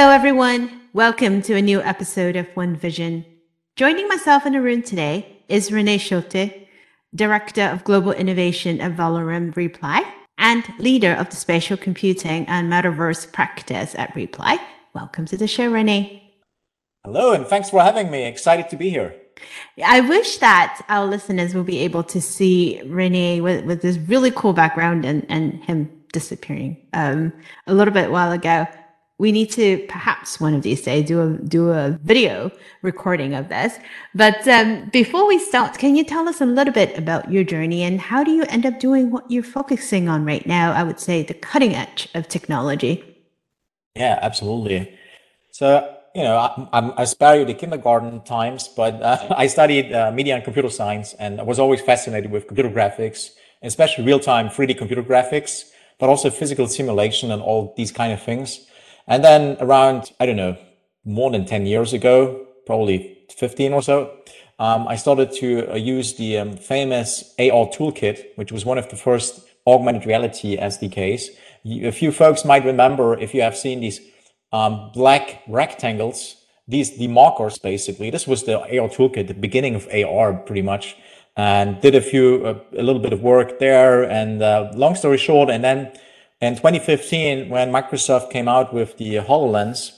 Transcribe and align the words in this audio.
Hello, 0.00 0.12
everyone. 0.12 0.80
Welcome 0.94 1.42
to 1.42 1.56
a 1.56 1.60
new 1.60 1.82
episode 1.82 2.34
of 2.34 2.48
One 2.56 2.74
Vision. 2.74 3.22
Joining 3.76 4.08
myself 4.08 4.46
in 4.46 4.54
the 4.54 4.62
room 4.62 4.80
today 4.80 5.42
is 5.46 5.68
René 5.68 6.00
Schulte, 6.00 6.66
Director 7.14 7.64
of 7.64 7.84
Global 7.84 8.12
Innovation 8.12 8.80
at 8.80 8.96
Valorem 8.96 9.54
Reply 9.54 10.02
and 10.38 10.64
leader 10.78 11.12
of 11.12 11.28
the 11.28 11.36
spatial 11.36 11.76
computing 11.76 12.46
and 12.46 12.72
metaverse 12.72 13.30
practice 13.30 13.94
at 13.94 14.16
Reply. 14.16 14.58
Welcome 14.94 15.26
to 15.26 15.36
the 15.36 15.46
show, 15.46 15.70
René. 15.70 16.22
Hello, 17.04 17.34
and 17.34 17.46
thanks 17.46 17.68
for 17.68 17.82
having 17.82 18.10
me. 18.10 18.24
Excited 18.24 18.70
to 18.70 18.76
be 18.78 18.88
here. 18.88 19.14
I 19.84 20.00
wish 20.00 20.38
that 20.38 20.82
our 20.88 21.04
listeners 21.04 21.54
will 21.54 21.62
be 21.62 21.80
able 21.80 22.04
to 22.04 22.22
see 22.22 22.80
René 22.86 23.42
with, 23.42 23.66
with 23.66 23.82
this 23.82 23.98
really 23.98 24.30
cool 24.30 24.54
background 24.54 25.04
and, 25.04 25.26
and 25.28 25.62
him 25.64 25.90
disappearing 26.14 26.78
um, 26.94 27.34
a 27.66 27.74
little 27.74 27.92
bit 27.92 28.10
while 28.10 28.32
ago 28.32 28.66
we 29.20 29.32
need 29.32 29.50
to 29.50 29.76
perhaps 29.86 30.40
one 30.40 30.54
of 30.54 30.62
these 30.62 30.80
days 30.80 31.06
do 31.06 31.20
a 31.20 31.28
do 31.56 31.70
a 31.70 31.90
video 32.02 32.50
recording 32.80 33.34
of 33.34 33.50
this. 33.50 33.78
But 34.14 34.48
um, 34.48 34.88
before 34.94 35.28
we 35.28 35.38
start, 35.38 35.76
can 35.76 35.94
you 35.94 36.04
tell 36.04 36.26
us 36.26 36.40
a 36.40 36.46
little 36.46 36.72
bit 36.72 36.96
about 36.96 37.30
your 37.30 37.44
journey 37.44 37.82
and 37.82 38.00
how 38.00 38.24
do 38.24 38.30
you 38.30 38.44
end 38.44 38.64
up 38.64 38.80
doing 38.80 39.10
what 39.10 39.30
you're 39.30 39.42
focusing 39.58 40.08
on 40.08 40.24
right 40.24 40.46
now? 40.46 40.72
I 40.72 40.82
would 40.84 40.98
say 40.98 41.22
the 41.22 41.34
cutting 41.34 41.74
edge 41.74 42.08
of 42.14 42.28
technology. 42.28 43.04
Yeah, 43.94 44.18
absolutely. 44.22 44.96
So 45.50 45.66
you 46.14 46.22
know, 46.22 46.36
I, 46.72 47.02
I 47.02 47.04
spare 47.04 47.40
you 47.40 47.44
the 47.44 47.54
kindergarten 47.54 48.22
times, 48.22 48.68
but 48.68 49.02
uh, 49.02 49.34
I 49.36 49.48
studied 49.48 49.92
uh, 49.92 50.10
media 50.12 50.34
and 50.34 50.42
computer 50.42 50.70
science, 50.70 51.12
and 51.18 51.40
I 51.40 51.44
was 51.44 51.58
always 51.58 51.82
fascinated 51.82 52.30
with 52.30 52.46
computer 52.46 52.70
graphics, 52.70 53.32
especially 53.62 54.06
real-time 54.06 54.48
3D 54.48 54.78
computer 54.78 55.02
graphics, 55.02 55.70
but 55.98 56.08
also 56.08 56.30
physical 56.30 56.66
simulation 56.66 57.30
and 57.30 57.42
all 57.42 57.74
these 57.76 57.92
kind 57.92 58.14
of 58.14 58.22
things. 58.22 58.66
And 59.10 59.24
then 59.24 59.56
around, 59.60 60.12
I 60.20 60.24
don't 60.24 60.36
know, 60.36 60.56
more 61.04 61.32
than 61.32 61.44
10 61.44 61.66
years 61.66 61.92
ago, 61.92 62.46
probably 62.64 63.18
15 63.36 63.72
or 63.72 63.82
so, 63.82 64.16
um, 64.60 64.86
I 64.86 64.94
started 64.94 65.32
to 65.40 65.72
uh, 65.72 65.74
use 65.74 66.14
the 66.14 66.38
um, 66.38 66.56
famous 66.56 67.34
AR 67.38 67.66
toolkit, 67.66 68.36
which 68.36 68.52
was 68.52 68.64
one 68.64 68.78
of 68.78 68.88
the 68.88 68.96
first 68.96 69.40
augmented 69.66 70.06
reality 70.06 70.56
SDKs. 70.56 71.28
A 71.66 71.90
few 71.90 72.12
folks 72.12 72.44
might 72.44 72.64
remember 72.64 73.18
if 73.18 73.34
you 73.34 73.42
have 73.42 73.56
seen 73.56 73.80
these 73.80 74.00
um, 74.52 74.90
black 74.94 75.42
rectangles, 75.48 76.36
these 76.68 76.96
the 76.96 77.08
markers 77.08 77.58
basically. 77.58 78.10
This 78.10 78.28
was 78.28 78.44
the 78.44 78.60
AR 78.60 78.88
toolkit, 78.88 79.26
the 79.26 79.34
beginning 79.34 79.74
of 79.74 79.88
AR 79.92 80.34
pretty 80.34 80.62
much, 80.62 80.96
and 81.36 81.80
did 81.80 81.96
a 81.96 82.00
few 82.00 82.46
uh, 82.46 82.60
a 82.78 82.82
little 82.82 83.02
bit 83.02 83.12
of 83.12 83.22
work 83.22 83.58
there. 83.58 84.04
And 84.04 84.40
uh, 84.40 84.70
long 84.74 84.94
story 84.94 85.18
short, 85.18 85.50
and 85.50 85.64
then 85.64 85.92
in 86.40 86.56
2015, 86.56 87.48
when 87.48 87.70
Microsoft 87.70 88.30
came 88.30 88.48
out 88.48 88.72
with 88.72 88.96
the 88.96 89.16
HoloLens, 89.16 89.92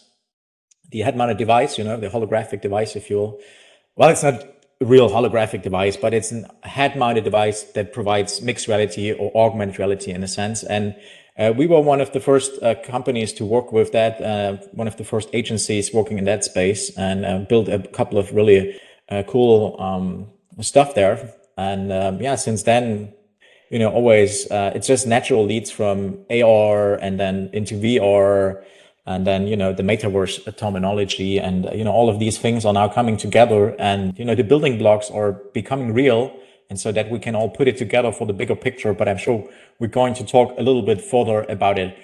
the 0.91 1.01
head-mounted 1.01 1.39
device, 1.39 1.79
you 1.79 1.85
know, 1.85 1.97
the 1.97 2.09
holographic 2.09 2.61
device, 2.61 2.97
if 2.97 3.09
you 3.09 3.17
will, 3.17 3.41
well, 3.97 4.11
it's 4.11 4.23
not 4.23 4.43
a 4.81 4.85
real 4.85 5.09
holographic 5.09 5.63
device, 5.63 5.97
but 5.97 6.13
it's 6.13 6.33
a 6.33 6.69
head-mounted 6.69 7.25
device 7.25 7.63
that 7.75 7.93
provides 7.93 8.43
mixed 8.43 8.67
reality 8.67 9.13
or 9.13 9.31
augmented 9.37 9.79
reality 9.79 10.11
in 10.11 10.23
a 10.23 10.29
sense. 10.29 10.65
And 10.65 10.97
uh, 11.39 11.53
we 11.57 11.67
were 11.67 11.81
one 11.81 12.01
of 12.01 12.13
the 12.13 12.21
first 12.21 12.63
uh, 12.63 12.75
companies 12.83 13.33
to 13.35 13.45
work 13.45 13.73
with 13.73 13.93
that, 13.93 14.21
uh, 14.21 14.57
one 14.73 14.89
of 14.89 14.97
the 14.97 15.05
first 15.05 15.31
agencies 15.33 15.95
working 15.95 16.19
in 16.19 16.25
that 16.25 16.45
space, 16.45 16.91
and 16.99 17.25
uh, 17.25 17.39
built 17.39 17.69
a 17.69 17.79
couple 17.79 18.19
of 18.19 18.33
really 18.33 18.79
uh, 19.09 19.23
cool 19.27 19.81
um, 19.81 20.29
stuff 20.61 20.95
there. 20.95 21.33
And 21.57 21.93
um, 21.93 22.21
yeah, 22.21 22.35
since 22.35 22.65
then, 22.65 23.15
you 23.73 23.79
know, 23.79 23.91
always 23.91 24.49
uh, 24.51 24.71
it's 24.75 24.87
just 24.87 25.07
natural 25.07 25.45
leads 25.47 25.71
from 25.71 26.19
AR 26.31 26.95
and 26.97 27.19
then 27.19 27.49
into 27.55 27.75
VR 27.75 28.63
and 29.07 29.27
then 29.27 29.47
you 29.47 29.57
know 29.57 29.73
the 29.73 29.83
metaverse 29.83 30.57
terminology 30.59 31.39
and 31.39 31.69
you 31.73 31.83
know 31.83 31.91
all 31.91 32.09
of 32.09 32.19
these 32.21 32.39
things 32.39 32.65
are 32.65 32.75
now 32.75 32.87
coming 32.87 33.17
together 33.17 33.75
and 33.81 34.17
you 34.19 34.25
know 34.25 34.35
the 34.35 34.45
building 34.45 34.79
blocks 34.79 35.11
are 35.11 35.33
becoming 35.55 35.93
real. 35.93 36.37
And 36.71 36.81
so 36.81 36.91
that 36.93 37.11
we 37.11 37.19
can 37.19 37.35
all 37.35 37.51
put 37.51 37.69
it 37.69 37.77
together 37.77 38.13
for 38.13 38.27
the 38.27 38.33
bigger 38.33 38.57
picture 38.57 38.95
but 38.95 39.07
i'm 39.07 39.19
sure 39.19 39.47
we're 39.79 39.89
going 39.89 40.15
to 40.15 40.25
talk 40.25 40.55
a 40.57 40.63
little 40.63 40.81
bit 40.81 41.03
further 41.03 41.43
about 41.49 41.79
it. 41.79 41.97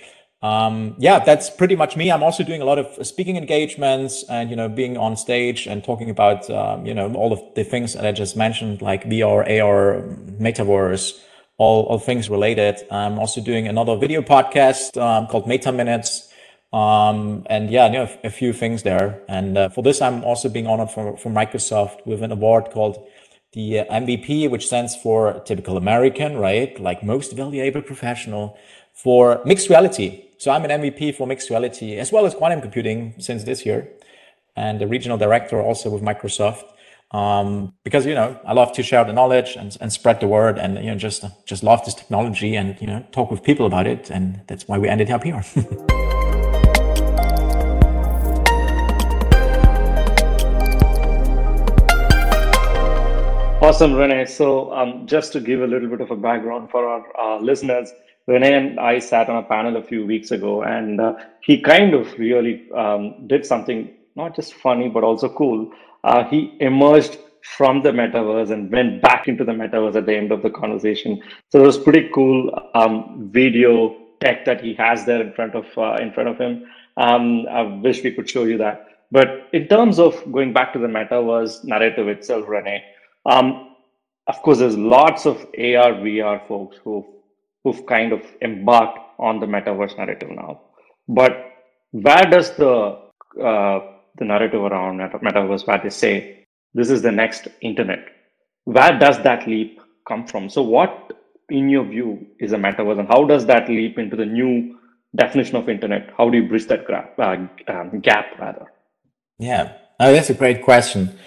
Um, 0.43 0.95
yeah 0.99 1.19
that's 1.19 1.51
pretty 1.51 1.77
much 1.77 1.97
me. 1.97 2.11
I'm 2.11 2.23
also 2.23 2.43
doing 2.45 2.63
a 2.63 2.65
lot 2.65 2.79
of 2.79 3.07
speaking 3.07 3.37
engagements 3.37 4.25
and 4.29 4.49
you 4.51 4.57
know 4.57 4.69
being 4.71 4.97
on 4.97 5.17
stage 5.17 5.67
and 5.67 5.85
talking 5.85 6.09
about 6.09 6.49
um, 6.51 6.87
you 6.87 6.95
know 6.95 7.13
all 7.15 7.33
of 7.33 7.41
the 7.55 7.65
things 7.65 7.93
that 7.93 8.07
i 8.07 8.13
just 8.13 8.37
mentioned 8.37 8.81
like 8.81 9.05
vr 9.05 9.43
ar 9.63 10.03
metaverse 10.41 11.19
all, 11.59 11.85
all 11.85 11.99
things 11.99 12.31
related. 12.31 12.77
I'm 12.91 13.19
also 13.19 13.41
doing 13.41 13.69
another 13.69 13.97
video 13.97 14.23
podcast 14.23 15.01
um, 15.01 15.27
called 15.27 15.47
Meta 15.47 15.71
Minutes. 15.73 16.33
Um, 16.73 17.47
and 17.47 17.71
yeah, 17.71 17.87
you 17.87 17.93
know, 17.93 18.09
a, 18.25 18.31
few 18.31 18.53
things 18.53 18.83
there. 18.83 19.23
And 19.29 19.57
uh, 19.57 19.69
for 19.71 19.83
this, 19.83 20.03
I'm 20.03 20.23
also 20.25 20.49
being 20.49 20.67
honored 20.67 20.91
for 20.91 21.31
Microsoft 21.31 22.07
with 22.07 22.23
an 22.23 22.31
award 22.31 22.71
called 22.71 23.07
the 23.53 23.87
MVP, 23.91 24.51
which 24.51 24.67
stands 24.67 24.95
for 24.95 25.41
typical 25.47 25.77
American, 25.79 26.37
right? 26.37 26.79
Like 26.79 27.03
most 27.03 27.33
valuable 27.33 27.83
professional 27.83 28.59
for 28.93 29.41
mixed 29.45 29.71
reality. 29.71 30.25
So 30.37 30.51
I'm 30.51 30.65
an 30.65 30.83
MVP 30.83 31.15
for 31.15 31.27
mixed 31.27 31.49
reality 31.49 31.97
as 31.97 32.13
well 32.13 32.27
as 32.27 32.35
quantum 32.35 32.61
computing 32.61 33.15
since 33.19 33.45
this 33.45 33.65
year 33.65 33.89
and 34.59 34.81
the 34.81 34.87
regional 34.87 35.17
director 35.17 35.61
also 35.63 35.89
with 35.89 36.03
Microsoft 36.03 36.65
um, 37.11 37.75
because 37.85 38.05
you 38.05 38.15
know 38.15 38.39
I 38.45 38.53
love 38.53 38.73
to 38.73 38.83
share 38.83 39.05
the 39.05 39.13
knowledge 39.13 39.57
and, 39.57 39.77
and 39.81 39.93
spread 39.93 40.21
the 40.21 40.29
word, 40.29 40.59
and 40.59 40.77
you 40.77 40.91
know 40.91 40.97
just 40.97 41.25
just 41.47 41.63
love 41.63 41.85
this 41.85 41.95
technology 41.95 42.55
and 42.57 42.81
you 42.81 42.87
know 42.87 43.05
talk 43.13 43.31
with 43.31 43.43
people 43.43 43.67
about 43.67 43.87
it, 43.87 44.11
and 44.11 44.43
that's 44.47 44.69
why 44.69 44.79
we 44.79 44.89
ended 44.89 45.11
up 45.11 45.25
here. 45.25 45.43
Awesome, 53.61 53.95
René. 53.95 54.29
So, 54.29 54.73
um, 54.73 55.05
just 55.05 55.33
to 55.33 55.41
give 55.41 55.63
a 55.63 55.67
little 55.67 55.89
bit 55.89 56.01
of 56.01 56.13
a 56.13 56.17
background 56.17 56.71
for 56.71 56.89
our 56.89 57.05
uh, 57.21 57.41
listeners, 57.41 57.93
René 58.29 58.57
and 58.57 58.79
I 58.79 59.01
sat 59.01 59.29
on 59.29 59.37
a 59.37 59.43
panel 59.43 59.77
a 59.77 59.83
few 59.83 60.07
weeks 60.07 60.31
ago, 60.31 60.63
and 60.63 61.01
uh, 61.01 61.17
he 61.43 61.61
kind 61.61 61.93
of 61.93 62.07
really 62.19 62.71
um, 62.71 63.27
did 63.27 63.45
something 63.45 63.93
not 64.15 64.35
just 64.35 64.55
funny 64.55 64.89
but 64.89 65.05
also 65.05 65.29
cool 65.29 65.71
uh, 66.05 66.25
he 66.25 66.57
emerged 66.61 67.19
from 67.57 67.83
the 67.83 67.91
metaverse 67.91 68.51
and 68.51 68.71
went 68.71 69.01
back 69.01 69.29
into 69.29 69.45
the 69.45 69.53
metaverse 69.53 69.97
at 69.97 70.07
the 70.07 70.15
end 70.15 70.33
of 70.33 70.43
the 70.43 70.51
conversation. 70.51 71.21
So 71.51 71.63
it 71.63 71.67
was 71.67 71.79
pretty 71.79 72.11
cool 72.15 72.51
um, 72.75 73.31
video 73.33 73.97
tech 74.21 74.45
that 74.45 74.61
he 74.61 74.75
has 74.75 75.05
there 75.05 75.21
in 75.21 75.33
front 75.33 75.55
of 75.55 75.67
uh, 75.77 75.97
in 76.01 76.13
front 76.13 76.29
of 76.29 76.39
him. 76.39 76.67
Um, 76.97 77.47
I 77.49 77.63
wish 77.63 78.03
we 78.03 78.13
could 78.13 78.29
show 78.29 78.45
you 78.45 78.59
that. 78.59 78.87
But 79.11 79.49
in 79.53 79.69
terms 79.69 79.99
of 79.99 80.31
going 80.31 80.53
back 80.53 80.73
to 80.75 80.79
the 80.79 80.87
metaverse 80.87 81.65
narrative 81.65 82.09
itself, 82.09 82.47
René, 82.47 82.81
um, 83.25 83.77
of 84.27 84.43
course, 84.43 84.59
there's 84.59 84.77
lots 84.77 85.25
of 85.25 85.37
AR, 85.59 85.93
VR 86.05 86.47
folks 86.47 86.77
who 86.85 87.07
who've 87.65 87.85
kind 87.87 88.13
of 88.13 88.23
embarked 88.43 88.99
on 89.19 89.41
the 89.41 89.47
metaverse 89.47 89.97
narrative 89.97 90.31
now. 90.31 90.61
But 91.09 91.53
where 91.93 92.25
does 92.25 92.55
the 92.57 92.99
uh, 93.43 93.81
the 94.19 94.25
narrative 94.25 94.61
around 94.61 94.99
metaverse 94.99 95.67
where 95.67 95.81
they 95.83 95.91
say 95.91 96.47
this 96.75 96.91
is 96.91 97.03
the 97.03 97.13
next 97.13 97.49
internet. 97.61 98.01
Where 98.65 98.99
does 98.99 99.23
that 99.23 99.47
leap 99.47 99.81
come 100.07 100.27
from? 100.27 100.51
So, 100.51 100.63
what, 100.63 101.13
in 101.49 101.69
your 101.69 101.85
view, 101.85 102.27
is 102.39 102.53
a 102.53 102.57
metaverse, 102.57 102.99
and 102.99 103.09
how 103.09 103.25
does 103.25 103.47
that 103.47 103.69
leap 103.69 103.99
into 103.99 104.17
the 104.17 104.27
new 104.27 104.79
definition 105.17 105.57
of 105.57 105.69
internet? 105.69 106.11
How 106.17 106.29
do 106.29 106.39
you 106.39 106.49
bridge 106.49 106.67
that 106.67 106.87
gap? 106.87 107.19
Uh, 107.19 107.47
um, 107.69 108.01
gap 108.01 108.39
rather? 108.39 108.67
Yeah, 109.39 109.73
oh, 109.99 110.13
that's 110.13 110.31
a 110.31 110.35
great 110.35 110.63
question. 110.63 111.19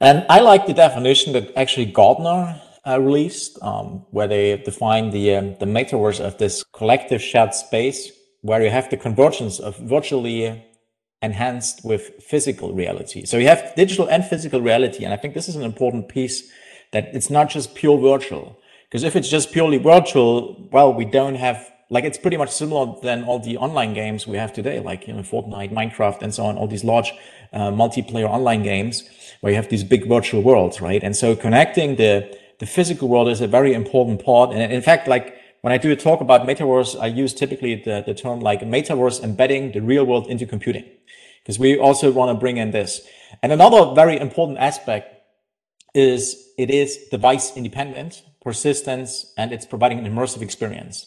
And 0.00 0.26
I 0.28 0.40
like 0.40 0.66
the 0.66 0.74
definition 0.74 1.32
that 1.32 1.56
actually 1.56 1.86
Gartner 1.86 2.60
uh, 2.86 3.00
released, 3.00 3.58
um, 3.62 4.04
where 4.10 4.28
they 4.28 4.58
define 4.58 5.10
the 5.10 5.34
um, 5.34 5.56
the 5.58 5.66
metaverse 5.66 6.20
of 6.20 6.38
this 6.38 6.62
collective 6.72 7.20
shared 7.22 7.54
space 7.54 8.12
where 8.42 8.62
you 8.62 8.70
have 8.70 8.88
the 8.90 8.96
convergence 8.96 9.58
of 9.58 9.76
virtually 9.78 10.64
enhanced 11.20 11.84
with 11.84 12.22
physical 12.22 12.72
reality. 12.72 13.24
So 13.24 13.38
you 13.38 13.48
have 13.48 13.74
digital 13.74 14.08
and 14.08 14.24
physical 14.24 14.60
reality. 14.60 15.04
And 15.04 15.12
I 15.12 15.16
think 15.16 15.34
this 15.34 15.48
is 15.48 15.56
an 15.56 15.62
important 15.62 16.08
piece 16.08 16.50
that 16.92 17.10
it's 17.12 17.30
not 17.30 17.50
just 17.50 17.74
pure 17.74 17.98
virtual. 17.98 18.58
Because 18.88 19.04
if 19.04 19.16
it's 19.16 19.28
just 19.28 19.52
purely 19.52 19.78
virtual, 19.78 20.68
well, 20.72 20.92
we 20.94 21.04
don't 21.04 21.34
have 21.34 21.70
like 21.90 22.04
it's 22.04 22.18
pretty 22.18 22.36
much 22.36 22.50
similar 22.50 22.94
than 23.02 23.24
all 23.24 23.38
the 23.38 23.56
online 23.56 23.94
games 23.94 24.26
we 24.26 24.36
have 24.36 24.52
today, 24.52 24.78
like 24.80 25.06
you 25.06 25.14
know 25.14 25.22
Fortnite, 25.22 25.72
Minecraft, 25.72 26.22
and 26.22 26.34
so 26.34 26.44
on. 26.44 26.56
All 26.56 26.66
these 26.66 26.84
large 26.84 27.12
uh, 27.52 27.70
multiplayer 27.70 28.28
online 28.28 28.62
games 28.62 29.08
where 29.40 29.52
you 29.52 29.56
have 29.56 29.68
these 29.68 29.84
big 29.84 30.06
virtual 30.06 30.42
worlds, 30.42 30.80
right? 30.80 31.02
And 31.02 31.16
so 31.16 31.34
connecting 31.34 31.96
the 31.96 32.38
the 32.60 32.66
physical 32.66 33.08
world 33.08 33.28
is 33.28 33.40
a 33.40 33.46
very 33.46 33.72
important 33.72 34.24
part. 34.24 34.50
And 34.52 34.72
in 34.72 34.82
fact, 34.82 35.08
like 35.08 35.37
when 35.60 35.72
I 35.72 35.78
do 35.78 35.90
a 35.90 35.96
talk 35.96 36.20
about 36.20 36.46
metaverse, 36.46 36.98
I 37.00 37.06
use 37.06 37.34
typically 37.34 37.74
the, 37.74 38.02
the 38.06 38.14
term 38.14 38.40
like 38.40 38.60
metaverse 38.60 39.22
embedding 39.22 39.72
the 39.72 39.80
real 39.80 40.04
world 40.04 40.28
into 40.28 40.46
computing 40.46 40.84
because 41.42 41.58
we 41.58 41.78
also 41.78 42.12
want 42.12 42.34
to 42.34 42.38
bring 42.38 42.58
in 42.58 42.70
this. 42.70 43.00
And 43.42 43.52
another 43.52 43.94
very 43.94 44.18
important 44.18 44.58
aspect 44.58 45.14
is 45.94 46.52
it 46.58 46.70
is 46.70 47.08
device 47.10 47.56
independent, 47.56 48.22
persistence, 48.42 49.32
and 49.36 49.52
it's 49.52 49.66
providing 49.66 49.98
an 49.98 50.12
immersive 50.12 50.42
experience. 50.42 51.06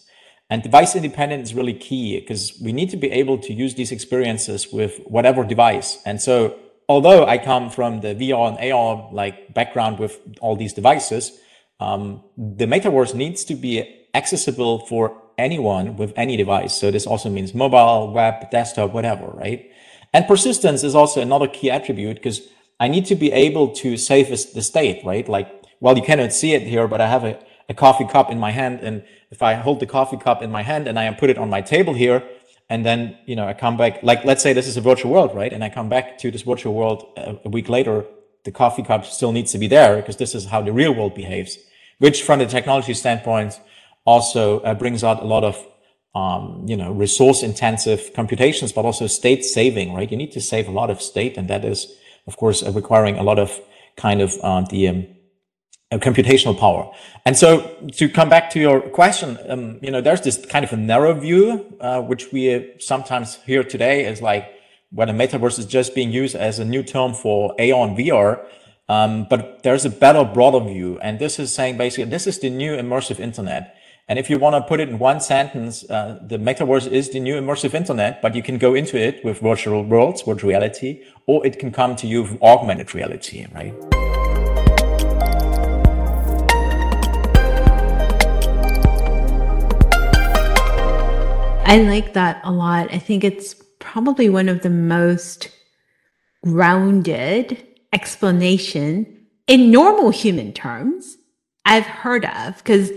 And 0.50 0.62
device 0.62 0.95
independent 0.95 1.44
is 1.44 1.54
really 1.54 1.74
key 1.74 2.19
because 2.19 2.59
we 2.62 2.74
need 2.74 2.89
to 2.89 2.97
be 2.97 3.09
able 3.09 3.38
to 3.38 3.54
use 3.54 3.75
these 3.75 3.92
experiences 3.92 4.68
with 4.71 5.00
whatever 5.06 5.45
device. 5.45 6.00
And 6.06 6.21
so, 6.21 6.57
although 6.89 7.25
I 7.25 7.38
come 7.38 7.69
from 7.69 8.01
the 8.01 8.13
VR 8.13 8.50
and 8.50 8.71
AR 8.71 9.09
like 9.13 9.54
background 9.54 9.97
with 9.97 10.19
all 10.42 10.57
these 10.57 10.74
devices, 10.74 11.31
um, 11.80 12.24
the 12.38 12.65
metaverse 12.65 13.15
needs 13.15 13.45
to 13.45 13.56
be 13.56 14.00
accessible 14.13 14.86
for 14.88 15.18
anyone 15.38 15.98
with 15.98 16.13
any 16.16 16.38
device. 16.38 16.75
So 16.75 16.92
this 16.92 17.08
also 17.08 17.30
means 17.30 17.54
mobile, 17.54 18.12
web, 18.12 18.50
desktop, 18.52 18.92
whatever, 18.94 19.28
right? 19.28 19.72
And 20.13 20.28
persistence 20.28 20.84
is 20.84 20.96
also 20.96 21.22
another 21.22 21.48
key 21.48 21.72
attribute 21.72 22.18
because 22.18 22.42
I 22.80 22.88
need 22.88 23.06
to 23.06 23.16
be 23.16 23.31
able 23.31 23.69
to 23.75 23.98
save 23.98 24.30
the 24.30 24.62
state, 24.62 25.04
right? 25.06 25.28
Like, 25.28 25.50
well, 25.80 25.96
you 25.98 26.04
cannot 26.04 26.34
see 26.34 26.54
it 26.54 26.63
here, 26.63 26.88
but 26.88 27.00
I 27.02 27.08
have 27.08 27.24
a, 27.24 27.40
a 27.69 27.74
coffee 27.74 28.06
cup 28.06 28.30
in 28.30 28.40
my 28.40 28.52
hand. 28.52 28.81
And 28.81 29.04
if 29.30 29.42
I 29.42 29.54
hold 29.54 29.80
the 29.80 29.86
coffee 29.86 30.18
cup 30.18 30.42
in 30.42 30.52
my 30.52 30.64
hand 30.64 30.88
and 30.88 31.00
I 31.00 31.12
put 31.14 31.30
it 31.30 31.38
on 31.38 31.50
my 31.50 31.62
table 31.62 31.94
here, 31.94 32.24
and 32.69 32.86
then, 32.86 33.18
you 33.25 33.36
know, 33.36 33.48
I 33.48 33.54
come 33.54 33.75
back, 33.75 34.02
like, 34.02 34.24
let's 34.24 34.42
say 34.42 34.54
this 34.54 34.68
is 34.68 34.78
a 34.78 34.81
virtual 34.81 35.12
world, 35.12 35.36
right? 35.36 35.52
And 35.52 35.64
I 35.64 35.69
come 35.69 35.90
back 35.90 36.18
to 36.19 36.31
this 36.31 36.44
virtual 36.44 36.74
world 36.74 37.06
a, 37.18 37.38
a 37.44 37.50
week 37.50 37.68
later, 37.68 38.06
the 38.44 38.52
coffee 38.52 38.84
cup 38.84 39.06
still 39.06 39.31
needs 39.31 39.52
to 39.52 39.57
be 39.57 39.68
there 39.68 39.98
because 39.98 40.18
this 40.18 40.34
is 40.34 40.46
how 40.46 40.62
the 40.62 40.72
real 40.72 40.94
world 40.94 41.14
behaves, 41.14 41.57
which 42.00 42.24
from 42.24 42.40
the 42.40 42.46
technology 42.46 42.94
standpoint 42.94 43.60
also 44.06 44.59
uh, 44.62 44.74
brings 44.74 45.03
out 45.03 45.21
a 45.21 45.25
lot 45.25 45.44
of 45.44 45.65
um, 46.13 46.65
you 46.68 46.75
know, 46.75 46.92
resource 46.92 47.42
intensive 47.42 48.12
computations, 48.13 48.71
but 48.71 48.86
also 48.86 49.07
state 49.07 49.45
saving, 49.45 49.94
right? 49.94 50.12
You 50.12 50.18
need 50.18 50.31
to 50.33 50.42
save 50.42 50.68
a 50.68 50.71
lot 50.71 50.89
of 50.89 51.01
state. 51.01 51.38
And 51.38 51.48
that 51.50 51.63
is, 51.63 51.94
of 52.27 52.38
course, 52.38 52.63
uh, 52.63 52.71
requiring 52.71 53.18
a 53.18 53.24
lot 53.24 53.39
of 53.39 53.59
kind 53.95 54.21
of 54.21 54.36
uh, 54.42 54.62
the 54.69 54.88
um, 54.89 55.07
uh, 55.92 55.98
computational 55.98 56.57
power. 56.57 56.92
And 57.25 57.38
so 57.38 57.77
to 57.94 58.09
come 58.09 58.30
back 58.30 58.50
to 58.51 58.59
your 58.59 58.81
question, 58.81 59.38
um, 59.48 59.80
you 59.81 59.92
know, 59.92 60.01
there's 60.01 60.21
this 60.21 60.45
kind 60.45 60.65
of 60.65 60.74
a 60.74 60.77
narrow 60.77 61.13
view, 61.13 61.77
uh, 61.80 62.01
which 62.01 62.31
we 62.31 62.74
sometimes 62.80 63.36
hear 63.45 63.63
today 63.63 64.06
is 64.06 64.21
like 64.21 64.51
when 64.89 65.07
a 65.07 65.13
metaverse 65.13 65.59
is 65.59 65.65
just 65.65 65.95
being 65.95 66.12
used 66.12 66.36
as 66.36 66.59
a 66.59 66.65
new 66.65 66.83
term 66.83 67.13
for 67.13 67.51
AR 67.54 67.88
and 67.88 67.97
VR. 67.97 68.45
Um, 68.89 69.27
but 69.30 69.63
there's 69.63 69.86
a 69.86 69.89
better, 69.89 70.25
broader 70.25 70.59
view. 70.59 71.00
And 71.00 71.19
this 71.19 71.39
is 71.39 71.54
saying 71.54 71.77
basically, 71.77 72.09
this 72.09 72.27
is 72.27 72.39
the 72.39 72.50
new 72.50 72.75
immersive 72.75 73.21
internet. 73.21 73.77
And 74.12 74.19
if 74.19 74.30
you 74.30 74.38
want 74.38 74.56
to 74.56 74.62
put 74.68 74.81
it 74.81 74.90
in 74.90 75.00
one 75.00 75.22
sentence, 75.22 75.90
uh, 75.90 76.19
the 76.22 76.38
metaverse 76.38 76.86
is 76.86 77.12
the 77.12 77.19
new 77.22 77.40
immersive 77.40 77.74
internet, 77.74 78.22
but 78.22 78.36
you 78.36 78.44
can 78.44 78.58
go 78.58 78.74
into 78.74 78.98
it 78.98 79.24
with 79.24 79.40
virtual 79.40 79.86
worlds, 79.86 80.24
virtual 80.24 80.50
reality, 80.50 81.02
or 81.28 81.48
it 81.48 81.60
can 81.60 81.72
come 81.72 81.96
to 81.96 82.08
you 82.08 82.24
with 82.24 82.42
augmented 82.42 82.94
reality, 82.94 83.48
right? 83.56 83.74
I 91.66 91.81
like 91.88 92.12
that 92.12 92.42
a 92.44 92.52
lot. 92.52 92.94
I 92.94 93.00
think 93.00 93.24
it's 93.24 93.56
probably 93.80 94.28
one 94.28 94.50
of 94.50 94.62
the 94.62 94.69
most 94.69 95.50
grounded 96.44 97.66
explanation 97.94 99.25
in 99.48 99.72
normal 99.72 100.10
human 100.10 100.52
terms 100.52 101.16
I've 101.64 101.86
heard 101.86 102.25
of 102.25 102.57
because 102.57 102.92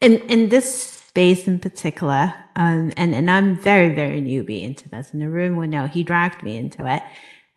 in 0.00 0.18
in 0.28 0.48
this 0.48 0.92
space 0.92 1.46
in 1.46 1.58
particular, 1.58 2.34
um, 2.56 2.92
and 2.96 3.14
and 3.14 3.30
I'm 3.30 3.56
very 3.56 3.94
very 3.94 4.20
newbie 4.20 4.62
into 4.62 4.88
this. 4.88 5.12
And 5.12 5.22
the 5.22 5.28
room 5.28 5.56
will 5.56 5.68
know 5.68 5.86
he 5.86 6.02
dragged 6.02 6.42
me 6.42 6.56
into 6.56 6.86
it. 6.86 7.02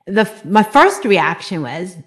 The 0.06 0.30
my 0.46 0.64
first 0.64 1.06
reaction 1.06 1.62
was, 1.62 1.98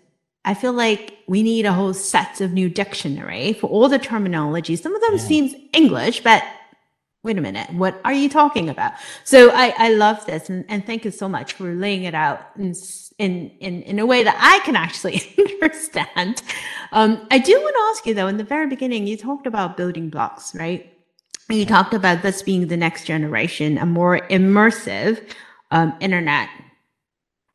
I 0.45 0.55
feel 0.55 0.73
like 0.73 1.19
we 1.27 1.43
need 1.43 1.67
a 1.67 1.73
whole 1.73 1.95
set 1.95 2.41
of 2.41 2.53
new 2.53 2.69
dictionary 2.69 3.53
for 3.53 3.69
all 3.69 3.89
the 3.89 3.99
terminology. 3.99 4.77
Some 4.77 4.95
of 4.95 5.01
them 5.03 5.17
yeah. 5.17 5.19
seems 5.25 5.55
English, 5.73 6.23
but 6.23 6.43
wait 7.23 7.37
a 7.37 7.41
minute, 7.41 7.71
what 7.75 8.01
are 8.05 8.13
you 8.13 8.29
talking 8.29 8.69
about? 8.69 8.93
So 9.25 9.51
I, 9.51 9.75
I 9.77 9.91
love 9.91 10.25
this 10.27 10.49
and, 10.49 10.65
and 10.69 10.85
thank 10.87 11.05
you 11.05 11.11
so 11.11 11.29
much 11.29 11.53
for 11.53 11.75
laying 11.75 12.05
it 12.05 12.15
out 12.15 12.41
in, 12.59 12.75
in, 13.19 13.51
in, 13.61 13.83
in 13.83 13.99
a 13.99 14.07
way 14.07 14.25
that 14.25 14.37
I 14.41 14.65
can 14.65 14.75
actually 14.75 15.23
understand. 15.63 16.43
Um, 16.93 17.27
I 17.31 17.39
do 17.39 17.53
want 17.53 17.75
to 17.75 17.83
ask 17.91 18.07
you 18.07 18.15
though, 18.15 18.29
in 18.29 18.39
the 18.39 18.45
very 18.45 18.67
beginning, 18.69 19.07
you 19.07 19.17
talked 19.17 19.47
about 19.47 19.77
building 19.77 20.09
blocks, 20.09 20.55
right? 20.55 20.91
You 21.51 21.67
talked 21.67 21.95
about 21.95 22.23
this 22.23 22.43
being 22.43 22.69
the 22.69 22.77
next 22.77 23.05
generation, 23.05 23.77
a 23.77 23.85
more 23.85 24.21
immersive 24.29 25.23
um, 25.73 25.95
internet. 26.01 26.49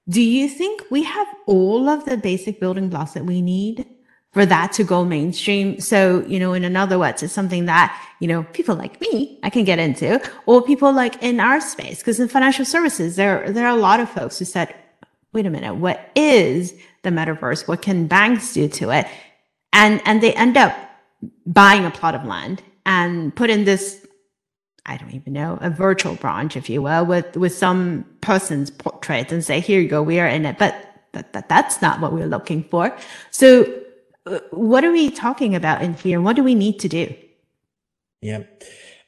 Do 0.08 0.22
you 0.22 0.48
think 0.48 0.84
we 0.92 1.04
have 1.04 1.28
all 1.48 1.90
of 1.90 2.06
the 2.06 2.18
basic 2.18 2.60
building 2.60 2.90
blocks 2.90 3.14
that 3.14 3.26
we 3.26 3.42
need 3.42 3.88
for 4.36 4.46
that 4.46 4.74
to 4.74 4.84
go 4.84 5.06
mainstream. 5.06 5.80
So, 5.80 6.26
you 6.28 6.42
know, 6.42 6.52
in 6.52 6.66
another 6.66 7.00
words, 7.00 7.24
it's 7.24 7.32
something 7.32 7.68
that, 7.68 7.98
you 8.26 8.30
know, 8.30 8.42
people 8.54 8.74
like 8.74 9.00
me, 9.02 9.40
I 9.44 9.52
can 9.52 9.66
get 9.66 9.78
into, 9.78 10.20
or 10.48 10.64
people 10.64 10.92
like 10.92 11.22
in 11.22 11.40
our 11.40 11.62
space. 11.62 12.02
Cause 12.02 12.20
in 12.20 12.28
financial 12.28 12.66
services, 12.66 13.18
there, 13.18 13.52
there 13.52 13.68
are 13.68 13.78
a 13.78 13.80
lot 13.80 14.00
of 14.00 14.10
folks 14.10 14.40
who 14.40 14.46
said, 14.46 14.74
wait 15.32 15.46
a 15.46 15.52
minute, 15.52 15.76
what 15.76 16.10
is 16.16 16.74
the 17.04 17.12
metaverse? 17.12 17.68
What 17.68 17.84
can 17.84 18.08
banks 18.08 18.52
do 18.56 18.68
to 18.68 18.90
it? 18.90 19.06
And, 19.74 20.02
and 20.06 20.24
they 20.24 20.34
end 20.34 20.58
up 20.58 20.76
buying 21.46 21.86
a 21.86 21.92
plot 21.92 22.16
of 22.16 22.26
land 22.26 22.64
and 22.88 23.36
put 23.36 23.52
in 23.52 23.64
this, 23.64 24.08
I 24.88 24.98
don't 24.98 25.14
even 25.14 25.34
know, 25.34 25.60
a 25.62 25.70
virtual 25.70 26.16
branch, 26.16 26.58
if 26.58 26.68
you 26.68 26.82
will, 26.82 27.06
with, 27.06 27.38
with 27.38 27.54
some 27.54 28.06
person's 28.22 28.72
portrait 28.72 29.32
and 29.32 29.46
say, 29.46 29.60
here 29.60 29.80
you 29.80 29.88
go, 29.88 30.02
we 30.02 30.20
are 30.20 30.28
in 30.28 30.48
it. 30.48 30.58
But 30.58 30.74
that, 31.12 31.32
that, 31.34 31.48
that's 31.48 31.80
not 31.80 32.00
what 32.00 32.12
we're 32.12 32.26
looking 32.26 32.64
for. 32.64 32.92
So 33.30 33.82
uh, 34.26 34.40
what 34.50 34.84
are 34.84 34.92
we 34.92 35.12
talking 35.12 35.54
about 35.54 35.84
in 35.84 35.94
here? 35.94 36.20
What 36.20 36.36
do 36.36 36.44
we 36.44 36.56
need 36.56 36.80
to 36.80 36.90
do? 36.90 37.16
Yeah, 38.26 38.42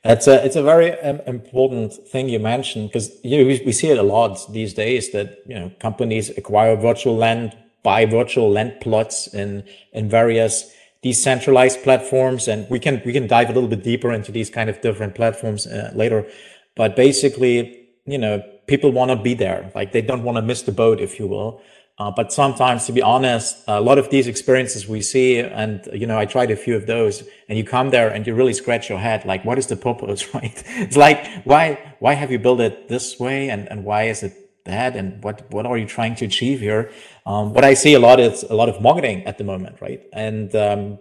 it's 0.04 0.28
a 0.28 0.46
it's 0.46 0.56
a 0.56 0.62
very 0.62 0.92
um, 1.02 1.22
important 1.26 1.94
thing 2.08 2.30
you 2.30 2.40
mentioned 2.40 2.90
because 2.90 3.10
you 3.24 3.40
know, 3.40 3.48
we, 3.48 3.62
we 3.66 3.72
see 3.72 3.90
it 3.90 3.98
a 3.98 4.04
lot 4.04 4.38
these 4.54 4.74
days 4.76 5.12
that 5.12 5.40
you 5.48 5.58
know 5.60 5.72
companies 5.80 6.30
acquire 6.38 6.76
virtual 6.76 7.16
land, 7.16 7.58
buy 7.82 8.06
virtual 8.06 8.52
land 8.52 8.76
plots 8.80 9.28
in 9.34 9.64
in 9.94 10.08
various 10.08 10.72
decentralized 11.02 11.82
platforms, 11.82 12.48
and 12.48 12.70
we 12.70 12.80
can 12.80 13.02
we 13.06 13.12
can 13.12 13.26
dive 13.26 13.50
a 13.50 13.54
little 13.54 13.70
bit 13.70 13.84
deeper 13.84 14.12
into 14.12 14.32
these 14.32 14.52
kind 14.52 14.70
of 14.70 14.80
different 14.82 15.16
platforms 15.16 15.66
uh, 15.66 15.92
later. 15.96 16.28
But 16.76 16.96
basically, 16.96 17.88
you 18.06 18.20
know, 18.20 18.44
people 18.68 18.92
want 18.92 19.10
to 19.10 19.18
be 19.18 19.34
there, 19.34 19.72
like 19.74 19.94
they 19.94 20.04
don't 20.04 20.24
want 20.24 20.36
to 20.36 20.44
miss 20.44 20.62
the 20.62 20.72
boat, 20.72 21.02
if 21.02 21.20
you 21.20 21.28
will. 21.28 21.60
Uh, 22.00 22.12
but 22.12 22.32
sometimes, 22.32 22.86
to 22.86 22.92
be 22.92 23.02
honest, 23.02 23.64
a 23.68 23.82
lot 23.82 23.98
of 23.98 24.12
these 24.12 24.28
experiences 24.28 24.88
we 24.88 25.02
see, 25.02 25.40
and 25.40 25.88
you 25.92 26.06
know, 26.06 26.18
I 26.18 26.26
tried 26.26 26.52
a 26.52 26.56
few 26.56 26.76
of 26.76 26.86
those, 26.86 27.24
and 27.50 27.58
you 27.58 27.64
come 27.64 27.90
there 27.90 28.10
and 28.10 28.26
you 28.28 28.36
really 28.36 28.54
scratch 28.54 28.88
your 28.88 29.00
head, 29.00 29.26
like, 29.26 29.44
what 29.44 29.58
is 29.58 29.66
the 29.66 29.76
purpose, 29.76 30.34
right? 30.34 30.64
It's 30.68 30.96
like, 30.96 31.26
why, 31.44 31.96
why 32.00 32.14
have 32.14 32.32
you 32.32 32.38
built 32.38 32.60
it 32.60 32.88
this 32.88 33.20
way, 33.20 33.50
and 33.50 33.68
and 33.72 33.84
why 33.84 34.04
is 34.04 34.22
it 34.22 34.34
that, 34.66 34.96
and 34.96 35.24
what 35.24 35.50
what 35.52 35.66
are 35.66 35.78
you 35.78 35.88
trying 35.88 36.14
to 36.16 36.26
achieve 36.26 36.60
here? 36.60 36.92
Um, 37.26 37.54
what 37.54 37.66
I 37.66 37.74
see 37.74 37.96
a 37.96 38.00
lot 38.00 38.20
is 38.20 38.44
a 38.44 38.54
lot 38.54 38.70
of 38.70 38.80
marketing 38.80 39.26
at 39.26 39.40
the 39.40 39.44
moment, 39.44 39.82
right? 39.82 40.02
And 40.14 40.56
um, 40.56 41.00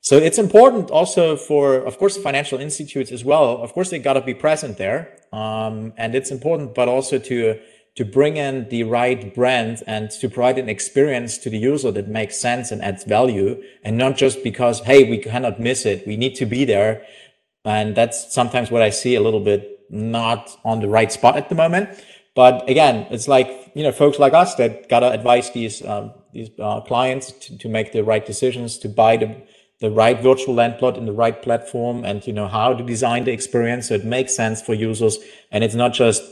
so 0.00 0.16
it's 0.16 0.38
important 0.38 0.90
also 0.90 1.36
for, 1.36 1.74
of 1.74 1.98
course, 1.98 2.16
financial 2.16 2.58
institutes 2.58 3.10
as 3.10 3.24
well. 3.24 3.58
Of 3.58 3.72
course, 3.72 3.90
they 3.90 3.98
got 3.98 4.14
to 4.14 4.20
be 4.20 4.34
present 4.34 4.78
there, 4.78 5.16
um, 5.32 5.92
and 5.96 6.14
it's 6.14 6.30
important, 6.30 6.74
but 6.74 6.88
also 6.88 7.18
to 7.18 7.58
to 7.96 8.04
bring 8.04 8.36
in 8.36 8.68
the 8.68 8.84
right 8.84 9.34
brand 9.34 9.82
and 9.86 10.10
to 10.10 10.28
provide 10.28 10.58
an 10.58 10.68
experience 10.68 11.38
to 11.38 11.50
the 11.50 11.58
user 11.58 11.90
that 11.90 12.08
makes 12.08 12.38
sense 12.38 12.70
and 12.70 12.82
adds 12.82 13.04
value 13.04 13.62
and 13.82 13.98
not 13.98 14.16
just 14.16 14.42
because, 14.44 14.80
hey, 14.80 15.08
we 15.08 15.18
cannot 15.18 15.60
miss 15.60 15.84
it. 15.84 16.06
We 16.06 16.16
need 16.16 16.34
to 16.36 16.46
be 16.46 16.64
there. 16.64 17.04
And 17.64 17.94
that's 17.94 18.32
sometimes 18.32 18.70
what 18.70 18.82
I 18.82 18.90
see 18.90 19.14
a 19.16 19.20
little 19.20 19.40
bit 19.40 19.80
not 19.90 20.56
on 20.64 20.80
the 20.80 20.88
right 20.88 21.10
spot 21.10 21.36
at 21.36 21.48
the 21.48 21.54
moment. 21.54 21.90
But 22.34 22.68
again, 22.70 23.06
it's 23.10 23.26
like, 23.26 23.72
you 23.74 23.82
know, 23.82 23.92
folks 23.92 24.18
like 24.18 24.32
us 24.32 24.54
that 24.54 24.88
got 24.88 25.00
to 25.00 25.10
advise 25.10 25.50
these, 25.50 25.84
um, 25.84 26.12
these 26.32 26.48
uh, 26.58 26.80
clients 26.82 27.32
to, 27.32 27.58
to 27.58 27.68
make 27.68 27.92
the 27.92 28.04
right 28.04 28.24
decisions, 28.24 28.78
to 28.78 28.88
buy 28.88 29.16
the, 29.16 29.42
the 29.80 29.90
right 29.90 30.20
virtual 30.20 30.54
land 30.54 30.78
plot 30.78 30.96
in 30.96 31.06
the 31.06 31.12
right 31.12 31.42
platform 31.42 32.04
and, 32.04 32.24
you 32.26 32.32
know, 32.32 32.46
how 32.46 32.72
to 32.72 32.84
design 32.84 33.24
the 33.24 33.32
experience 33.32 33.88
so 33.88 33.94
it 33.94 34.04
makes 34.04 34.34
sense 34.34 34.62
for 34.62 34.74
users. 34.74 35.18
And 35.50 35.64
it's 35.64 35.74
not 35.74 35.92
just 35.92 36.22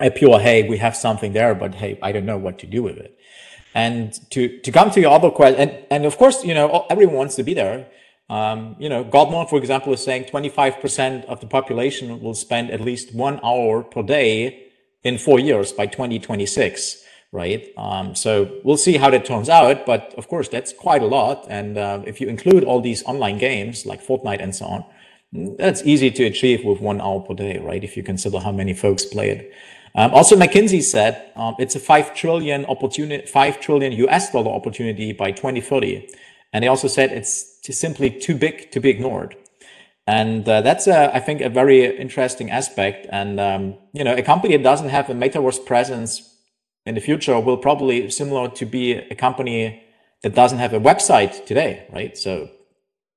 a 0.00 0.10
pure, 0.10 0.38
hey, 0.38 0.68
we 0.68 0.78
have 0.78 0.96
something 0.96 1.32
there, 1.32 1.54
but 1.54 1.74
hey, 1.74 1.98
I 2.02 2.12
don't 2.12 2.26
know 2.26 2.38
what 2.38 2.58
to 2.60 2.66
do 2.66 2.82
with 2.82 2.98
it. 2.98 3.18
And 3.74 4.12
to, 4.30 4.58
to 4.60 4.72
come 4.72 4.90
to 4.92 5.00
your 5.00 5.12
other 5.12 5.30
question, 5.30 5.60
and, 5.60 5.86
and 5.90 6.04
of 6.04 6.16
course, 6.16 6.44
you 6.44 6.54
know, 6.54 6.86
everyone 6.88 7.16
wants 7.16 7.36
to 7.36 7.42
be 7.42 7.54
there. 7.54 7.86
Um, 8.30 8.76
you 8.78 8.88
know, 8.88 9.04
Gartner, 9.04 9.46
for 9.46 9.58
example, 9.58 9.92
is 9.92 10.02
saying 10.02 10.24
25% 10.24 11.24
of 11.26 11.40
the 11.40 11.46
population 11.46 12.20
will 12.20 12.34
spend 12.34 12.70
at 12.70 12.80
least 12.80 13.14
one 13.14 13.40
hour 13.42 13.82
per 13.82 14.02
day 14.02 14.66
in 15.02 15.18
four 15.18 15.38
years 15.40 15.72
by 15.72 15.86
2026, 15.86 17.02
right? 17.32 17.66
Um, 17.76 18.14
so 18.14 18.60
we'll 18.64 18.76
see 18.76 18.96
how 18.96 19.10
that 19.10 19.24
turns 19.24 19.48
out. 19.48 19.86
But 19.86 20.14
of 20.18 20.28
course, 20.28 20.48
that's 20.48 20.72
quite 20.72 21.02
a 21.02 21.06
lot. 21.06 21.46
And 21.48 21.78
uh, 21.78 22.02
if 22.06 22.20
you 22.20 22.28
include 22.28 22.64
all 22.64 22.80
these 22.80 23.02
online 23.04 23.38
games 23.38 23.86
like 23.86 24.04
Fortnite 24.04 24.42
and 24.42 24.54
so 24.54 24.66
on, 24.66 24.84
that's 25.58 25.82
easy 25.82 26.10
to 26.10 26.24
achieve 26.24 26.64
with 26.64 26.80
one 26.80 27.00
hour 27.00 27.20
per 27.20 27.34
day, 27.34 27.58
right? 27.58 27.82
If 27.82 27.96
you 27.96 28.02
consider 28.02 28.40
how 28.40 28.52
many 28.52 28.74
folks 28.74 29.04
play 29.04 29.30
it. 29.30 29.52
Um, 29.94 30.12
also, 30.14 30.36
McKinsey 30.36 30.82
said 30.82 31.32
um, 31.36 31.54
it's 31.58 31.74
a 31.74 31.80
five 31.80 32.14
trillion 32.14 32.64
opportunity, 32.66 33.26
five 33.26 33.60
trillion 33.60 33.92
US 33.92 34.30
dollar 34.30 34.50
opportunity 34.50 35.12
by 35.12 35.32
2030, 35.32 36.08
and 36.52 36.62
they 36.62 36.68
also 36.68 36.88
said 36.88 37.12
it's 37.12 37.58
simply 37.70 38.10
too 38.10 38.34
big 38.34 38.70
to 38.70 38.80
be 38.80 38.90
ignored. 38.90 39.36
And 40.06 40.48
uh, 40.48 40.62
that's, 40.62 40.88
I 40.88 41.20
think, 41.20 41.42
a 41.42 41.50
very 41.50 41.84
interesting 41.84 42.50
aspect. 42.50 43.06
And, 43.10 43.38
um, 43.38 43.74
you 43.92 44.04
know, 44.04 44.14
a 44.14 44.22
company 44.22 44.56
that 44.56 44.62
doesn't 44.62 44.88
have 44.88 45.10
a 45.10 45.12
metaverse 45.12 45.66
presence 45.66 46.34
in 46.86 46.94
the 46.94 47.00
future 47.02 47.38
will 47.38 47.58
probably 47.58 48.10
similar 48.10 48.48
to 48.48 48.64
be 48.64 48.92
a 48.92 49.14
company 49.14 49.82
that 50.22 50.34
doesn't 50.34 50.60
have 50.60 50.72
a 50.72 50.80
website 50.80 51.44
today, 51.44 51.86
right? 51.92 52.16
So 52.16 52.48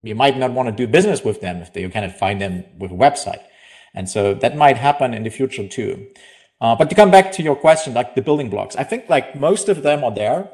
you 0.04 0.16
might 0.16 0.38
not 0.38 0.52
want 0.52 0.68
to 0.68 0.76
do 0.76 0.86
business 0.86 1.24
with 1.24 1.40
them 1.40 1.62
if 1.62 1.74
you 1.78 1.90
cannot 1.90 2.18
find 2.18 2.42
them 2.42 2.66
with 2.78 2.92
a 2.92 2.96
website. 2.96 3.42
And 3.94 4.10
so 4.10 4.34
that 4.34 4.58
might 4.58 4.76
happen 4.76 5.14
in 5.14 5.24
the 5.24 5.30
future 5.30 5.68
too. 5.70 6.08
Uh, 6.62 6.76
but 6.76 6.90
to 6.92 6.96
come 6.96 7.10
back 7.10 7.32
to 7.32 7.42
your 7.42 7.56
question, 7.56 7.96
like 7.96 8.14
the 8.14 8.22
building 8.22 8.50
blocks, 8.50 8.76
I 8.76 8.84
think 8.84 9.10
like 9.10 9.36
most 9.36 9.68
of 9.68 9.82
them 9.82 10.04
are 10.04 10.14
there. 10.14 10.50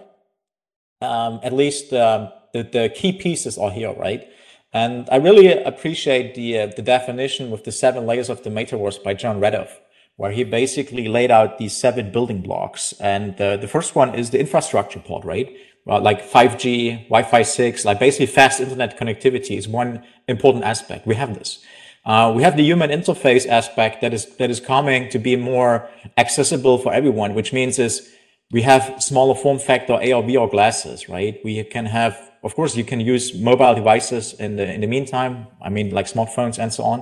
Um, 1.02 1.42
at 1.44 1.54
least 1.54 1.94
um, 1.94 2.30
the, 2.54 2.64
the 2.64 2.90
key 2.90 3.12
pieces 3.12 3.58
are 3.58 3.70
here, 3.70 3.94
right? 3.94 4.28
And 4.74 5.08
I 5.12 5.18
really 5.18 5.52
appreciate 5.52 6.34
the, 6.34 6.60
uh, 6.60 6.68
the 6.68 6.82
definition 6.82 7.52
with 7.52 7.66
the 7.66 7.72
seven 7.72 8.06
layers 8.06 8.30
of 8.30 8.44
the 8.44 8.50
metaverse 8.50 9.04
by 9.04 9.14
Jon 9.14 9.40
Radoff, 9.40 9.70
where 10.16 10.32
he 10.32 10.44
basically 10.44 11.08
laid 11.08 11.30
out 11.30 11.58
these 11.58 11.76
seven 11.76 12.12
building 12.12 12.42
blocks. 12.42 12.94
And 13.00 13.40
uh, 13.40 13.58
the 13.58 13.68
first 13.68 13.96
one 13.96 14.16
is 14.16 14.32
the 14.32 14.40
infrastructure 14.40 15.00
part, 15.00 15.26
right? 15.26 15.56
Like 15.86 16.30
5G, 16.30 17.06
Wi-Fi 17.06 17.44
6, 17.44 17.86
like 17.86 18.00
basically 18.00 18.26
fast 18.26 18.60
internet 18.60 19.00
connectivity 19.00 19.58
is 19.58 19.70
one 19.70 20.04
important 20.28 20.66
aspect. 20.66 21.08
We 21.08 21.16
have 21.16 21.34
this. 21.38 21.60
Uh, 22.08 22.32
we 22.34 22.42
have 22.42 22.56
the 22.56 22.64
human 22.64 22.90
interface 22.90 23.46
aspect 23.46 24.02
that 24.02 24.14
is 24.14 24.26
that 24.38 24.50
is 24.50 24.62
coming 24.62 25.10
to 25.10 25.20
be 25.20 25.36
more 25.36 25.90
accessible 26.18 26.78
for 26.78 26.94
everyone, 26.94 27.36
which 27.36 27.52
means 27.52 27.78
is 27.78 28.10
we 28.50 28.62
have 28.62 29.04
smaller 29.04 29.36
form 29.36 29.60
factor 29.60 29.94
AR 29.94 30.24
VR 30.24 30.50
glasses, 30.50 31.10
right? 31.10 31.40
We 31.44 31.64
can 31.66 31.86
have 31.86 32.28
of 32.44 32.56
course, 32.56 32.78
you 32.78 32.86
can 32.86 33.02
use 33.02 33.34
mobile 33.34 33.76
devices 33.76 34.34
in 34.34 34.56
the 34.56 34.74
in 34.74 34.82
the 34.82 34.88
meantime. 34.88 35.48
I 35.62 35.70
mean, 35.70 35.92
like 35.92 36.08
smartphones 36.08 36.58
and 36.58 36.72
so 36.74 36.84
on, 36.84 37.00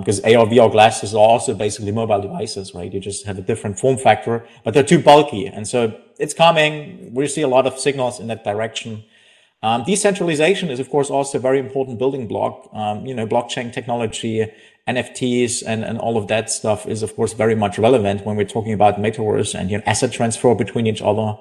because 0.00 0.24
um, 0.24 0.36
AR 0.36 0.46
VR 0.46 0.70
glasses 0.70 1.14
are 1.14 1.28
also 1.34 1.52
basically 1.54 1.92
mobile 1.92 2.20
devices, 2.20 2.74
right? 2.74 2.92
You 2.92 3.00
just 3.00 3.26
have 3.26 3.38
a 3.38 3.42
different 3.42 3.78
form 3.78 3.96
factor, 3.96 4.46
but 4.64 4.74
they're 4.74 4.90
too 4.94 5.02
bulky, 5.02 5.46
and 5.46 5.66
so 5.66 5.98
it's 6.18 6.34
coming. 6.34 7.12
We 7.12 7.26
see 7.26 7.42
a 7.42 7.48
lot 7.48 7.66
of 7.66 7.78
signals 7.78 8.20
in 8.20 8.28
that 8.28 8.44
direction. 8.44 9.04
Um, 9.62 9.82
decentralization 9.84 10.70
is, 10.70 10.78
of 10.78 10.88
course, 10.88 11.10
also 11.10 11.38
a 11.38 11.40
very 11.40 11.58
important 11.58 11.98
building 11.98 12.28
block. 12.28 12.68
Um, 12.72 13.04
you 13.04 13.14
know, 13.14 13.26
blockchain 13.26 13.72
technology, 13.72 14.46
NFTs, 14.88 15.64
and, 15.66 15.84
and 15.84 15.98
all 15.98 16.16
of 16.16 16.28
that 16.28 16.48
stuff 16.48 16.86
is, 16.86 17.02
of 17.02 17.16
course, 17.16 17.32
very 17.32 17.56
much 17.56 17.78
relevant 17.78 18.24
when 18.24 18.36
we're 18.36 18.44
talking 18.44 18.72
about 18.72 18.96
metaverse 18.96 19.58
and 19.58 19.70
you 19.70 19.78
know, 19.78 19.82
asset 19.84 20.12
transfer 20.12 20.54
between 20.54 20.86
each 20.86 21.02
other. 21.02 21.36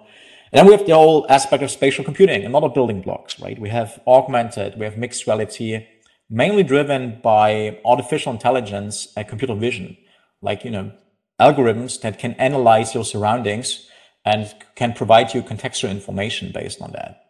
And 0.52 0.60
then 0.60 0.66
we 0.66 0.72
have 0.72 0.86
the 0.86 0.96
whole 0.96 1.28
aspect 1.30 1.62
of 1.62 1.70
spatial 1.70 2.04
computing 2.04 2.44
and 2.44 2.56
other 2.56 2.70
building 2.70 3.02
blocks, 3.02 3.40
right? 3.40 3.60
We 3.60 3.70
have 3.70 4.00
augmented, 4.08 4.80
we 4.80 4.86
have 4.86 4.98
mixed 4.98 5.28
reality, 5.28 5.86
mainly 6.30 6.64
driven 6.64 7.20
by 7.22 7.80
artificial 7.86 8.34
intelligence 8.34 9.14
and 9.16 9.28
computer 9.28 9.56
vision, 9.56 9.98
like, 10.42 10.64
you 10.64 10.72
know, 10.72 10.92
algorithms 11.40 12.02
that 12.02 12.18
can 12.18 12.34
analyze 12.34 12.96
your 12.96 13.06
surroundings 13.06 13.88
and 14.26 14.54
can 14.76 14.94
provide 14.94 15.34
you 15.34 15.44
contextual 15.44 15.92
information 15.92 16.52
based 16.52 16.82
on 16.82 16.92
that. 16.94 17.27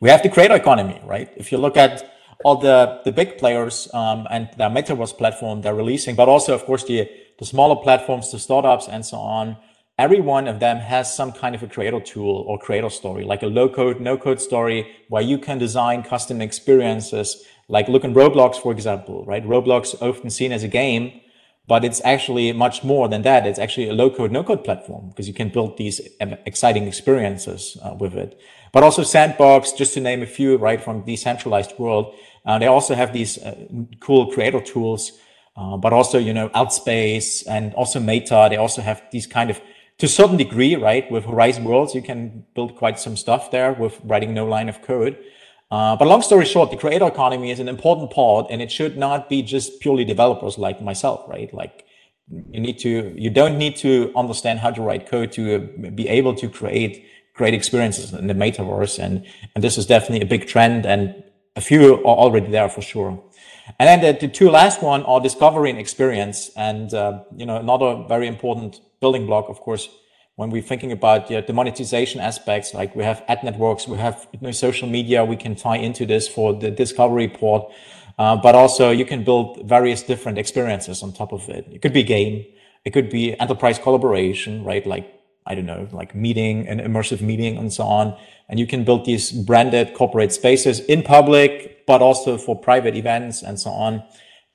We 0.00 0.10
have 0.10 0.22
the 0.22 0.28
creator 0.28 0.54
economy, 0.54 1.00
right? 1.04 1.28
If 1.36 1.50
you 1.50 1.58
look 1.58 1.76
at 1.76 2.08
all 2.44 2.56
the, 2.56 3.00
the 3.04 3.10
big 3.10 3.36
players 3.36 3.88
um, 3.92 4.28
and 4.30 4.48
their 4.56 4.70
metaverse 4.70 5.16
platform 5.18 5.62
they're 5.62 5.74
releasing, 5.74 6.14
but 6.14 6.28
also, 6.28 6.54
of 6.54 6.64
course, 6.66 6.84
the, 6.84 7.10
the 7.40 7.44
smaller 7.44 7.74
platforms, 7.74 8.30
the 8.30 8.38
startups 8.38 8.86
and 8.86 9.04
so 9.04 9.16
on, 9.16 9.56
every 9.98 10.20
one 10.20 10.46
of 10.46 10.60
them 10.60 10.76
has 10.76 11.12
some 11.12 11.32
kind 11.32 11.56
of 11.56 11.64
a 11.64 11.66
creator 11.66 11.98
tool 11.98 12.44
or 12.46 12.60
creator 12.60 12.90
story, 12.90 13.24
like 13.24 13.42
a 13.42 13.48
low 13.48 13.68
code, 13.68 14.00
no 14.00 14.16
code 14.16 14.40
story 14.40 14.88
where 15.08 15.22
you 15.22 15.36
can 15.36 15.58
design 15.58 16.04
custom 16.04 16.40
experiences. 16.40 17.44
Like 17.66 17.88
look 17.88 18.04
in 18.04 18.14
Roblox, 18.14 18.54
for 18.54 18.70
example, 18.70 19.24
right? 19.24 19.44
Roblox 19.44 20.00
often 20.00 20.30
seen 20.30 20.52
as 20.52 20.62
a 20.62 20.68
game, 20.68 21.20
but 21.66 21.84
it's 21.84 22.00
actually 22.04 22.52
much 22.52 22.84
more 22.84 23.08
than 23.08 23.22
that. 23.22 23.48
It's 23.48 23.58
actually 23.58 23.88
a 23.88 23.92
low 23.92 24.10
code, 24.10 24.30
no 24.30 24.44
code 24.44 24.62
platform 24.62 25.08
because 25.08 25.26
you 25.26 25.34
can 25.34 25.48
build 25.48 25.76
these 25.76 26.00
exciting 26.46 26.86
experiences 26.86 27.76
uh, 27.82 27.94
with 27.98 28.14
it. 28.14 28.40
But 28.72 28.82
also 28.82 29.02
Sandbox, 29.02 29.72
just 29.72 29.94
to 29.94 30.00
name 30.00 30.22
a 30.22 30.26
few, 30.26 30.56
right, 30.56 30.82
from 30.82 31.02
decentralized 31.02 31.78
world. 31.78 32.14
Uh, 32.44 32.58
they 32.58 32.66
also 32.66 32.94
have 32.94 33.12
these 33.12 33.38
uh, 33.38 33.54
cool 34.00 34.32
creator 34.32 34.60
tools, 34.60 35.12
uh, 35.56 35.76
but 35.76 35.92
also, 35.92 36.18
you 36.18 36.32
know, 36.32 36.48
Altspace 36.50 37.44
and 37.48 37.74
also 37.74 38.00
Meta. 38.00 38.46
They 38.50 38.56
also 38.56 38.82
have 38.82 39.02
these 39.10 39.26
kind 39.26 39.50
of 39.50 39.60
to 39.98 40.06
a 40.06 40.08
certain 40.08 40.36
degree, 40.36 40.76
right? 40.76 41.10
With 41.10 41.24
Horizon 41.24 41.64
Worlds, 41.64 41.94
you 41.94 42.02
can 42.02 42.44
build 42.54 42.76
quite 42.76 43.00
some 43.00 43.16
stuff 43.16 43.50
there 43.50 43.72
with 43.72 44.00
writing 44.04 44.32
no 44.32 44.46
line 44.46 44.68
of 44.68 44.80
code. 44.82 45.18
Uh, 45.70 45.96
but 45.96 46.06
long 46.06 46.22
story 46.22 46.46
short, 46.46 46.70
the 46.70 46.76
creator 46.76 47.06
economy 47.06 47.50
is 47.50 47.60
an 47.60 47.68
important 47.68 48.10
part, 48.10 48.46
and 48.50 48.62
it 48.62 48.70
should 48.70 48.96
not 48.96 49.28
be 49.28 49.42
just 49.42 49.80
purely 49.80 50.04
developers 50.04 50.56
like 50.56 50.80
myself, 50.80 51.28
right? 51.28 51.52
Like 51.52 51.84
you 52.30 52.60
need 52.60 52.78
to, 52.78 53.12
you 53.20 53.28
don't 53.28 53.58
need 53.58 53.76
to 53.76 54.12
understand 54.16 54.60
how 54.60 54.70
to 54.70 54.80
write 54.80 55.08
code 55.08 55.32
to 55.32 55.58
be 55.94 56.08
able 56.08 56.34
to 56.36 56.48
create 56.48 57.04
great 57.38 57.54
experiences 57.54 58.12
in 58.12 58.26
the 58.26 58.34
metaverse, 58.34 58.98
and 58.98 59.24
and 59.54 59.64
this 59.64 59.78
is 59.78 59.86
definitely 59.86 60.20
a 60.20 60.30
big 60.34 60.46
trend, 60.46 60.84
and 60.84 61.02
a 61.56 61.60
few 61.60 61.94
are 62.08 62.18
already 62.24 62.50
there 62.50 62.68
for 62.68 62.82
sure. 62.82 63.10
And 63.78 63.86
then 63.88 64.00
the, 64.00 64.26
the 64.26 64.32
two 64.32 64.50
last 64.50 64.82
one 64.82 65.02
are 65.04 65.20
discovery 65.20 65.70
and 65.70 65.78
experience, 65.78 66.50
and 66.56 66.92
uh, 66.92 67.22
you 67.36 67.46
know 67.46 67.56
another 67.56 68.04
very 68.08 68.26
important 68.26 68.80
building 69.00 69.26
block, 69.26 69.48
of 69.48 69.60
course, 69.60 69.88
when 70.38 70.50
we're 70.50 70.62
thinking 70.62 70.92
about 70.92 71.28
the 71.28 71.52
monetization 71.52 72.20
aspects, 72.20 72.72
like 72.72 72.94
we 72.94 73.02
have 73.02 73.24
ad 73.26 73.42
networks, 73.42 73.88
we 73.88 73.98
have 73.98 74.28
you 74.32 74.38
know, 74.40 74.52
social 74.52 74.88
media, 74.88 75.24
we 75.24 75.36
can 75.36 75.56
tie 75.56 75.78
into 75.78 76.06
this 76.06 76.28
for 76.28 76.54
the 76.54 76.70
discovery 76.70 77.28
port. 77.28 77.72
Uh, 78.18 78.36
but 78.36 78.54
also 78.54 78.90
you 78.90 79.04
can 79.04 79.24
build 79.24 79.66
various 79.68 80.02
different 80.02 80.38
experiences 80.38 81.02
on 81.02 81.12
top 81.12 81.32
of 81.32 81.48
it. 81.48 81.66
It 81.72 81.82
could 81.82 81.92
be 81.92 82.02
game, 82.02 82.44
it 82.84 82.90
could 82.92 83.10
be 83.10 83.38
enterprise 83.38 83.78
collaboration, 83.78 84.64
right? 84.64 84.86
Like, 84.86 85.12
I 85.48 85.54
don't 85.54 85.66
know, 85.66 85.88
like 85.92 86.14
meeting 86.14 86.68
and 86.68 86.80
immersive 86.80 87.20
meeting 87.20 87.56
and 87.56 87.72
so 87.72 87.84
on. 87.84 88.16
And 88.48 88.60
you 88.60 88.66
can 88.66 88.84
build 88.84 89.06
these 89.06 89.32
branded 89.32 89.94
corporate 89.94 90.32
spaces 90.32 90.80
in 90.80 91.02
public, 91.02 91.86
but 91.86 92.02
also 92.02 92.38
for 92.38 92.54
private 92.54 92.94
events 92.94 93.42
and 93.42 93.58
so 93.58 93.70
on. 93.70 94.04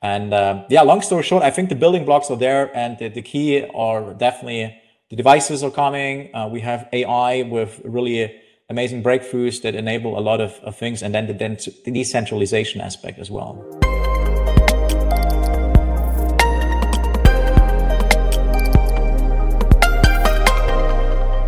And 0.01 0.33
uh, 0.33 0.65
yeah, 0.69 0.81
long 0.81 1.01
story 1.01 1.23
short, 1.23 1.43
I 1.43 1.49
think 1.49 1.69
the 1.69 1.75
building 1.75 2.05
blocks 2.05 2.29
are 2.29 2.37
there, 2.37 2.75
and 2.75 2.97
the, 2.99 3.07
the 3.07 3.21
key 3.21 3.65
are 3.73 4.13
definitely 4.13 4.77
the 5.09 5.15
devices 5.15 5.63
are 5.63 5.71
coming. 5.71 6.35
Uh, 6.35 6.49
we 6.51 6.59
have 6.61 6.89
AI 6.91 7.43
with 7.43 7.81
really 7.83 8.39
amazing 8.69 9.01
breakthroughs 9.01 9.61
that 9.61 9.75
enable 9.75 10.17
a 10.17 10.21
lot 10.21 10.41
of, 10.41 10.51
of 10.63 10.75
things, 10.75 11.01
and 11.01 11.15
then 11.15 11.27
the, 11.27 11.33
the 11.85 11.91
decentralization 11.91 12.81
aspect 12.81 13.17
as 13.17 13.31
well. 13.31 13.79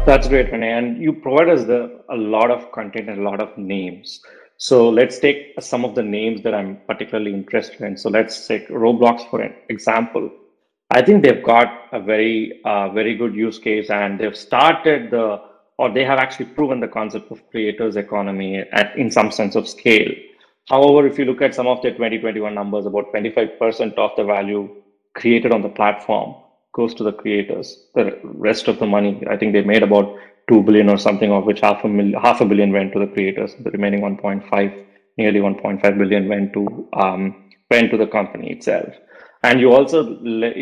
That's 0.05 0.27
great, 0.27 0.51
René. 0.51 0.77
And 0.77 1.01
you 1.01 1.13
provide 1.13 1.49
us 1.49 1.63
the, 1.63 1.99
a 2.09 2.15
lot 2.15 2.51
of 2.51 2.71
content 2.71 3.09
and 3.09 3.21
a 3.21 3.23
lot 3.23 3.41
of 3.41 3.57
names. 3.57 4.21
So 4.57 4.87
let's 4.87 5.17
take 5.17 5.55
some 5.59 5.83
of 5.83 5.95
the 5.95 6.03
names 6.03 6.43
that 6.43 6.53
I'm 6.53 6.77
particularly 6.87 7.33
interested 7.33 7.81
in. 7.81 7.97
So 7.97 8.11
let's 8.11 8.45
take 8.45 8.69
Roblox 8.69 9.27
for 9.31 9.41
an 9.41 9.55
example. 9.69 10.29
I 10.91 11.01
think 11.01 11.23
they've 11.23 11.43
got 11.43 11.87
a 11.91 11.99
very, 11.99 12.61
uh, 12.65 12.89
very 12.89 13.15
good 13.15 13.33
use 13.33 13.57
case 13.57 13.89
and 13.89 14.19
they've 14.19 14.37
started 14.37 15.09
the, 15.09 15.41
or 15.79 15.91
they 15.91 16.05
have 16.05 16.19
actually 16.19 16.45
proven 16.53 16.79
the 16.79 16.87
concept 16.87 17.31
of 17.31 17.41
creators 17.49 17.95
economy 17.95 18.59
at, 18.59 18.95
in 18.95 19.09
some 19.09 19.31
sense 19.31 19.55
of 19.55 19.67
scale. 19.67 20.11
However, 20.69 21.07
if 21.07 21.17
you 21.17 21.25
look 21.25 21.41
at 21.41 21.55
some 21.55 21.65
of 21.65 21.81
their 21.81 21.93
2021 21.93 22.53
numbers, 22.53 22.85
about 22.85 23.11
25% 23.11 23.95
of 23.95 24.11
the 24.15 24.23
value 24.23 24.69
created 25.15 25.51
on 25.51 25.63
the 25.63 25.69
platform 25.69 26.35
goes 26.75 26.93
to 26.95 27.03
the 27.03 27.13
creators. 27.13 27.67
The 27.95 28.19
rest 28.23 28.67
of 28.67 28.79
the 28.79 28.85
money, 28.85 29.11
I 29.29 29.37
think 29.37 29.53
they 29.53 29.61
made 29.73 29.83
about 29.83 30.15
2 30.49 30.63
billion 30.63 30.89
or 30.89 30.97
something 30.97 31.31
of 31.31 31.45
which 31.45 31.61
half 31.61 31.83
a 31.83 31.87
million 31.87 32.19
half 32.21 32.41
a 32.41 32.45
billion 32.45 32.71
went 32.71 32.93
to 32.93 32.99
the 32.99 33.07
creators 33.07 33.55
the 33.65 33.71
remaining 33.71 34.01
1.5 34.01 34.85
nearly 35.17 35.39
1.5 35.39 35.97
billion 35.97 36.27
went 36.27 36.53
to 36.53 36.87
um, 36.93 37.21
went 37.71 37.89
to 37.91 37.97
the 37.97 38.07
company 38.07 38.51
itself 38.51 38.93
and 39.43 39.59
you 39.59 39.71
also 39.71 39.99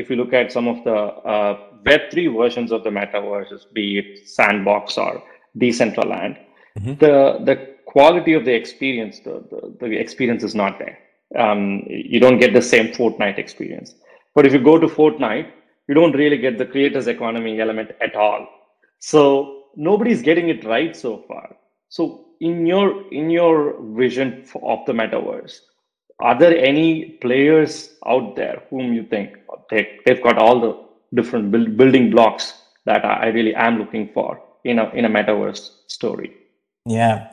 if 0.01 0.10
you 0.10 0.15
look 0.15 0.34
at 0.34 0.51
some 0.51 0.67
of 0.67 0.84
the 0.84 0.98
uh, 1.34 1.58
web3 1.88 2.38
versions 2.38 2.72
of 2.72 2.84
the 2.84 2.89
metaverse 2.89 3.62
be 3.74 3.98
it 4.00 4.27
sandbox 4.27 4.98
or 4.98 5.22
decentraland 5.58 6.38
mm-hmm. 6.79 6.93
the 7.05 7.15
the 7.50 7.55
quality 7.86 8.34
of 8.34 8.46
the 8.46 8.53
experience 8.53 9.20
the, 9.20 9.36
the, 9.51 9.88
the 9.88 10.00
experience 10.05 10.43
is 10.43 10.55
not 10.55 10.79
there 10.79 10.98
um, 11.43 11.84
you 11.88 12.20
don't 12.20 12.39
get 12.39 12.53
the 12.53 12.62
same 12.62 12.88
fortnite 13.00 13.38
experience 13.38 13.96
but 14.36 14.46
if 14.46 14.53
you 14.53 14.60
go 14.60 14.77
to 14.77 14.88
fortnite 14.88 15.51
you 15.87 15.95
don't 15.95 16.15
really 16.15 16.37
get 16.37 16.57
the 16.57 16.65
creators 16.65 17.07
economy 17.07 17.59
element 17.59 17.91
at 18.01 18.15
all 18.15 18.47
so 18.99 19.63
nobody's 19.75 20.21
getting 20.21 20.47
it 20.47 20.63
right 20.63 20.95
so 20.95 21.25
far. 21.27 21.57
So 21.89 22.25
in 22.39 22.65
your 22.65 23.11
in 23.11 23.29
your 23.29 23.75
vision 23.95 24.45
of 24.63 24.79
the 24.85 24.93
metaverse, 24.93 25.59
are 26.21 26.39
there 26.39 26.57
any 26.57 27.17
players 27.21 27.95
out 28.07 28.37
there 28.37 28.63
whom 28.69 28.93
you 28.93 29.03
think 29.03 29.35
they, 29.69 29.99
they've 30.05 30.23
got 30.23 30.37
all 30.37 30.61
the 30.61 30.85
different 31.13 31.51
build, 31.51 31.75
building 31.75 32.11
blocks 32.11 32.53
that 32.85 33.03
I 33.03 33.27
really 33.27 33.53
am 33.55 33.77
looking 33.77 34.09
for 34.13 34.41
in 34.63 34.79
a 34.79 34.89
in 34.91 35.03
a 35.03 35.09
metaverse 35.09 35.69
story? 35.87 36.33
Yeah, 36.85 37.29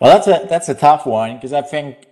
well, 0.00 0.14
that's 0.14 0.26
a 0.26 0.46
that's 0.48 0.70
a 0.70 0.74
tough 0.74 1.04
one 1.04 1.34
because 1.34 1.52
I 1.52 1.60
think 1.60 2.06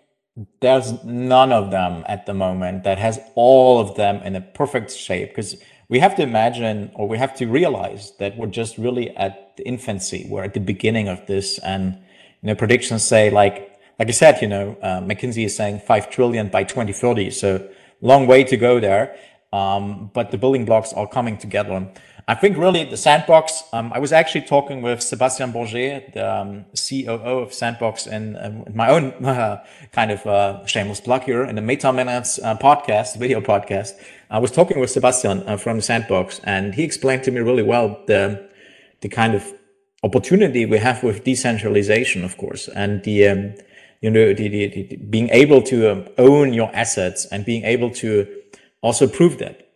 there's 0.61 1.03
none 1.03 1.51
of 1.51 1.71
them 1.71 2.05
at 2.07 2.27
the 2.27 2.35
moment 2.35 2.85
that 2.85 2.99
has 2.99 3.19
all 3.35 3.81
of 3.81 3.97
them 3.97 4.17
in 4.23 4.37
a 4.37 4.41
perfect 4.41 4.93
shape 4.93 5.31
because 5.31 5.57
we 5.89 5.99
have 5.99 6.15
to 6.17 6.23
imagine 6.23 6.91
or 6.95 7.09
we 7.09 7.19
have 7.19 7.35
to 7.37 7.47
realize 7.47 8.13
that 8.19 8.37
we're 8.37 8.47
just 8.47 8.79
really 8.79 9.17
at 9.17 9.57
the 9.57 9.67
infancy. 9.67 10.27
We're 10.29 10.45
at 10.45 10.55
the 10.55 10.61
beginning 10.61 11.09
of 11.09 11.27
this. 11.27 11.59
And 11.59 11.95
you 12.43 12.49
know 12.49 12.55
predictions 12.55 13.03
say 13.03 13.31
like 13.31 13.81
like 13.99 14.07
i 14.07 14.13
said 14.13 14.41
you 14.41 14.47
know 14.47 14.77
uh, 14.81 15.01
mckinsey 15.01 15.45
is 15.45 15.57
saying 15.57 15.81
5 15.81 16.09
trillion 16.09 16.49
by 16.51 16.63
2030 16.63 17.33
so 17.33 17.69
long 18.01 18.27
way 18.27 18.45
to 18.45 18.57
go 18.57 18.81
there. 18.81 19.17
Um, 19.53 20.11
but 20.13 20.31
the 20.31 20.39
building 20.39 20.65
blocks 20.65 20.93
are 20.93 21.07
coming 21.07 21.39
together. 21.39 21.89
I 22.27 22.35
think 22.35 22.59
really 22.59 22.85
the 22.85 22.99
Sandbox, 22.99 23.63
um, 23.73 23.91
I 23.95 23.99
was 23.99 24.13
actually 24.13 24.43
talking 24.43 24.83
with 24.83 25.03
Sebastien 25.03 25.51
Borget, 25.51 26.13
the 26.13 26.31
um, 26.31 26.67
COO 26.77 27.39
of 27.39 27.55
Sandbox, 27.55 28.07
in, 28.07 28.37
um, 28.37 28.65
my 28.75 28.91
own 28.91 29.13
uh, 29.25 29.65
kind 29.93 30.11
of 30.11 30.27
uh, 30.27 30.67
shameless 30.67 31.01
plug 31.01 31.23
here 31.23 31.45
in 31.45 31.55
the 31.55 31.63
Meta 31.63 31.91
Minutes 31.91 32.39
uh, 32.39 32.55
podcast, 32.59 33.17
video 33.17 33.41
podcast. 33.41 33.93
I 34.31 34.39
was 34.39 34.51
talking 34.51 34.79
with 34.79 34.91
Sebastien 34.91 35.43
uh, 35.47 35.57
from 35.57 35.81
Sandbox, 35.81 36.41
and 36.45 36.75
he 36.75 36.83
explained 36.83 37.23
to 37.25 37.31
me 37.31 37.41
really 37.41 37.63
well 37.63 38.03
the 38.07 38.49
the 39.01 39.09
kind 39.09 39.35
of 39.35 39.55
opportunity 40.03 40.67
we 40.67 40.79
have 40.79 41.03
with 41.03 41.25
decentralization, 41.25 42.25
of 42.25 42.37
course, 42.37 42.69
and 42.69 43.03
the 43.05 43.29
um, 43.29 43.55
you 44.01 44.11
know 44.11 44.33
the, 44.35 44.49
the, 44.49 44.69
the, 44.69 44.97
being 44.97 45.29
able 45.31 45.63
to 45.63 45.91
um, 45.91 46.09
own 46.19 46.53
your 46.53 46.71
assets 46.75 47.27
and 47.27 47.45
being 47.45 47.65
able 47.65 47.91
to 47.91 48.27
also 48.83 49.07
prove 49.07 49.39
that 49.39 49.69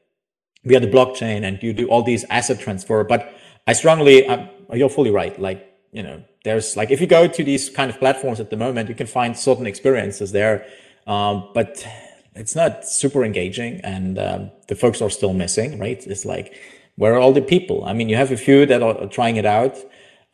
via 0.65 0.81
the 0.81 0.87
blockchain 0.87 1.43
and 1.45 1.63
you 1.63 1.73
do 1.73 1.89
all 1.89 2.03
these 2.03 2.25
asset 2.31 2.61
transfer. 2.61 3.05
But 3.05 3.35
I 3.67 3.73
strongly, 3.73 4.27
um, 4.27 4.49
you're 4.73 4.89
fully 4.89 5.11
right. 5.11 5.39
Like, 5.41 5.73
you 5.93 6.03
know, 6.03 6.23
there's 6.45 6.77
like, 6.77 6.91
if 6.91 7.01
you 7.01 7.07
go 7.07 7.27
to 7.27 7.45
these 7.45 7.69
kind 7.69 7.91
of 7.91 7.99
platforms 7.99 8.41
at 8.41 8.51
the 8.51 8.57
moment, 8.57 8.89
you 8.89 8.95
can 8.95 9.07
find 9.07 9.37
certain 9.37 9.67
experiences 9.67 10.33
there. 10.33 10.67
Um, 11.07 11.51
but 11.55 11.85
it's 12.35 12.57
not 12.57 12.87
super 12.87 13.25
engaging 13.25 13.81
and 13.83 14.19
um, 14.19 14.51
the 14.69 14.75
folks 14.75 15.03
are 15.03 15.11
still 15.11 15.35
missing, 15.35 15.79
right? 15.79 16.05
It's 16.07 16.25
like, 16.25 16.55
where 16.97 17.15
are 17.15 17.19
all 17.19 17.33
the 17.33 17.43
people? 17.43 17.85
I 17.85 17.93
mean, 17.93 18.09
you 18.09 18.17
have 18.17 18.31
a 18.31 18.37
few 18.37 18.67
that 18.67 18.83
are 18.83 19.07
trying 19.07 19.37
it 19.37 19.47
out. 19.47 19.77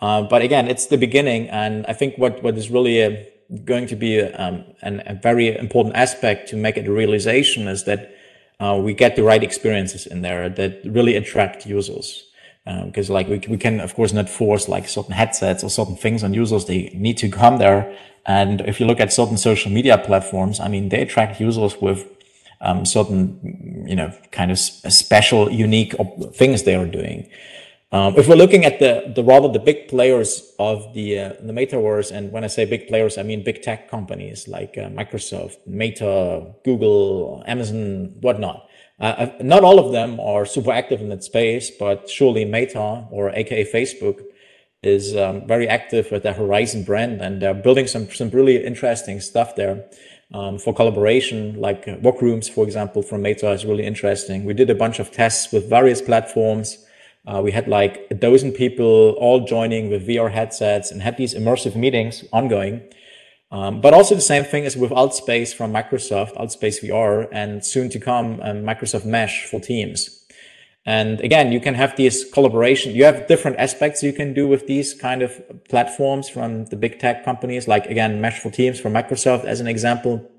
Uh, 0.00 0.22
but 0.22 0.42
again, 0.42 0.68
it's 0.68 0.86
the 0.86 0.98
beginning. 0.98 1.48
And 1.48 1.84
I 1.86 1.92
think 1.92 2.16
what, 2.18 2.42
what 2.42 2.56
is 2.56 2.70
really 2.70 3.00
a, 3.00 3.28
going 3.64 3.86
to 3.88 3.96
be 3.96 4.18
a, 4.18 4.36
um, 4.36 4.64
an, 4.82 5.02
a 5.06 5.14
very 5.14 5.56
important 5.56 5.96
aspect 5.96 6.48
to 6.50 6.56
make 6.56 6.76
it 6.76 6.86
a 6.86 6.92
realization 6.92 7.66
is 7.66 7.84
that 7.84 8.14
uh, 8.60 8.78
we 8.82 8.92
get 8.92 9.16
the 9.16 9.22
right 9.22 9.42
experiences 9.42 10.06
in 10.06 10.22
there 10.22 10.48
that 10.48 10.80
really 10.84 11.16
attract 11.16 11.66
users. 11.66 12.24
Because 12.84 13.08
um, 13.08 13.14
like 13.14 13.28
we, 13.28 13.38
we 13.48 13.56
can 13.56 13.80
of 13.80 13.94
course 13.94 14.12
not 14.12 14.28
force 14.28 14.68
like 14.68 14.88
certain 14.88 15.12
headsets 15.12 15.64
or 15.64 15.70
certain 15.70 15.96
things 15.96 16.22
on 16.22 16.34
users. 16.34 16.66
They 16.66 16.90
need 16.94 17.16
to 17.18 17.28
come 17.28 17.58
there. 17.58 17.96
And 18.26 18.60
if 18.62 18.78
you 18.78 18.86
look 18.86 19.00
at 19.00 19.12
certain 19.12 19.38
social 19.38 19.72
media 19.72 19.96
platforms, 19.96 20.60
I 20.60 20.68
mean, 20.68 20.90
they 20.90 21.00
attract 21.00 21.40
users 21.40 21.80
with 21.80 22.06
um, 22.60 22.84
certain, 22.84 23.84
you 23.88 23.96
know, 23.96 24.12
kind 24.32 24.50
of 24.50 24.58
special, 24.58 25.50
unique 25.50 25.94
things 26.34 26.64
they 26.64 26.74
are 26.74 26.86
doing. 26.86 27.28
Um, 27.90 28.16
if 28.18 28.28
we're 28.28 28.36
looking 28.36 28.66
at 28.66 28.80
the, 28.80 29.12
the 29.14 29.24
rather 29.24 29.48
the 29.48 29.58
big 29.58 29.88
players 29.88 30.52
of 30.58 30.92
the 30.92 31.18
uh, 31.18 31.32
the 31.40 31.54
metaverse, 31.54 32.12
and 32.12 32.30
when 32.30 32.44
I 32.44 32.48
say 32.48 32.66
big 32.66 32.86
players, 32.86 33.16
I 33.16 33.22
mean 33.22 33.42
big 33.42 33.62
tech 33.62 33.90
companies 33.90 34.46
like 34.46 34.76
uh, 34.76 34.90
Microsoft, 34.90 35.56
Meta, 35.66 36.52
Google, 36.66 37.42
Amazon, 37.46 38.14
whatnot. 38.20 38.67
Uh, 39.00 39.04
uh 39.04 39.32
not 39.40 39.64
all 39.64 39.78
of 39.78 39.92
them 39.92 40.18
are 40.20 40.44
super 40.44 40.72
active 40.72 41.00
in 41.00 41.08
that 41.08 41.24
space, 41.24 41.70
but 41.70 42.08
surely 42.08 42.44
Meta 42.44 43.06
or 43.10 43.30
AKA 43.30 43.64
Facebook 43.72 44.22
is 44.82 45.16
um, 45.16 45.46
very 45.46 45.68
active 45.68 46.10
with 46.10 46.22
their 46.22 46.34
Horizon 46.34 46.84
brand, 46.84 47.20
and 47.20 47.42
they're 47.42 47.54
building 47.54 47.86
some 47.86 48.10
some 48.10 48.30
really 48.30 48.64
interesting 48.64 49.20
stuff 49.20 49.54
there. 49.56 49.84
Um, 50.34 50.58
for 50.58 50.74
collaboration, 50.74 51.58
like 51.58 51.88
uh, 51.88 51.96
Workrooms, 52.02 52.50
for 52.50 52.62
example, 52.62 53.00
from 53.00 53.22
Meta 53.22 53.50
is 53.52 53.64
really 53.64 53.86
interesting. 53.86 54.44
We 54.44 54.52
did 54.52 54.68
a 54.68 54.74
bunch 54.74 54.98
of 54.98 55.10
tests 55.10 55.50
with 55.52 55.70
various 55.70 56.02
platforms 56.02 56.84
uh, 57.28 57.42
we 57.42 57.52
had 57.52 57.68
like 57.68 58.06
a 58.10 58.14
dozen 58.14 58.52
people 58.52 59.10
all 59.18 59.44
joining 59.44 59.90
with 59.90 60.06
VR 60.06 60.30
headsets 60.30 60.90
and 60.90 61.02
had 61.02 61.16
these 61.18 61.34
immersive 61.34 61.76
meetings 61.76 62.24
ongoing. 62.32 62.82
Um, 63.50 63.80
but 63.80 63.94
also 63.94 64.14
the 64.14 64.20
same 64.20 64.44
thing 64.44 64.66
as 64.66 64.76
with 64.76 64.90
Altspace 64.90 65.54
from 65.54 65.72
Microsoft, 65.72 66.36
Altspace 66.36 66.84
VR, 66.84 67.28
and 67.32 67.64
soon 67.64 67.88
to 67.90 67.98
come 67.98 68.40
um, 68.42 68.62
Microsoft 68.62 69.06
Mesh 69.06 69.46
for 69.46 69.58
Teams. 69.58 70.26
And 70.84 71.20
again, 71.20 71.52
you 71.52 71.60
can 71.60 71.74
have 71.74 71.96
these 71.96 72.24
collaboration. 72.30 72.94
You 72.94 73.04
have 73.04 73.26
different 73.26 73.58
aspects 73.58 74.02
you 74.02 74.12
can 74.12 74.32
do 74.32 74.46
with 74.48 74.66
these 74.66 74.94
kind 74.94 75.22
of 75.22 75.40
platforms 75.68 76.28
from 76.28 76.66
the 76.66 76.76
big 76.76 76.98
tech 76.98 77.24
companies, 77.24 77.68
like 77.68 77.86
again, 77.86 78.20
Mesh 78.20 78.38
for 78.38 78.50
Teams 78.50 78.80
from 78.80 78.94
Microsoft 78.94 79.44
as 79.44 79.60
an 79.60 79.66
example. 79.66 80.30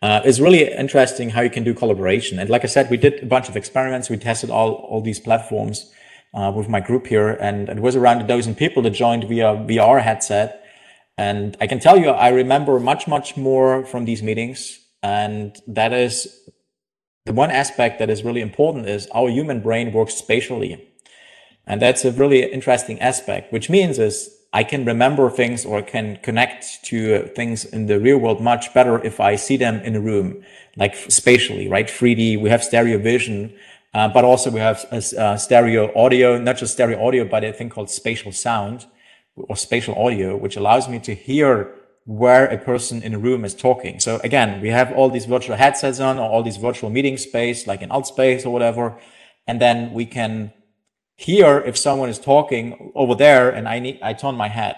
Uh, 0.00 0.20
it's 0.24 0.38
really 0.38 0.72
interesting 0.72 1.30
how 1.30 1.40
you 1.40 1.50
can 1.50 1.64
do 1.64 1.74
collaboration. 1.74 2.38
And 2.38 2.48
like 2.48 2.64
I 2.64 2.68
said, 2.68 2.90
we 2.90 2.96
did 2.96 3.22
a 3.22 3.26
bunch 3.26 3.48
of 3.48 3.56
experiments. 3.56 4.08
We 4.08 4.16
tested 4.16 4.50
all, 4.50 4.72
all 4.74 5.00
these 5.00 5.18
platforms 5.18 5.92
uh, 6.34 6.52
with 6.54 6.68
my 6.68 6.80
group 6.80 7.06
here, 7.06 7.30
and 7.30 7.68
it 7.68 7.80
was 7.80 7.96
around 7.96 8.20
a 8.20 8.26
dozen 8.26 8.54
people 8.54 8.82
that 8.82 8.90
joined 8.90 9.24
via 9.24 9.56
VR 9.56 10.02
headset. 10.02 10.64
And 11.18 11.56
I 11.60 11.66
can 11.66 11.80
tell 11.80 11.98
you, 11.98 12.10
I 12.10 12.28
remember 12.28 12.78
much, 12.78 13.08
much 13.08 13.36
more 13.36 13.84
from 13.84 14.04
these 14.04 14.22
meetings. 14.22 14.78
And 15.02 15.56
that 15.66 15.92
is 15.92 16.48
the 17.26 17.32
one 17.32 17.50
aspect 17.50 17.98
that 17.98 18.08
is 18.08 18.22
really 18.22 18.40
important 18.40 18.88
is 18.88 19.08
our 19.12 19.28
human 19.28 19.60
brain 19.60 19.92
works 19.92 20.14
spatially. 20.14 20.88
And 21.66 21.82
that's 21.82 22.04
a 22.04 22.12
really 22.12 22.44
interesting 22.44 23.00
aspect, 23.00 23.52
which 23.52 23.68
means 23.68 23.98
is 23.98 24.30
I 24.52 24.62
can 24.62 24.84
remember 24.84 25.28
things 25.28 25.66
or 25.66 25.82
can 25.82 26.18
connect 26.22 26.84
to 26.84 27.26
things 27.34 27.64
in 27.64 27.86
the 27.86 27.98
real 27.98 28.18
world 28.18 28.40
much 28.40 28.72
better 28.72 29.04
if 29.04 29.20
I 29.20 29.34
see 29.34 29.56
them 29.56 29.80
in 29.80 29.96
a 29.96 30.00
room, 30.00 30.44
like 30.76 30.94
spatially, 30.94 31.68
right? 31.68 31.88
3D, 31.88 32.40
we 32.40 32.48
have 32.48 32.62
stereo 32.62 32.96
vision, 32.96 33.52
uh, 33.92 34.08
but 34.08 34.24
also 34.24 34.50
we 34.50 34.60
have 34.60 34.86
uh, 34.92 35.36
stereo 35.36 35.92
audio, 35.96 36.38
not 36.38 36.56
just 36.56 36.74
stereo 36.74 37.04
audio, 37.04 37.24
but 37.24 37.42
a 37.44 37.52
thing 37.52 37.68
called 37.68 37.90
spatial 37.90 38.30
sound 38.30 38.86
or 39.48 39.56
spatial 39.56 39.94
audio, 39.94 40.36
which 40.36 40.56
allows 40.56 40.88
me 40.88 40.98
to 41.00 41.14
hear 41.14 41.74
where 42.04 42.46
a 42.46 42.56
person 42.56 43.02
in 43.02 43.14
a 43.14 43.18
room 43.18 43.44
is 43.44 43.54
talking. 43.54 44.00
So 44.00 44.18
again, 44.24 44.62
we 44.62 44.70
have 44.70 44.92
all 44.92 45.10
these 45.10 45.26
virtual 45.26 45.56
headsets 45.56 46.00
on 46.00 46.18
or 46.18 46.28
all 46.28 46.42
these 46.42 46.56
virtual 46.56 46.88
meeting 46.88 47.18
space, 47.18 47.66
like 47.66 47.82
in 47.82 47.90
Altspace 47.90 48.46
or 48.46 48.50
whatever. 48.50 48.98
And 49.46 49.60
then 49.60 49.92
we 49.92 50.06
can 50.06 50.52
hear 51.16 51.58
if 51.58 51.76
someone 51.76 52.08
is 52.08 52.18
talking 52.18 52.92
over 52.94 53.14
there 53.14 53.50
and 53.50 53.68
I 53.68 53.78
need, 53.78 53.98
I 54.02 54.14
turn 54.14 54.36
my 54.36 54.48
head. 54.48 54.76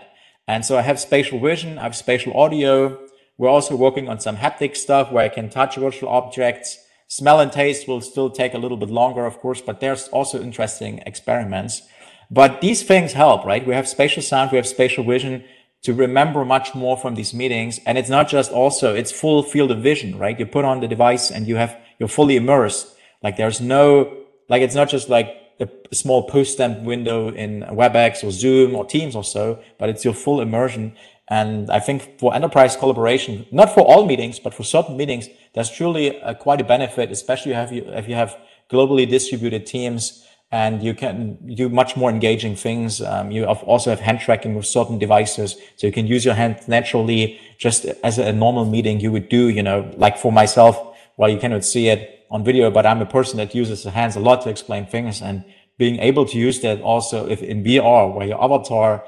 And 0.48 0.64
so 0.64 0.76
I 0.76 0.82
have 0.82 0.98
spatial 0.98 1.38
vision, 1.38 1.78
I 1.78 1.82
have 1.82 1.94
spatial 1.94 2.36
audio. 2.36 2.98
We're 3.38 3.48
also 3.48 3.76
working 3.76 4.08
on 4.08 4.18
some 4.18 4.36
haptic 4.36 4.76
stuff 4.76 5.12
where 5.12 5.24
I 5.24 5.28
can 5.28 5.50
touch 5.50 5.76
virtual 5.76 6.08
objects. 6.08 6.78
Smell 7.06 7.38
and 7.40 7.52
taste 7.52 7.86
will 7.86 8.00
still 8.00 8.30
take 8.30 8.54
a 8.54 8.58
little 8.58 8.76
bit 8.76 8.90
longer, 8.90 9.24
of 9.24 9.38
course, 9.38 9.60
but 9.60 9.80
there's 9.80 10.08
also 10.08 10.42
interesting 10.42 10.98
experiments. 11.06 11.82
But 12.30 12.60
these 12.60 12.82
things 12.82 13.12
help, 13.12 13.44
right? 13.44 13.66
We 13.66 13.74
have 13.74 13.88
spatial 13.88 14.22
sound, 14.22 14.52
we 14.52 14.56
have 14.56 14.66
spatial 14.66 15.04
vision 15.04 15.44
to 15.82 15.94
remember 15.94 16.44
much 16.44 16.74
more 16.74 16.96
from 16.96 17.14
these 17.14 17.34
meetings. 17.34 17.80
And 17.86 17.98
it's 17.98 18.10
not 18.10 18.28
just 18.28 18.52
also, 18.52 18.94
it's 18.94 19.10
full 19.10 19.42
field 19.42 19.70
of 19.70 19.82
vision, 19.82 20.18
right? 20.18 20.38
You 20.38 20.46
put 20.46 20.64
on 20.64 20.80
the 20.80 20.88
device 20.88 21.30
and 21.30 21.48
you 21.48 21.56
have, 21.56 21.76
you're 21.98 22.08
fully 22.08 22.36
immersed. 22.36 22.94
Like 23.22 23.36
there's 23.36 23.60
no, 23.60 24.24
like 24.48 24.62
it's 24.62 24.74
not 24.74 24.88
just 24.88 25.08
like 25.08 25.34
a 25.58 25.68
small 25.94 26.22
post-stamp 26.28 26.82
window 26.82 27.28
in 27.28 27.62
WebEx 27.62 28.24
or 28.24 28.30
Zoom 28.30 28.74
or 28.74 28.84
Teams 28.84 29.14
or 29.16 29.24
so, 29.24 29.62
but 29.78 29.88
it's 29.88 30.04
your 30.04 30.14
full 30.14 30.40
immersion. 30.40 30.94
And 31.28 31.70
I 31.70 31.80
think 31.80 32.18
for 32.18 32.34
enterprise 32.34 32.76
collaboration, 32.76 33.46
not 33.50 33.74
for 33.74 33.80
all 33.80 34.06
meetings, 34.06 34.38
but 34.38 34.54
for 34.54 34.64
certain 34.64 34.96
meetings, 34.96 35.28
there's 35.54 35.70
truly 35.70 36.18
a, 36.20 36.34
quite 36.34 36.60
a 36.60 36.64
benefit, 36.64 37.10
especially 37.10 37.52
if 37.52 37.72
you, 37.72 37.84
if 37.88 38.08
you 38.08 38.14
have 38.14 38.36
globally 38.70 39.08
distributed 39.08 39.66
teams 39.66 40.26
and 40.52 40.82
you 40.82 40.94
can 40.94 41.38
do 41.54 41.68
much 41.68 41.96
more 41.96 42.10
engaging 42.10 42.56
things. 42.56 43.00
Um, 43.00 43.30
you 43.30 43.44
also 43.44 43.90
have 43.90 44.00
hand 44.00 44.20
tracking 44.20 44.54
with 44.54 44.66
certain 44.66 44.98
devices. 44.98 45.56
So 45.76 45.86
you 45.86 45.92
can 45.92 46.06
use 46.06 46.24
your 46.24 46.34
hand 46.34 46.60
naturally, 46.66 47.40
just 47.58 47.84
as 48.02 48.18
a 48.18 48.32
normal 48.32 48.64
meeting 48.64 48.98
you 49.00 49.12
would 49.12 49.28
do, 49.28 49.48
you 49.48 49.62
know, 49.62 49.90
like 49.96 50.18
for 50.18 50.32
myself, 50.32 50.96
while 51.16 51.28
you 51.28 51.38
cannot 51.38 51.64
see 51.64 51.88
it, 51.88 52.20
on 52.30 52.44
video, 52.44 52.70
but 52.70 52.86
I'm 52.86 53.02
a 53.02 53.06
person 53.06 53.38
that 53.38 53.54
uses 53.54 53.82
the 53.82 53.90
hands 53.90 54.14
a 54.14 54.20
lot 54.20 54.42
to 54.42 54.50
explain 54.50 54.86
things 54.86 55.20
and 55.20 55.44
being 55.78 55.98
able 55.98 56.24
to 56.26 56.38
use 56.38 56.60
that 56.60 56.80
also 56.80 57.28
if 57.28 57.42
in 57.42 57.64
VR, 57.64 58.14
where 58.14 58.26
your 58.26 58.42
avatar 58.42 59.04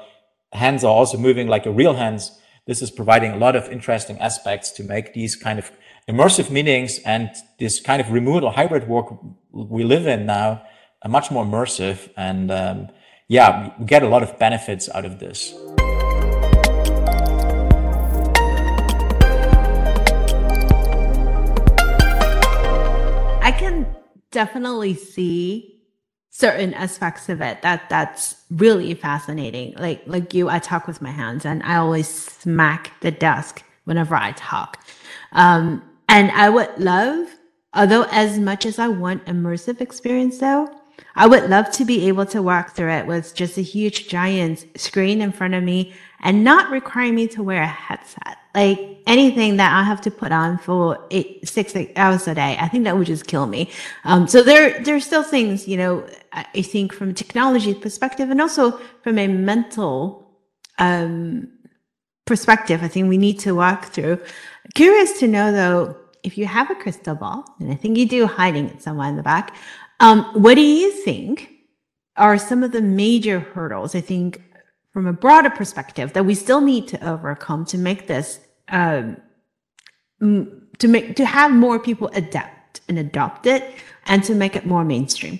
hands 0.51 0.83
are 0.83 0.91
also 0.91 1.17
moving 1.17 1.47
like 1.47 1.65
a 1.65 1.71
real 1.71 1.93
hands, 1.93 2.37
this 2.67 2.81
is 2.81 2.91
providing 2.91 3.31
a 3.31 3.37
lot 3.37 3.55
of 3.55 3.71
interesting 3.71 4.19
aspects 4.19 4.71
to 4.71 4.83
make 4.83 5.13
these 5.13 5.35
kind 5.35 5.57
of 5.57 5.71
immersive 6.09 6.49
meetings 6.49 6.99
and 7.05 7.29
this 7.59 7.79
kind 7.79 8.01
of 8.01 8.11
remote 8.11 8.43
or 8.43 8.51
hybrid 8.51 8.87
work 8.89 9.07
we 9.51 9.83
live 9.83 10.05
in 10.05 10.25
now 10.25 10.61
much 11.09 11.31
more 11.31 11.45
immersive. 11.45 12.09
And 12.17 12.51
um, 12.51 12.89
yeah, 13.27 13.73
we 13.79 13.85
get 13.85 14.03
a 14.03 14.07
lot 14.07 14.23
of 14.23 14.37
benefits 14.39 14.89
out 14.89 15.05
of 15.05 15.19
this. 15.19 15.53
I 23.41 23.51
can 23.51 23.87
definitely 24.31 24.93
see 24.93 25.81
certain 26.29 26.73
aspects 26.73 27.29
of 27.29 27.41
it 27.41 27.61
that 27.61 27.87
that's 27.89 28.43
really 28.49 28.95
fascinating 28.95 29.71
like 29.77 30.01
like 30.07 30.33
you 30.33 30.49
i 30.49 30.57
talk 30.57 30.87
with 30.87 30.99
my 30.99 31.11
hands 31.11 31.45
and 31.45 31.61
i 31.61 31.75
always 31.75 32.07
smack 32.07 32.91
the 33.01 33.11
desk 33.11 33.63
whenever 33.85 34.15
I 34.15 34.31
talk. 34.33 34.83
Um, 35.31 35.83
and 36.09 36.31
I 36.31 36.49
would 36.49 36.77
love, 36.77 37.27
although 37.73 38.03
as 38.11 38.39
much 38.39 38.65
as 38.65 38.79
I 38.79 38.87
want 38.87 39.25
immersive 39.25 39.81
experience 39.81 40.37
though, 40.37 40.69
I 41.15 41.27
would 41.27 41.49
love 41.49 41.69
to 41.71 41.85
be 41.85 42.07
able 42.07 42.25
to 42.27 42.41
walk 42.41 42.75
through 42.75 42.91
it 42.91 43.05
with 43.05 43.35
just 43.35 43.57
a 43.57 43.61
huge 43.61 44.07
giant 44.07 44.65
screen 44.75 45.21
in 45.21 45.31
front 45.31 45.53
of 45.53 45.63
me 45.63 45.93
and 46.21 46.43
not 46.43 46.71
requiring 46.71 47.15
me 47.15 47.27
to 47.27 47.43
wear 47.43 47.61
a 47.61 47.67
headset. 47.67 48.37
Like 48.55 48.97
anything 49.05 49.57
that 49.57 49.75
I 49.75 49.83
have 49.83 50.01
to 50.01 50.11
put 50.11 50.31
on 50.31 50.57
for 50.57 51.05
eight, 51.11 51.47
six 51.47 51.75
eight 51.75 51.93
hours 51.95 52.27
a 52.27 52.35
day, 52.35 52.57
I 52.59 52.67
think 52.67 52.83
that 52.85 52.97
would 52.97 53.07
just 53.07 53.27
kill 53.27 53.45
me. 53.45 53.69
Um, 54.05 54.27
so 54.27 54.41
there, 54.41 54.81
there 54.83 54.95
are 54.95 54.99
still 54.99 55.23
things, 55.23 55.67
you 55.67 55.77
know, 55.77 56.07
I 56.31 56.61
think 56.61 56.93
from 56.93 57.09
a 57.09 57.13
technology 57.13 57.73
perspective 57.73 58.29
and 58.29 58.41
also 58.41 58.79
from 59.03 59.17
a 59.17 59.27
mental, 59.27 60.31
um, 60.79 61.49
perspective, 62.25 62.81
I 62.83 62.87
think 62.87 63.09
we 63.09 63.17
need 63.17 63.39
to 63.39 63.53
walk 63.53 63.85
through. 63.87 64.19
Curious 64.75 65.19
to 65.19 65.27
know 65.27 65.51
though, 65.51 65.97
if 66.23 66.37
you 66.37 66.45
have 66.45 66.71
a 66.71 66.75
crystal 66.75 67.15
ball, 67.15 67.43
and 67.59 67.69
I 67.69 67.75
think 67.75 67.97
you 67.97 68.07
do 68.07 68.25
hiding 68.25 68.69
it 68.69 68.81
somewhere 68.81 69.09
in 69.09 69.17
the 69.17 69.23
back, 69.23 69.55
um, 70.03 70.25
what 70.33 70.55
do 70.55 70.61
you 70.61 70.91
think 70.91 71.49
are 72.17 72.37
some 72.37 72.61
of 72.63 72.71
the 72.71 72.81
major 72.81 73.39
hurdles? 73.39 73.95
I 73.95 74.01
think 74.01 74.41
from 74.91 75.07
a 75.07 75.13
broader 75.13 75.49
perspective 75.49 76.13
that 76.13 76.25
we 76.25 76.35
still 76.35 76.61
need 76.61 76.87
to 76.89 77.09
overcome 77.09 77.65
to 77.65 77.77
make 77.77 78.07
this 78.07 78.39
um, 78.67 79.17
to 80.19 80.87
make 80.87 81.15
to 81.15 81.25
have 81.25 81.51
more 81.51 81.79
people 81.79 82.09
adapt 82.13 82.81
and 82.87 82.99
adopt 82.99 83.45
it 83.45 83.63
and 84.05 84.23
to 84.23 84.35
make 84.35 84.55
it 84.55 84.65
more 84.65 84.83
mainstream 84.83 85.39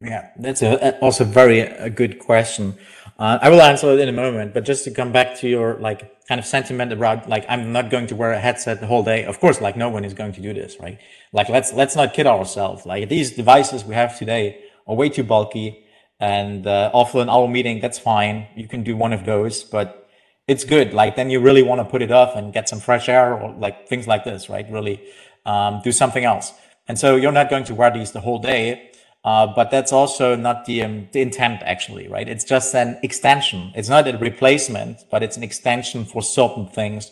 yeah 0.00 0.28
that's 0.38 0.62
a, 0.62 0.98
also 0.98 1.24
very 1.24 1.60
a 1.60 1.90
good 1.90 2.18
question 2.18 2.74
uh, 3.18 3.38
i 3.42 3.48
will 3.48 3.62
answer 3.62 3.92
it 3.92 4.00
in 4.00 4.08
a 4.08 4.12
moment 4.12 4.54
but 4.54 4.64
just 4.64 4.84
to 4.84 4.90
come 4.90 5.12
back 5.12 5.36
to 5.36 5.48
your 5.48 5.74
like 5.80 6.14
kind 6.26 6.38
of 6.38 6.46
sentiment 6.46 6.92
about 6.92 7.28
like 7.28 7.44
i'm 7.48 7.72
not 7.72 7.90
going 7.90 8.06
to 8.06 8.16
wear 8.16 8.32
a 8.32 8.38
headset 8.38 8.80
the 8.80 8.86
whole 8.86 9.02
day. 9.02 9.24
Of 9.24 9.40
course 9.40 9.60
like 9.60 9.76
no 9.76 9.88
one 9.88 10.04
is 10.04 10.14
going 10.14 10.32
to 10.32 10.40
do 10.40 10.54
this 10.54 10.78
right? 10.80 10.98
Like 11.32 11.48
let's 11.48 11.72
let's 11.72 11.96
not 11.96 12.14
kid 12.14 12.26
ourselves. 12.26 12.86
Like 12.86 13.08
these 13.08 13.32
devices 13.32 13.84
we 13.84 13.94
have 13.94 14.18
today 14.18 14.62
are 14.86 14.94
way 14.94 15.08
too 15.08 15.24
bulky 15.24 15.84
and 16.20 16.66
uh, 16.66 16.90
an 17.14 17.28
hour 17.28 17.48
meeting 17.48 17.80
that's 17.80 17.98
fine. 17.98 18.46
You 18.56 18.68
can 18.68 18.82
do 18.82 18.96
one 18.96 19.12
of 19.12 19.26
those 19.26 19.64
but 19.64 20.08
it's 20.48 20.64
good. 20.64 20.94
Like 20.94 21.16
then 21.16 21.28
you 21.30 21.40
really 21.40 21.62
want 21.62 21.80
to 21.80 21.84
put 21.84 22.00
it 22.00 22.10
off 22.10 22.36
and 22.36 22.52
get 22.52 22.68
some 22.68 22.80
fresh 22.80 23.08
air 23.08 23.34
or 23.34 23.54
like 23.58 23.88
things 23.88 24.06
like 24.06 24.24
this 24.24 24.48
right? 24.48 24.66
Really 24.70 25.02
um, 25.44 25.82
do 25.84 25.92
something 25.92 26.24
else. 26.24 26.52
And 26.88 26.98
so 26.98 27.16
you're 27.16 27.32
not 27.32 27.50
going 27.50 27.64
to 27.64 27.74
wear 27.74 27.90
these 27.90 28.12
the 28.12 28.20
whole 28.20 28.38
day 28.38 28.90
uh, 29.24 29.46
but 29.46 29.70
that's 29.70 29.92
also 29.92 30.36
not 30.36 30.66
the, 30.66 30.82
um, 30.82 31.08
the 31.12 31.20
intent 31.20 31.62
actually 31.64 32.08
right 32.08 32.28
it's 32.28 32.44
just 32.44 32.74
an 32.74 32.98
extension 33.02 33.72
it's 33.74 33.88
not 33.88 34.06
a 34.06 34.16
replacement 34.18 34.98
but 35.10 35.22
it's 35.22 35.36
an 35.36 35.42
extension 35.42 36.04
for 36.04 36.22
certain 36.22 36.66
things 36.66 37.10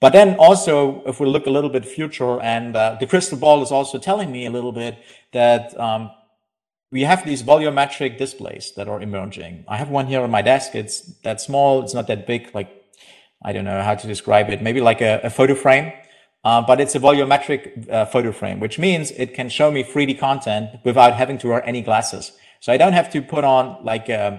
but 0.00 0.12
then 0.12 0.34
also 0.36 1.02
if 1.06 1.20
we 1.20 1.26
look 1.26 1.46
a 1.46 1.50
little 1.50 1.70
bit 1.70 1.84
future 1.84 2.40
and 2.40 2.74
uh, 2.74 2.96
the 2.98 3.06
crystal 3.06 3.38
ball 3.38 3.62
is 3.62 3.70
also 3.70 3.98
telling 3.98 4.32
me 4.32 4.46
a 4.46 4.50
little 4.50 4.72
bit 4.72 4.98
that 5.32 5.78
um, 5.78 6.10
we 6.92 7.02
have 7.02 7.24
these 7.24 7.42
volumetric 7.42 8.18
displays 8.18 8.72
that 8.76 8.86
are 8.86 9.00
emerging. 9.00 9.64
I 9.66 9.78
have 9.78 9.88
one 9.88 10.06
here 10.06 10.20
on 10.20 10.30
my 10.30 10.42
desk. 10.42 10.74
It's 10.74 11.00
that 11.22 11.40
small. 11.40 11.82
It's 11.82 11.94
not 11.94 12.06
that 12.08 12.26
big. 12.26 12.50
Like, 12.52 12.70
I 13.42 13.52
don't 13.52 13.64
know 13.64 13.80
how 13.82 13.94
to 13.94 14.06
describe 14.06 14.50
it. 14.50 14.60
Maybe 14.60 14.80
like 14.80 15.00
a, 15.00 15.20
a 15.24 15.30
photo 15.30 15.54
frame. 15.54 15.92
Uh, 16.44 16.60
but 16.60 16.80
it's 16.80 16.94
a 16.94 16.98
volumetric 16.98 17.88
uh, 17.88 18.04
photo 18.06 18.32
frame, 18.32 18.58
which 18.58 18.78
means 18.78 19.12
it 19.12 19.32
can 19.32 19.48
show 19.48 19.70
me 19.70 19.84
3D 19.84 20.18
content 20.18 20.70
without 20.84 21.14
having 21.14 21.38
to 21.38 21.48
wear 21.48 21.64
any 21.64 21.82
glasses. 21.82 22.32
So 22.60 22.72
I 22.72 22.76
don't 22.76 22.94
have 22.94 23.10
to 23.12 23.22
put 23.22 23.44
on 23.44 23.84
like 23.84 24.10
uh, 24.10 24.38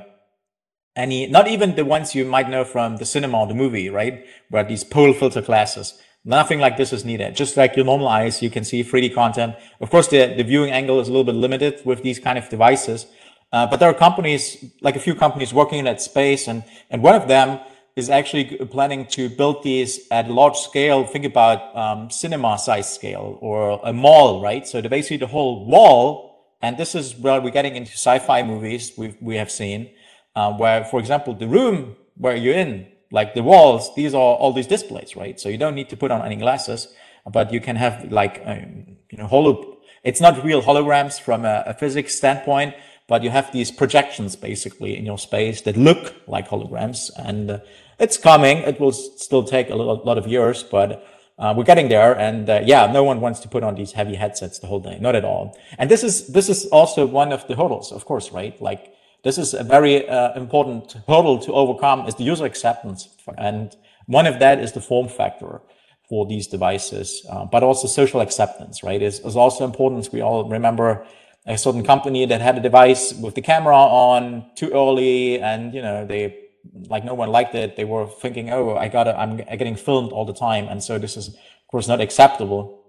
any, 0.95 1.27
not 1.27 1.47
even 1.47 1.75
the 1.75 1.85
ones 1.85 2.13
you 2.13 2.25
might 2.25 2.49
know 2.49 2.65
from 2.65 2.97
the 2.97 3.05
cinema 3.05 3.39
or 3.39 3.47
the 3.47 3.53
movie, 3.53 3.89
right? 3.89 4.25
Where 4.49 4.63
these 4.63 4.83
pole 4.83 5.13
filter 5.13 5.41
glasses. 5.41 5.93
Nothing 6.25 6.59
like 6.59 6.77
this 6.77 6.93
is 6.93 7.03
needed. 7.03 7.35
Just 7.35 7.57
like 7.57 7.75
your 7.75 7.85
normal 7.85 8.07
eyes, 8.07 8.41
you 8.41 8.49
can 8.49 8.63
see 8.63 8.83
3D 8.83 9.13
content. 9.13 9.55
Of 9.81 9.89
course, 9.89 10.07
the, 10.07 10.33
the 10.37 10.43
viewing 10.43 10.71
angle 10.71 10.99
is 10.99 11.07
a 11.07 11.11
little 11.11 11.25
bit 11.25 11.35
limited 11.35 11.81
with 11.85 12.01
these 12.01 12.19
kind 12.19 12.37
of 12.37 12.47
devices. 12.49 13.05
Uh, 13.51 13.67
but 13.67 13.79
there 13.79 13.89
are 13.89 13.93
companies, 13.93 14.63
like 14.81 14.95
a 14.95 14.99
few 14.99 15.15
companies 15.15 15.53
working 15.53 15.79
in 15.79 15.85
that 15.85 16.01
space. 16.01 16.47
And, 16.47 16.63
and 16.89 17.03
one 17.03 17.15
of 17.15 17.27
them 17.27 17.59
is 17.95 18.09
actually 18.09 18.45
planning 18.65 19.05
to 19.05 19.29
build 19.29 19.63
these 19.63 20.07
at 20.09 20.29
large 20.29 20.57
scale. 20.57 21.05
Think 21.05 21.25
about 21.25 21.75
um, 21.75 22.09
cinema 22.09 22.57
size 22.57 22.93
scale 22.93 23.37
or 23.41 23.79
a 23.83 23.93
mall, 23.93 24.41
right? 24.41 24.67
So 24.67 24.81
basically 24.81 25.17
the 25.17 25.27
whole 25.27 25.65
wall, 25.65 26.55
and 26.61 26.77
this 26.77 26.95
is 26.95 27.15
where 27.15 27.39
we're 27.39 27.51
getting 27.51 27.75
into 27.75 27.91
sci-fi 27.91 28.43
movies 28.43 28.93
we 28.97 29.15
we 29.21 29.35
have 29.35 29.51
seen, 29.51 29.91
uh, 30.35 30.53
where, 30.53 30.83
for 30.85 30.99
example, 30.99 31.33
the 31.33 31.47
room 31.47 31.95
where 32.17 32.35
you're 32.35 32.55
in 32.55 32.87
like 33.11 33.35
the 33.35 33.43
walls, 33.43 33.93
these 33.95 34.15
are 34.15 34.35
all 34.41 34.51
these 34.51 34.67
displays, 34.67 35.15
right? 35.15 35.39
So 35.39 35.47
you 35.47 35.57
don't 35.57 35.75
need 35.75 35.89
to 35.89 35.97
put 35.97 36.09
on 36.09 36.25
any 36.25 36.35
glasses, 36.35 36.87
but 37.31 37.53
you 37.53 37.61
can 37.61 37.75
have 37.75 38.11
like, 38.11 38.41
um, 38.43 38.97
you 39.11 39.19
know, 39.19 39.27
holo, 39.27 39.77
it's 40.03 40.19
not 40.19 40.43
real 40.43 40.63
holograms 40.63 41.21
from 41.21 41.45
a, 41.45 41.63
a, 41.67 41.73
physics 41.75 42.15
standpoint, 42.15 42.73
but 43.07 43.21
you 43.23 43.29
have 43.29 43.51
these 43.51 43.69
projections 43.71 44.35
basically 44.35 44.97
in 44.97 45.05
your 45.05 45.19
space 45.19 45.61
that 45.61 45.77
look 45.77 46.15
like 46.27 46.49
holograms 46.49 47.11
and 47.15 47.51
uh, 47.51 47.59
it's 47.99 48.17
coming. 48.17 48.57
It 48.59 48.79
will 48.79 48.91
still 48.91 49.43
take 49.43 49.69
a 49.69 49.75
lot, 49.75 50.17
of 50.17 50.27
years, 50.27 50.63
but 50.63 51.05
uh, 51.37 51.53
we're 51.55 51.63
getting 51.63 51.89
there. 51.89 52.17
And 52.17 52.49
uh, 52.49 52.61
yeah, 52.63 52.91
no 52.91 53.03
one 53.03 53.21
wants 53.21 53.39
to 53.41 53.47
put 53.47 53.63
on 53.63 53.75
these 53.75 53.91
heavy 53.91 54.15
headsets 54.15 54.59
the 54.59 54.67
whole 54.67 54.79
day, 54.79 54.97
not 54.99 55.15
at 55.15 55.25
all. 55.25 55.57
And 55.77 55.89
this 55.89 56.03
is, 56.03 56.27
this 56.27 56.49
is 56.49 56.65
also 56.67 57.05
one 57.05 57.31
of 57.31 57.47
the 57.47 57.55
hurdles, 57.55 57.91
of 57.91 58.05
course, 58.05 58.31
right? 58.31 58.59
Like 58.61 58.93
this 59.23 59.37
is 59.37 59.53
a 59.53 59.63
very 59.63 60.07
uh, 60.07 60.33
important 60.33 60.97
hurdle 61.07 61.39
to 61.39 61.53
overcome 61.53 62.07
is 62.07 62.15
the 62.15 62.23
user 62.23 62.45
acceptance. 62.45 63.09
And 63.37 63.75
one 64.05 64.27
of 64.27 64.39
that 64.39 64.59
is 64.59 64.73
the 64.73 64.81
form 64.81 65.07
factor 65.07 65.61
for 66.09 66.25
these 66.25 66.47
devices, 66.47 67.25
uh, 67.29 67.45
but 67.45 67.63
also 67.63 67.87
social 67.87 68.21
acceptance, 68.21 68.83
right? 68.83 69.01
Is, 69.01 69.19
is 69.21 69.35
also 69.35 69.63
important. 69.63 70.11
We 70.11 70.21
all 70.21 70.47
remember 70.49 71.05
a 71.45 71.57
certain 71.57 71.83
company 71.83 72.25
that 72.25 72.41
had 72.41 72.57
a 72.57 72.61
device 72.61 73.13
with 73.13 73.35
the 73.35 73.41
camera 73.41 73.75
on 73.75 74.45
too 74.55 74.69
early 74.71 75.41
and, 75.41 75.73
you 75.73 75.81
know, 75.81 76.05
they, 76.05 76.42
like 76.89 77.03
no 77.03 77.13
one 77.13 77.29
liked 77.29 77.55
it. 77.55 77.75
They 77.75 77.85
were 77.85 78.07
thinking, 78.07 78.49
oh, 78.49 78.75
I 78.75 78.87
gotta, 78.87 79.17
I'm 79.19 79.37
getting 79.37 79.75
filmed 79.75 80.11
all 80.11 80.25
the 80.25 80.33
time. 80.33 80.67
And 80.67 80.83
so 80.83 80.97
this 80.97 81.17
is, 81.17 81.29
of 81.29 81.67
course, 81.69 81.87
not 81.87 82.01
acceptable. 82.01 82.83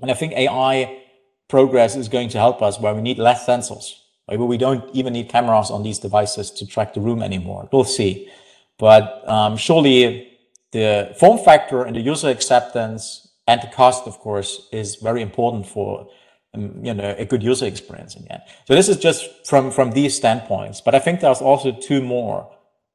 And 0.00 0.10
I 0.10 0.14
think 0.14 0.32
AI 0.34 1.02
progress 1.48 1.96
is 1.96 2.08
going 2.08 2.28
to 2.30 2.38
help 2.38 2.62
us 2.62 2.80
where 2.80 2.94
we 2.94 3.02
need 3.02 3.18
less 3.18 3.46
sensors 3.46 3.94
Maybe 4.28 4.42
we 4.42 4.56
don't 4.56 4.84
even 4.94 5.12
need 5.12 5.28
cameras 5.28 5.70
on 5.70 5.82
these 5.82 5.98
devices 5.98 6.50
to 6.52 6.66
track 6.66 6.94
the 6.94 7.00
room 7.00 7.22
anymore. 7.22 7.68
We'll 7.72 7.84
see. 7.84 8.28
But 8.78 9.28
um, 9.28 9.56
surely 9.56 10.38
the 10.72 11.14
form 11.18 11.38
factor 11.38 11.82
and 11.82 11.94
the 11.94 12.00
user 12.00 12.28
acceptance 12.28 13.28
and 13.46 13.60
the 13.60 13.66
cost, 13.66 14.06
of 14.06 14.18
course, 14.18 14.68
is 14.72 14.96
very 14.96 15.20
important 15.20 15.66
for 15.66 16.08
um, 16.54 16.82
you 16.82 16.94
know 16.94 17.14
a 17.18 17.26
good 17.26 17.42
user 17.42 17.66
experience 17.66 18.16
in 18.16 18.24
the 18.24 18.32
end. 18.32 18.42
So 18.66 18.74
this 18.74 18.88
is 18.88 18.96
just 18.96 19.46
from 19.46 19.70
from 19.70 19.90
these 19.90 20.16
standpoints. 20.16 20.80
But 20.80 20.94
I 20.94 21.00
think 21.00 21.20
there's 21.20 21.42
also 21.42 21.72
two 21.72 22.00
more. 22.00 22.50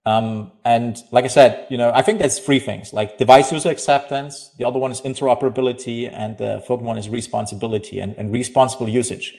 Um, 0.05 0.51
and 0.65 0.97
like 1.12 1.25
I 1.25 1.27
said, 1.27 1.67
you 1.69 1.77
know, 1.77 1.91
I 1.93 2.01
think 2.01 2.19
there's 2.19 2.39
three 2.39 2.59
things 2.59 2.93
like 2.93 3.17
device 3.17 3.51
user 3.51 3.69
acceptance. 3.69 4.51
The 4.57 4.65
other 4.65 4.79
one 4.79 4.91
is 4.91 5.01
interoperability, 5.01 6.09
and 6.12 6.38
the 6.38 6.63
third 6.67 6.81
one 6.81 6.97
is 6.97 7.09
responsibility 7.09 7.99
and, 7.99 8.15
and 8.17 8.31
responsible 8.31 8.89
usage. 8.89 9.38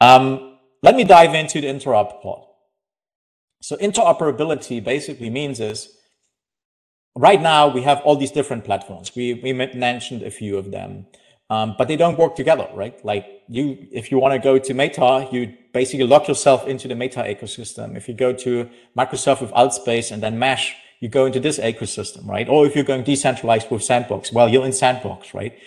Um, 0.00 0.58
let 0.82 0.96
me 0.96 1.04
dive 1.04 1.34
into 1.34 1.60
the 1.60 1.68
interop 1.68 2.20
part. 2.22 2.44
So 3.62 3.76
interoperability 3.76 4.84
basically 4.84 5.30
means 5.30 5.58
is 5.58 5.96
right 7.16 7.40
now 7.40 7.68
we 7.68 7.82
have 7.82 8.00
all 8.02 8.16
these 8.16 8.30
different 8.30 8.64
platforms. 8.64 9.12
We, 9.16 9.34
we 9.34 9.52
mentioned 9.52 10.22
a 10.22 10.30
few 10.30 10.58
of 10.58 10.70
them, 10.70 11.06
um, 11.50 11.74
but 11.76 11.88
they 11.88 11.96
don't 11.96 12.18
work 12.18 12.36
together, 12.36 12.68
right? 12.74 13.02
Like 13.04 13.26
you, 13.48 13.86
if 13.92 14.10
you 14.10 14.18
want 14.18 14.32
to 14.34 14.38
go 14.38 14.58
to 14.58 14.74
Meta, 14.74 15.28
you 15.30 15.54
basically 15.72 16.06
lock 16.06 16.28
yourself 16.28 16.66
into 16.66 16.88
the 16.88 16.94
Meta 16.94 17.20
ecosystem. 17.20 17.96
If 17.96 18.08
you 18.08 18.14
go 18.14 18.32
to 18.32 18.68
Microsoft 18.96 19.42
with 19.42 19.50
Altspace 19.52 20.10
and 20.10 20.22
then 20.22 20.38
Mesh, 20.38 20.74
you 21.00 21.08
go 21.08 21.26
into 21.26 21.40
this 21.40 21.58
ecosystem, 21.58 22.26
right? 22.26 22.48
Or 22.48 22.64
if 22.66 22.74
you're 22.74 22.84
going 22.84 23.04
decentralized 23.04 23.70
with 23.70 23.82
Sandbox, 23.82 24.32
well, 24.32 24.48
you're 24.48 24.64
in 24.64 24.72
Sandbox, 24.72 25.34
right? 25.34 25.58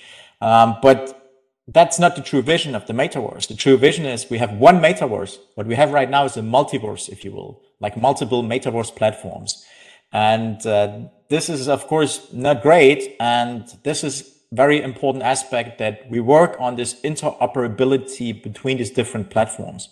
Um, 0.41 0.77
but 0.81 1.27
that's 1.67 1.99
not 1.99 2.15
the 2.15 2.21
true 2.21 2.41
vision 2.41 2.73
of 2.75 2.87
the 2.87 2.93
metaverse. 2.93 3.47
The 3.47 3.55
true 3.55 3.77
vision 3.77 4.05
is 4.05 4.29
we 4.29 4.37
have 4.37 4.53
one 4.53 4.79
metaverse. 4.79 5.37
What 5.55 5.67
we 5.67 5.75
have 5.75 5.91
right 5.91 6.09
now 6.09 6.25
is 6.25 6.37
a 6.37 6.41
multiverse, 6.41 7.09
if 7.09 7.25
you 7.25 7.31
will, 7.31 7.61
like 7.79 7.97
multiple 7.97 8.41
metaverse 8.41 8.95
platforms. 8.95 9.65
And 10.13 10.65
uh, 10.65 10.99
this 11.29 11.49
is, 11.49 11.67
of 11.67 11.87
course, 11.87 12.31
not 12.31 12.61
great. 12.61 13.17
And 13.19 13.67
this 13.83 14.03
is 14.03 14.36
very 14.51 14.81
important 14.81 15.23
aspect 15.23 15.77
that 15.79 16.09
we 16.09 16.19
work 16.19 16.55
on 16.59 16.75
this 16.75 17.01
interoperability 17.01 18.41
between 18.41 18.77
these 18.77 18.91
different 18.91 19.29
platforms. 19.29 19.89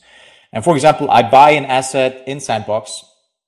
And 0.54 0.64
for 0.64 0.76
example, 0.76 1.12
I 1.12 1.30
buy 1.30 1.52
an 1.52 1.66
asset 1.66 2.24
in 2.28 2.40
Sandbox. 2.40 3.04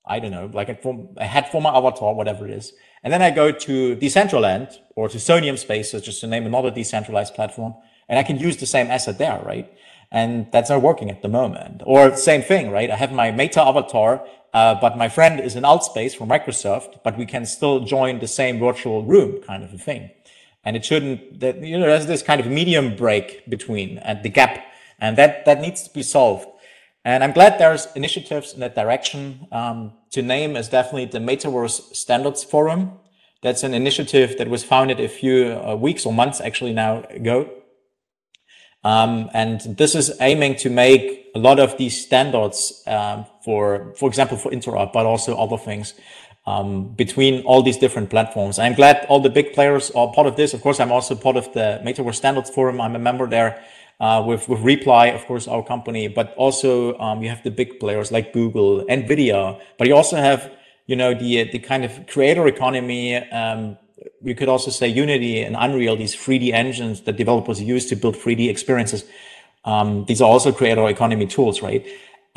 I 0.06 0.20
don't 0.20 0.32
know, 0.32 0.50
like 0.54 0.70
a, 0.70 1.26
head 1.26 1.50
for 1.52 1.62
my 1.62 1.70
avatar, 1.70 2.14
whatever 2.14 2.48
it 2.48 2.54
is. 2.54 2.74
And 3.04 3.12
then 3.12 3.22
I 3.22 3.32
go 3.32 3.52
to 3.52 3.96
Decentraland 3.96 4.76
or 4.96 5.10
to 5.10 5.20
Somnium 5.20 5.58
Spaces, 5.58 6.02
just 6.02 6.22
to 6.22 6.28
name 6.28 6.46
another 6.46 6.72
decentralized 6.72 7.36
platform 7.36 7.76
and 8.10 8.18
I 8.18 8.24
can 8.24 8.38
use 8.38 8.56
the 8.56 8.66
same 8.66 8.88
asset 8.88 9.18
there, 9.18 9.42
right? 9.46 9.70
and 10.12 10.48
that's 10.52 10.70
not 10.70 10.82
working 10.82 11.10
at 11.10 11.22
the 11.22 11.28
moment. 11.28 11.82
Or 11.86 12.16
same 12.16 12.42
thing, 12.42 12.72
right? 12.72 12.90
I 12.90 12.96
have 12.96 13.12
my 13.12 13.32
Meta 13.32 13.62
avatar, 13.62 14.26
uh, 14.54 14.76
but 14.80 14.98
my 14.98 15.10
friend 15.10 15.40
is 15.40 15.56
in 15.56 15.64
Altspace 15.64 16.16
from 16.16 16.30
Microsoft, 16.30 17.04
but 17.04 17.18
we 17.18 17.26
can 17.26 17.46
still 17.46 17.82
join 17.82 18.20
the 18.20 18.28
same 18.28 18.60
virtual 18.60 19.04
room, 19.04 19.42
kind 19.42 19.64
of 19.64 19.74
a 19.74 19.78
thing. 19.78 20.10
And 20.64 20.76
it 20.76 20.84
shouldn't 20.84 21.40
that 21.40 21.64
you 21.64 21.80
know 21.80 21.86
there's 21.86 22.08
this 22.08 22.22
kind 22.22 22.42
of 22.42 22.48
medium 22.48 22.96
break 22.96 23.50
between 23.50 24.00
and 24.00 24.22
the 24.24 24.30
gap, 24.30 24.66
and 25.00 25.18
that 25.18 25.46
that 25.46 25.62
needs 25.62 25.84
to 25.84 25.94
be 25.94 26.04
solved. 26.04 26.48
And 27.06 27.24
I'm 27.24 27.32
glad 27.32 27.58
there's 27.58 27.88
initiatives 27.96 28.54
in 28.54 28.60
that 28.60 28.76
direction. 28.76 29.48
Um, 29.52 29.94
to 30.12 30.22
name 30.22 30.58
is 30.58 30.68
definitely 30.68 31.06
the 31.06 31.20
Metaverse 31.20 31.96
Standards 31.96 32.44
Forum. 32.44 33.00
That's 33.42 33.64
an 33.64 33.74
initiative 33.74 34.38
that 34.40 34.50
was 34.50 34.64
founded 34.64 35.00
a 35.00 35.08
few 35.08 35.54
uh, 35.54 35.76
weeks 35.76 36.06
or 36.06 36.12
months 36.12 36.42
actually 36.42 36.74
now 36.74 37.04
ago 37.10 37.50
um, 38.88 39.30
and 39.34 39.60
this 39.62 39.96
is 39.96 40.16
aiming 40.22 40.56
to 40.58 40.70
make 40.70 41.28
a 41.36 41.40
lot 41.40 41.60
of 41.60 41.78
these 41.78 42.06
standards 42.06 42.84
um, 42.88 43.26
for, 43.44 43.94
for 43.98 44.08
example, 44.08 44.38
for 44.38 44.52
interop, 44.52 44.94
but 44.94 45.06
also 45.06 45.36
other 45.36 45.58
things 45.58 45.94
um, 46.48 46.88
between 46.96 47.44
all 47.44 47.62
these 47.62 47.78
different 47.78 48.10
platforms. 48.10 48.58
I'm 48.58 48.74
glad 48.74 49.06
all 49.10 49.20
the 49.20 49.30
big 49.30 49.54
players 49.54 49.92
are 49.92 50.12
part 50.14 50.28
of 50.28 50.38
this. 50.38 50.54
Of 50.54 50.62
course, 50.62 50.80
I'm 50.80 50.94
also 50.94 51.14
part 51.14 51.36
of 51.36 51.52
the 51.54 51.82
Metaverse 51.84 52.16
Standards 52.16 52.50
Forum. 52.50 52.80
I'm 52.80 52.96
a 52.96 53.00
member 53.00 53.28
there 53.28 53.62
uh, 54.00 54.24
with, 54.26 54.48
with 54.48 54.62
Reply, 54.62 55.08
of 55.08 55.26
course, 55.26 55.46
our 55.48 55.62
company, 55.62 56.08
but 56.08 56.34
also 56.38 56.98
um, 57.00 57.22
you 57.22 57.30
have 57.30 57.44
the 57.44 57.52
big 57.52 57.82
players 57.82 58.14
like 58.14 58.32
Google, 58.32 58.86
NVIDIA, 58.86 59.60
but 59.78 59.88
you 59.88 59.96
also 59.96 60.16
have, 60.16 60.50
you 60.86 60.96
know, 60.96 61.14
the, 61.14 61.44
the 61.52 61.60
kind 61.60 61.84
of 61.84 62.08
creator 62.08 62.48
economy, 62.48 63.16
um, 63.16 63.78
you 64.24 64.34
could 64.34 64.48
also 64.48 64.72
say 64.72 64.88
Unity 64.88 65.42
and 65.42 65.58
Unreal, 65.60 65.98
these 65.98 66.16
3D 66.16 66.54
engines 66.54 67.02
that 67.02 67.18
developers 67.18 67.62
use 67.62 67.88
to 67.88 67.96
build 67.98 68.16
3D 68.16 68.50
experiences. 68.50 69.04
Um, 69.66 70.06
these 70.06 70.22
are 70.22 70.30
also 70.30 70.54
creator 70.54 70.88
economy 70.88 71.28
tools, 71.28 71.62
right? 71.62 71.86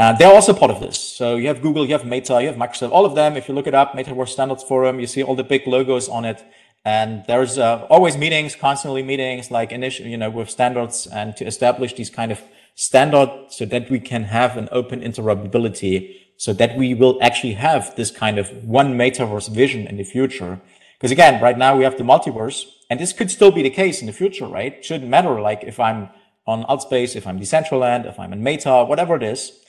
Uh, 0.01 0.15
they're 0.15 0.33
also 0.33 0.55
part 0.55 0.71
of 0.71 0.81
this. 0.81 0.99
So 0.99 1.37
you 1.37 1.49
have 1.49 1.61
Google, 1.61 1.85
you 1.85 1.93
have 1.93 2.07
Meta, 2.07 2.41
you 2.41 2.47
have 2.47 2.57
Microsoft, 2.57 2.91
all 2.91 3.05
of 3.05 3.15
them. 3.15 3.37
If 3.37 3.49
you 3.49 3.55
look 3.55 3.67
it 3.67 3.75
up, 3.75 3.93
Metaverse 3.93 4.31
Standards 4.31 4.65
Forum, 4.65 4.99
you 4.99 5.07
see 5.07 5.23
all 5.23 5.37
the 5.37 5.45
big 5.45 5.67
logos 5.67 6.09
on 6.09 6.25
it. 6.25 6.43
And 6.87 7.23
there's 7.29 7.59
uh, 7.59 7.87
always 7.91 8.17
meetings, 8.17 8.57
constantly 8.57 9.03
meetings, 9.03 9.51
like 9.51 9.73
initial, 9.73 10.07
you 10.07 10.17
know, 10.17 10.31
with 10.31 10.49
standards 10.49 11.07
and 11.07 11.37
to 11.37 11.45
establish 11.45 11.93
these 11.93 12.09
kind 12.09 12.33
of 12.33 12.41
standards 12.75 13.57
so 13.59 13.67
that 13.67 13.91
we 13.91 14.01
can 14.01 14.25
have 14.25 14.57
an 14.57 14.71
open 14.73 15.03
interoperability 15.03 16.17
so 16.39 16.55
that 16.55 16.79
we 16.79 16.95
will 16.95 17.19
actually 17.21 17.53
have 17.53 17.95
this 17.97 18.11
kind 18.11 18.39
of 18.39 18.49
one 18.65 18.95
metaverse 18.95 19.51
vision 19.51 19.87
in 19.87 19.99
the 19.99 20.05
future 20.05 20.59
because 21.01 21.11
again, 21.11 21.43
right 21.43 21.57
now 21.57 21.77
we 21.77 21.85
have 21.85 21.97
the 21.97 22.05
multiverse, 22.05 22.67
and 22.91 23.01
this 23.01 23.15
could 23.15 23.31
still 23.31 23.51
be 23.51 23.63
the 23.63 23.71
case 23.71 24.03
in 24.03 24.07
the 24.07 24.13
future, 24.13 24.47
right? 24.47 24.85
Shouldn't 24.85 25.09
matter, 25.09 25.41
like 25.41 25.65
if 25.65 25.81
I'm 25.81 26.11
on 26.47 26.65
Altspace, 26.65 27.17
if 27.17 27.27
I'm 27.27 27.41
Decentraland, 27.41 28.07
if 28.07 28.21
I'm 28.21 28.35
in 28.35 28.43
Meta, 28.43 28.85
whatever 28.85 29.17
it 29.17 29.23
is, 29.23 29.61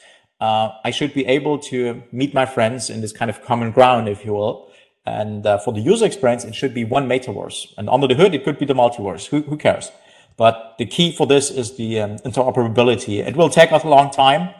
uh, 0.41 0.71
I 0.84 0.89
should 0.89 1.13
be 1.13 1.25
able 1.27 1.60
to 1.60 2.01
meet 2.12 2.34
my 2.34 2.47
friends 2.47 2.89
in 2.89 2.99
this 3.01 3.13
kind 3.13 3.30
of 3.30 3.43
common 3.43 3.71
ground, 3.71 4.10
if 4.10 4.25
you 4.25 4.34
will. 4.34 4.69
And 5.06 5.45
uh, 5.45 5.60
for 5.60 5.71
the 5.71 5.80
user 5.80 6.06
experience, 6.06 6.43
it 6.43 6.56
should 6.56 6.73
be 6.73 6.84
one 6.84 7.08
metaverse. 7.08 7.73
And 7.77 7.88
under 7.88 8.08
the 8.08 8.15
hood, 8.15 8.34
it 8.34 8.43
could 8.43 8.58
be 8.58 8.65
the 8.65 8.73
multiverse. 8.73 9.27
Who, 9.27 9.41
who 9.43 9.56
cares? 9.56 9.91
But 10.38 10.75
the 10.80 10.86
key 10.86 11.12
for 11.12 11.27
this 11.27 11.51
is 11.51 11.77
the 11.77 11.99
um, 11.99 12.17
interoperability. 12.19 13.25
It 13.25 13.36
will 13.36 13.49
take 13.49 13.71
us 13.71 13.84
a 13.84 13.88
long 13.88 14.10
time, 14.10 14.54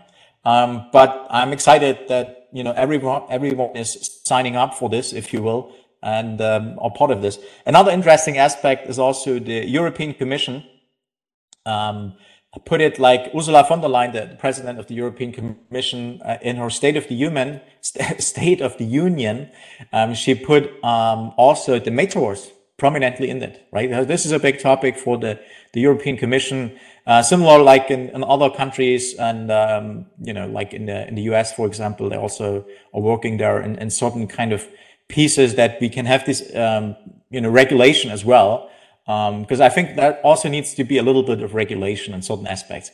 um, 0.45 0.87
but 0.93 1.25
I'm 1.29 1.53
excited 1.53 2.07
that 2.09 2.49
you 2.51 2.63
know 2.63 2.73
everyone 2.73 3.23
everyone 3.29 3.75
is 3.75 4.19
signing 4.25 4.55
up 4.55 4.75
for 4.75 4.89
this, 4.89 5.13
if 5.13 5.33
you 5.33 5.41
will, 5.41 5.73
and 6.03 6.39
um, 6.41 6.77
are 6.79 6.91
part 6.91 7.09
of 7.09 7.21
this. 7.21 7.39
Another 7.65 7.91
interesting 7.91 8.37
aspect 8.37 8.89
is 8.89 8.99
also 8.99 9.39
the 9.39 9.65
European 9.65 10.13
Commission. 10.13 10.63
Um, 11.65 12.15
put 12.59 12.81
it 12.81 12.99
like 12.99 13.33
Ursula 13.33 13.63
von 13.63 13.81
der 13.81 13.87
Leyen, 13.87 14.11
the 14.11 14.35
president 14.37 14.77
of 14.77 14.87
the 14.87 14.93
European 14.93 15.31
Commission, 15.31 16.21
uh, 16.23 16.37
in 16.41 16.57
her 16.57 16.69
State 16.69 16.97
of 16.97 17.07
the 17.07 17.15
Union, 17.15 17.61
State 17.81 18.61
of 18.61 18.77
the 18.77 18.83
Union, 18.83 19.49
um, 19.93 20.13
she 20.13 20.35
put 20.35 20.83
um, 20.83 21.33
also 21.37 21.79
the 21.79 21.91
metaverse 21.91 22.51
prominently 22.77 23.29
in 23.29 23.41
it. 23.41 23.67
Right, 23.71 23.89
this 24.05 24.25
is 24.25 24.33
a 24.33 24.39
big 24.39 24.59
topic 24.59 24.97
for 24.97 25.17
the 25.17 25.39
the 25.73 25.79
European 25.79 26.17
Commission. 26.17 26.77
Uh, 27.07 27.23
similar, 27.23 27.57
like 27.59 27.89
in, 27.89 28.09
in, 28.09 28.23
other 28.23 28.49
countries, 28.49 29.15
and 29.15 29.49
um, 29.49 30.05
you 30.21 30.33
know, 30.33 30.45
like 30.47 30.73
in 30.73 30.87
the 30.87 31.07
in 31.07 31.15
the 31.15 31.23
US, 31.33 31.53
for 31.53 31.65
example, 31.65 32.09
they 32.09 32.17
also 32.17 32.65
are 32.93 33.01
working 33.01 33.37
there 33.37 33.61
in, 33.61 33.77
in 33.77 33.89
certain 33.89 34.27
kind 34.27 34.51
of 34.51 34.67
pieces 35.07 35.55
that 35.55 35.79
we 35.79 35.89
can 35.89 36.05
have 36.05 36.25
this 36.25 36.53
um, 36.55 36.95
you 37.29 37.39
know 37.39 37.49
regulation 37.49 38.11
as 38.11 38.25
well 38.25 38.70
because 39.41 39.60
um, 39.60 39.65
I 39.65 39.69
think 39.69 39.95
that 39.95 40.21
also 40.24 40.47
needs 40.47 40.74
to 40.76 40.84
be 40.84 40.97
a 40.97 41.04
little 41.04 41.24
bit 41.24 41.41
of 41.41 41.54
regulation 41.54 42.13
in 42.13 42.21
certain 42.21 42.47
aspects. 42.47 42.91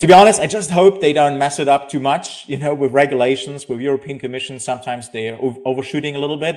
To 0.00 0.06
be 0.06 0.12
honest, 0.12 0.40
I 0.40 0.46
just 0.46 0.70
hope 0.70 1.00
they 1.00 1.14
don't 1.14 1.38
mess 1.38 1.58
it 1.58 1.68
up 1.68 1.88
too 1.88 2.00
much, 2.00 2.46
you 2.46 2.58
know, 2.58 2.74
with 2.74 2.92
regulations, 2.92 3.66
with 3.66 3.80
European 3.80 4.18
Commission. 4.18 4.60
Sometimes 4.60 5.08
they 5.08 5.30
are 5.30 5.38
overshooting 5.64 6.14
a 6.14 6.18
little 6.18 6.36
bit. 6.36 6.56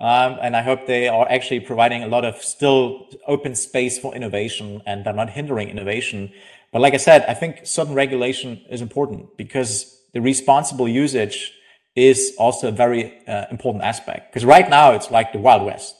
Um, 0.00 0.38
and 0.42 0.56
I 0.56 0.62
hope 0.62 0.86
they 0.86 1.06
are 1.06 1.26
actually 1.30 1.60
providing 1.60 2.02
a 2.02 2.08
lot 2.08 2.24
of 2.24 2.42
still 2.42 3.06
open 3.28 3.54
space 3.54 3.96
for 3.96 4.12
innovation 4.14 4.82
and 4.86 5.04
they're 5.04 5.20
not 5.22 5.30
hindering 5.30 5.68
innovation. 5.68 6.32
But 6.72 6.82
like 6.82 6.94
I 6.94 6.98
said, 6.98 7.24
I 7.28 7.34
think 7.34 7.60
certain 7.64 7.94
regulation 7.94 8.60
is 8.68 8.82
important 8.82 9.36
because 9.36 10.02
the 10.12 10.20
responsible 10.20 10.88
usage 10.88 11.52
is 11.96 12.34
also 12.38 12.68
a 12.68 12.72
very 12.72 13.26
uh, 13.28 13.46
important 13.50 13.84
aspect 13.84 14.32
because 14.32 14.44
right 14.44 14.68
now 14.68 14.92
it's 14.92 15.10
like 15.10 15.32
the 15.32 15.38
wild 15.38 15.64
west 15.64 15.96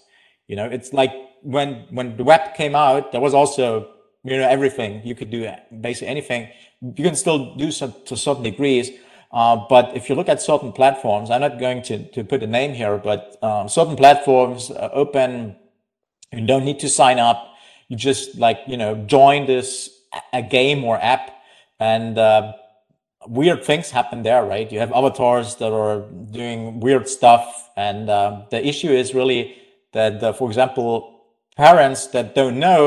you 0.47 0.57
know 0.57 0.67
it's 0.67 0.93
like 0.93 1.13
when 1.43 1.87
when 1.91 2.17
the 2.17 2.25
web 2.25 2.55
came 2.55 2.75
out 2.75 3.13
there 3.13 3.21
was 3.21 3.35
also 3.35 3.89
you 4.25 4.37
know 4.37 4.49
everything. 4.49 5.01
You 5.05 5.15
could 5.15 5.31
do 5.31 5.51
basically 5.81 6.09
anything. 6.09 6.49
You 6.83 7.05
can 7.05 7.17
still 7.17 7.55
do 7.57 7.71
so 7.71 7.91
to 8.07 8.17
certain 8.17 8.43
degrees 8.43 8.91
uh, 9.33 9.65
but 9.69 9.97
if 9.97 10.09
you 10.09 10.15
look 10.17 10.29
at 10.29 10.43
certain 10.43 10.73
platforms 10.73 11.31
i'm 11.31 11.41
not 11.41 11.61
going 11.61 11.83
to, 11.83 12.11
to 12.11 12.25
put 12.25 12.43
a 12.43 12.47
name 12.47 12.75
here 12.75 12.99
but 12.99 13.37
um, 13.43 13.69
certain 13.69 13.97
platforms 13.97 14.71
uh, 14.71 14.89
open. 14.93 15.57
You 16.33 16.47
don't 16.47 16.65
need 16.65 16.79
to 16.81 16.89
sign 16.89 17.19
up. 17.19 17.55
You 17.89 17.97
just 17.97 18.37
like 18.37 18.59
you 18.67 18.77
know 18.77 18.95
join 18.95 19.47
this 19.47 19.91
a 20.33 20.43
game 20.43 20.85
or 20.85 20.97
app 21.03 21.31
and 21.79 22.19
uh, 22.19 22.53
weird 23.27 23.65
things 23.65 23.91
happen 23.91 24.23
there, 24.23 24.45
right? 24.45 24.71
You 24.71 24.79
have 24.81 24.93
avatars 24.93 25.57
that 25.57 25.73
are 25.73 26.01
doing 26.31 26.81
weird 26.81 27.09
stuff, 27.09 27.71
and 27.77 28.09
uh, 28.11 28.43
the 28.51 28.65
issue 28.67 28.91
is 28.91 29.15
really 29.15 29.57
that, 29.93 30.23
uh, 30.23 30.33
for 30.33 30.49
example, 30.49 31.20
parents 31.67 32.07
that 32.15 32.35
don't 32.35 32.59
know 32.59 32.83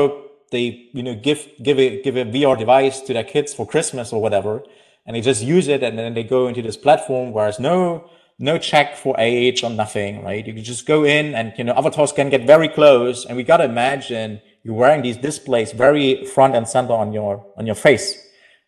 they 0.50 0.66
you 0.92 1.02
know 1.06 1.14
give 1.28 1.40
give 1.62 1.78
a 1.78 2.02
give 2.02 2.16
a 2.16 2.24
VR 2.24 2.56
device 2.58 3.00
to 3.06 3.12
their 3.12 3.28
kids 3.34 3.54
for 3.54 3.64
Christmas 3.66 4.12
or 4.12 4.20
whatever, 4.20 4.62
and 5.06 5.14
they 5.14 5.20
just 5.20 5.42
use 5.42 5.68
it, 5.68 5.82
and 5.82 5.98
then 5.98 6.14
they 6.14 6.24
go 6.36 6.48
into 6.48 6.62
this 6.62 6.76
platform 6.76 7.32
where 7.32 7.44
there's 7.46 7.60
no 7.60 8.10
no 8.38 8.58
check 8.58 8.96
for 8.96 9.14
age 9.18 9.62
or 9.64 9.70
nothing, 9.70 10.24
right? 10.24 10.44
You 10.46 10.54
can 10.54 10.64
just 10.64 10.86
go 10.86 11.04
in, 11.04 11.34
and 11.34 11.52
you 11.58 11.64
know 11.64 11.74
avatars 11.74 12.12
can 12.12 12.28
get 12.30 12.42
very 12.54 12.68
close, 12.68 13.24
and 13.26 13.36
we 13.36 13.42
gotta 13.44 13.64
imagine 13.64 14.40
you're 14.64 14.80
wearing 14.82 15.02
these 15.02 15.18
displays 15.28 15.72
very 15.72 16.24
front 16.34 16.54
and 16.56 16.66
center 16.66 16.94
on 16.94 17.12
your 17.12 17.46
on 17.56 17.66
your 17.66 17.76
face 17.76 18.08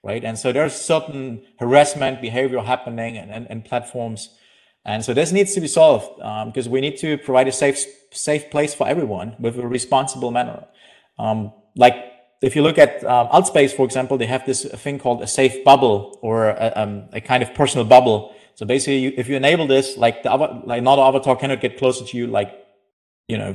right? 0.06 0.24
And 0.24 0.38
so 0.38 0.52
there's 0.52 0.74
certain 0.74 1.42
harassment 1.58 2.20
behavior 2.20 2.60
happening 2.60 3.18
and, 3.18 3.30
and, 3.32 3.46
and 3.50 3.64
platforms. 3.64 4.30
And 4.86 5.04
so 5.04 5.12
this 5.12 5.32
needs 5.32 5.52
to 5.54 5.60
be 5.60 5.66
solved 5.66 6.16
because 6.46 6.66
um, 6.68 6.72
we 6.72 6.80
need 6.80 6.96
to 6.98 7.18
provide 7.18 7.48
a 7.48 7.52
safe, 7.52 7.84
safe 8.12 8.50
place 8.50 8.72
for 8.72 8.86
everyone 8.86 9.34
with 9.40 9.58
a 9.58 9.66
responsible 9.66 10.30
manner. 10.30 10.64
Um, 11.18 11.52
like 11.74 11.96
if 12.40 12.54
you 12.54 12.62
look 12.62 12.78
at 12.78 13.02
um, 13.04 13.26
Altspace, 13.28 13.72
for 13.72 13.84
example, 13.84 14.16
they 14.16 14.26
have 14.26 14.46
this 14.46 14.64
thing 14.64 15.00
called 15.00 15.22
a 15.22 15.26
safe 15.26 15.64
bubble 15.64 16.18
or 16.22 16.50
a, 16.50 16.72
um, 16.76 17.08
a 17.12 17.20
kind 17.20 17.42
of 17.42 17.52
personal 17.52 17.84
bubble. 17.84 18.32
So 18.54 18.64
basically, 18.64 18.98
you, 18.98 19.12
if 19.16 19.28
you 19.28 19.34
enable 19.34 19.66
this, 19.66 19.96
like 19.96 20.22
the 20.22 20.30
like 20.30 20.78
another 20.78 21.02
avatar 21.02 21.36
cannot 21.36 21.60
get 21.60 21.78
closer 21.78 22.04
to 22.04 22.16
you, 22.16 22.28
like 22.28 22.54
you 23.28 23.36
know, 23.36 23.54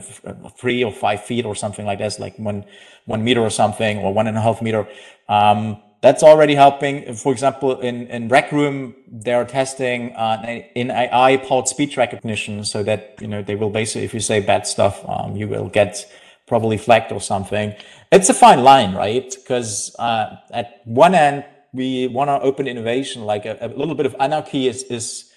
three 0.59 0.83
or 0.83 0.91
five 0.91 1.23
feet 1.23 1.45
or 1.45 1.55
something 1.55 1.85
like 1.85 1.99
this, 1.99 2.19
like 2.19 2.37
one 2.37 2.65
one 3.05 3.23
meter 3.23 3.39
or 3.39 3.49
something, 3.49 3.99
or 3.99 4.13
one 4.13 4.27
and 4.27 4.37
a 4.37 4.41
half 4.41 4.61
meter. 4.61 4.85
Um, 5.29 5.81
that's 6.01 6.23
already 6.23 6.55
helping. 6.55 7.13
For 7.13 7.31
example, 7.31 7.79
in, 7.79 8.07
in 8.07 8.27
Rec 8.27 8.51
Room, 8.51 8.95
they're 9.07 9.45
testing 9.45 10.15
uh, 10.15 10.61
in 10.75 10.89
AI 10.89 11.37
powered 11.37 11.67
speech 11.67 11.95
recognition 11.95 12.65
so 12.65 12.81
that, 12.83 13.15
you 13.21 13.27
know, 13.27 13.43
they 13.43 13.55
will 13.55 13.69
basically, 13.69 14.03
if 14.03 14.13
you 14.13 14.19
say 14.19 14.39
bad 14.39 14.65
stuff, 14.65 15.07
um, 15.07 15.35
you 15.35 15.47
will 15.47 15.69
get 15.69 16.05
probably 16.47 16.77
flagged 16.77 17.11
or 17.11 17.21
something. 17.21 17.75
It's 18.11 18.29
a 18.29 18.33
fine 18.33 18.63
line, 18.63 18.95
right? 18.95 19.29
Because 19.29 19.95
uh, 19.99 20.35
at 20.49 20.81
one 20.85 21.13
end, 21.13 21.45
we 21.71 22.07
want 22.07 22.29
to 22.29 22.41
open 22.41 22.67
innovation, 22.67 23.23
like 23.23 23.45
a, 23.45 23.57
a, 23.61 23.67
little 23.67 23.95
bit 23.95 24.05
of 24.05 24.15
anarchy 24.19 24.67
is, 24.67 24.83
is 24.83 25.31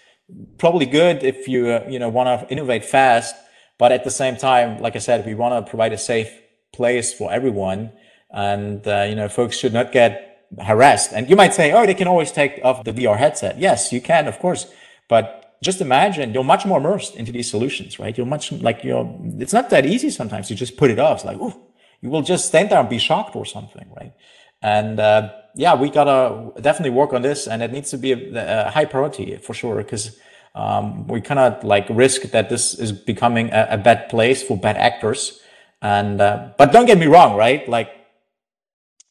probably 0.59 0.87
good 0.87 1.23
if 1.23 1.47
you, 1.47 1.69
uh, 1.69 1.87
you 1.89 1.99
know, 1.99 2.09
want 2.09 2.27
to 2.41 2.51
innovate 2.53 2.85
fast. 2.85 3.37
But 3.79 3.93
at 3.93 4.03
the 4.03 4.11
same 4.11 4.37
time, 4.37 4.81
like 4.81 4.97
I 4.97 4.99
said, 4.99 5.27
we 5.27 5.35
want 5.35 5.65
to 5.65 5.71
provide 5.71 5.93
a 5.93 5.99
safe 5.99 6.33
place 6.73 7.13
for 7.13 7.33
everyone. 7.33 7.93
And, 8.31 8.87
uh, 8.89 9.07
you 9.09 9.15
know, 9.15 9.29
folks 9.29 9.57
should 9.57 9.73
not 9.73 9.93
get 9.93 10.34
harassed. 10.61 11.13
And 11.13 11.29
you 11.29 11.37
might 11.37 11.55
say, 11.55 11.73
oh, 11.73 11.87
they 11.87 11.95
can 11.95 12.09
always 12.09 12.33
take 12.33 12.61
off 12.63 12.85
the 12.85 12.93
VR 12.93 13.17
headset. 13.17 13.59
Yes, 13.59 13.93
you 13.93 14.01
can, 14.01 14.27
of 14.29 14.39
course. 14.39 14.67
But 15.09 15.57
just 15.63 15.81
imagine 15.81 16.35
you're 16.35 16.45
much 16.45 16.67
more 16.67 16.79
immersed 16.79 17.17
into 17.17 17.33
these 17.33 17.51
solutions, 17.51 17.99
right? 17.99 18.17
You're 18.17 18.27
much 18.27 18.53
like 18.53 18.85
you're, 18.85 19.09
it's 19.39 19.53
not 19.53 19.71
that 19.71 19.87
easy 19.87 20.11
sometimes 20.11 20.49
to 20.49 20.55
just 20.55 20.77
put 20.77 20.91
it 20.91 20.99
off. 20.99 21.19
It's 21.19 21.25
like, 21.25 21.39
you 22.01 22.11
will 22.11 22.23
just 22.23 22.47
stand 22.47 22.71
there 22.71 22.79
and 22.79 22.89
be 22.89 22.99
shocked 22.99 23.35
or 23.35 23.47
something, 23.47 23.91
right? 23.97 24.13
And 24.61 25.01
uh, 25.01 25.33
yeah, 25.55 25.75
we 25.75 25.91
gotta 25.91 26.61
definitely 26.61 26.91
work 26.91 27.13
on 27.13 27.23
this, 27.23 27.47
and 27.47 27.63
it 27.63 27.73
needs 27.73 27.91
to 27.91 27.99
be 27.99 28.13
a, 28.13 28.67
a 28.67 28.71
high 28.71 28.85
priority 28.85 29.37
for 29.37 29.55
sure 29.55 29.77
because 29.77 30.19
um, 30.55 31.07
we 31.07 31.21
cannot 31.21 31.65
like 31.65 31.87
risk 31.91 32.23
that 32.33 32.49
this 32.49 32.79
is 32.79 32.93
becoming 32.93 33.51
a, 33.53 33.69
a 33.71 33.79
bad 33.79 34.09
place 34.09 34.43
for 34.43 34.57
bad 34.57 34.77
actors. 34.77 35.41
And 35.83 36.21
uh, 36.21 36.51
but 36.59 36.73
don't 36.73 36.87
get 36.87 36.99
me 36.99 37.07
wrong, 37.07 37.37
right? 37.37 37.69
Like 37.69 37.91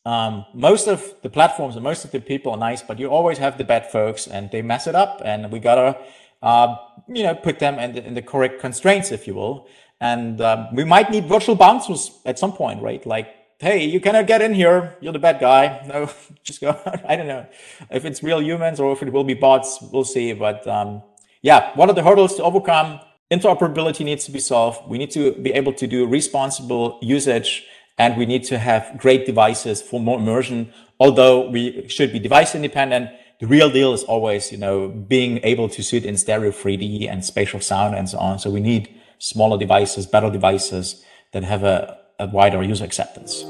um, 0.05 0.45
most 0.53 0.87
of 0.87 1.13
the 1.21 1.29
platforms 1.29 1.75
and 1.75 1.83
most 1.83 2.03
of 2.05 2.11
the 2.11 2.19
people 2.19 2.51
are 2.51 2.57
nice, 2.57 2.81
but 2.81 2.99
you 2.99 3.07
always 3.07 3.37
have 3.37 3.57
the 3.57 3.63
bad 3.63 3.89
folks, 3.91 4.27
and 4.27 4.51
they 4.51 4.61
mess 4.61 4.87
it 4.87 4.95
up, 4.95 5.21
and 5.23 5.51
we 5.51 5.59
gotta 5.59 5.97
uh, 6.41 6.75
you 7.07 7.23
know 7.23 7.35
put 7.35 7.59
them 7.59 7.79
in 7.79 7.93
the, 7.93 8.05
in 8.05 8.13
the 8.13 8.21
correct 8.21 8.59
constraints, 8.59 9.11
if 9.11 9.27
you 9.27 9.35
will. 9.35 9.67
And 10.01 10.41
um, 10.41 10.75
we 10.75 10.83
might 10.83 11.09
need 11.09 11.27
virtual 11.27 11.55
bouncers 11.55 12.11
at 12.25 12.37
some 12.37 12.51
point, 12.51 12.81
right? 12.81 13.05
Like 13.05 13.33
hey, 13.63 13.85
you 13.85 14.01
cannot 14.01 14.27
get 14.27 14.41
in 14.41 14.53
here. 14.53 14.95
You're 14.99 15.13
the 15.13 15.19
bad 15.19 15.39
guy. 15.39 15.81
No, 15.87 16.09
just 16.43 16.59
go. 16.61 16.77
I 17.07 17.15
don't 17.15 17.27
know 17.27 17.45
if 17.89 18.05
it's 18.05 18.21
real 18.21 18.41
humans 18.41 18.79
or 18.79 18.91
if 18.91 19.01
it 19.01 19.11
will 19.11 19.23
be 19.23 19.33
bots. 19.33 19.79
We'll 19.91 20.03
see. 20.03 20.33
But 20.33 20.67
um, 20.67 21.01
yeah, 21.41 21.71
what 21.75 21.89
are 21.89 21.93
the 21.93 22.03
hurdles 22.03 22.35
to 22.35 22.43
overcome? 22.43 22.99
Interoperability 23.31 24.05
needs 24.05 24.25
to 24.25 24.31
be 24.31 24.39
solved. 24.39 24.87
We 24.87 24.97
need 24.97 25.11
to 25.11 25.31
be 25.33 25.51
able 25.53 25.73
to 25.73 25.87
do 25.87 26.05
responsible 26.05 26.99
usage 27.01 27.65
and 27.97 28.17
we 28.17 28.25
need 28.25 28.43
to 28.45 28.57
have 28.57 28.97
great 28.97 29.25
devices 29.25 29.81
for 29.81 29.99
more 29.99 30.19
immersion. 30.19 30.73
Although 30.99 31.49
we 31.49 31.87
should 31.87 32.11
be 32.11 32.19
device 32.19 32.55
independent, 32.55 33.09
the 33.39 33.47
real 33.47 33.69
deal 33.69 33.93
is 33.93 34.03
always, 34.03 34.51
you 34.51 34.57
know, 34.57 34.87
being 34.87 35.39
able 35.43 35.69
to 35.69 35.83
sit 35.83 36.05
in 36.05 36.17
stereo 36.17 36.51
3D 36.51 37.09
and 37.09 37.25
spatial 37.25 37.59
sound 37.59 37.95
and 37.95 38.09
so 38.09 38.17
on. 38.19 38.39
So 38.39 38.49
we 38.49 38.59
need 38.59 38.89
smaller 39.19 39.57
devices, 39.57 40.05
better 40.05 40.29
devices 40.29 41.03
that 41.31 41.43
have 41.43 41.63
a 41.63 42.03
a 42.19 42.27
wider 42.27 42.61
user 42.63 42.85
acceptance. 42.85 43.43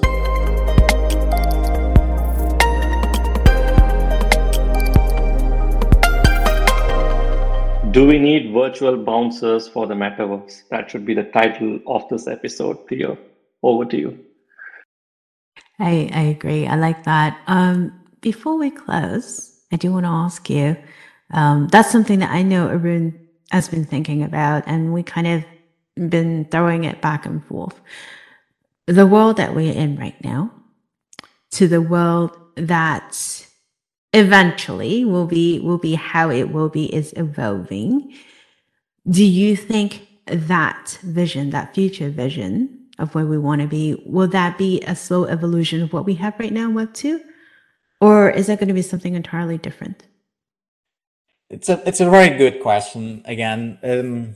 Do 7.92 8.08
we 8.08 8.18
need 8.18 8.52
virtual 8.52 8.98
bouncers 8.98 9.68
for 9.68 9.86
the 9.86 9.94
metaverse? 9.94 10.68
That 10.70 10.90
should 10.90 11.06
be 11.06 11.14
the 11.14 11.26
title 11.26 11.80
of 11.86 12.10
this 12.10 12.28
episode, 12.28 12.88
Theo. 12.88 13.18
Over 13.62 13.86
to 13.86 13.98
you. 13.98 14.20
I, 15.84 16.10
I 16.14 16.22
agree. 16.24 16.68
I 16.68 16.76
like 16.78 17.06
that. 17.06 17.40
Um, 17.48 17.94
before 18.22 18.58
we 18.58 18.72
close, 18.72 19.60
I 19.72 19.78
do 19.78 19.92
want 19.92 20.06
to 20.06 20.10
ask 20.10 20.50
you 20.50 20.78
um, 21.32 21.68
that's 21.70 21.92
something 21.92 22.20
that 22.20 22.32
I 22.32 22.44
know 22.44 22.70
Arun 22.70 23.20
has 23.52 23.70
been 23.70 23.86
thinking 23.86 24.24
about, 24.24 24.64
and 24.68 24.94
we 24.94 25.04
kind 25.04 25.28
of 25.28 25.46
been 26.10 26.46
throwing 26.52 26.86
it 26.86 27.02
back 27.02 27.26
and 27.26 27.46
forth 27.46 27.80
the 28.88 29.08
world 29.08 29.38
that 29.38 29.56
we're 29.56 29.74
in 29.74 29.98
right 29.98 30.22
now 30.24 30.52
to 31.52 31.68
the 31.68 31.82
world 31.82 32.38
that 32.56 33.48
eventually 34.14 35.06
will 35.06 35.26
be 35.28 35.60
will 35.60 35.78
be 35.78 35.96
how 35.96 36.30
it 36.30 36.52
will 36.52 36.70
be 36.70 36.94
is 36.94 37.14
evolving 37.18 38.14
do 39.10 39.24
you 39.24 39.56
think 39.56 40.08
that 40.28 41.00
vision 41.04 41.52
that 41.52 41.74
future 41.76 42.10
vision 42.10 42.83
of 43.00 43.16
where 43.16 43.26
we 43.26 43.38
want 43.38 43.62
to 43.62 43.68
be 43.68 44.02
will 44.06 44.28
that 44.28 44.58
be 44.58 44.82
a 44.82 44.96
slow 44.96 45.26
evolution 45.26 45.82
of 45.82 45.94
what 45.94 46.06
we 46.06 46.16
have 46.16 46.34
right 46.40 46.54
now 46.54 46.68
in 46.70 46.74
web 46.74 46.94
2 46.94 47.20
or 48.04 48.30
is 48.30 48.48
that 48.48 48.60
going 48.60 48.68
to 48.68 48.74
be 48.74 48.82
something 48.82 49.16
entirely 49.16 49.58
different? 49.58 50.04
It's 51.50 51.70
a 51.70 51.82
it's 51.88 52.02
a 52.02 52.10
very 52.10 52.38
good 52.38 52.62
question 52.62 53.22
again. 53.26 53.78
Um, 53.82 54.36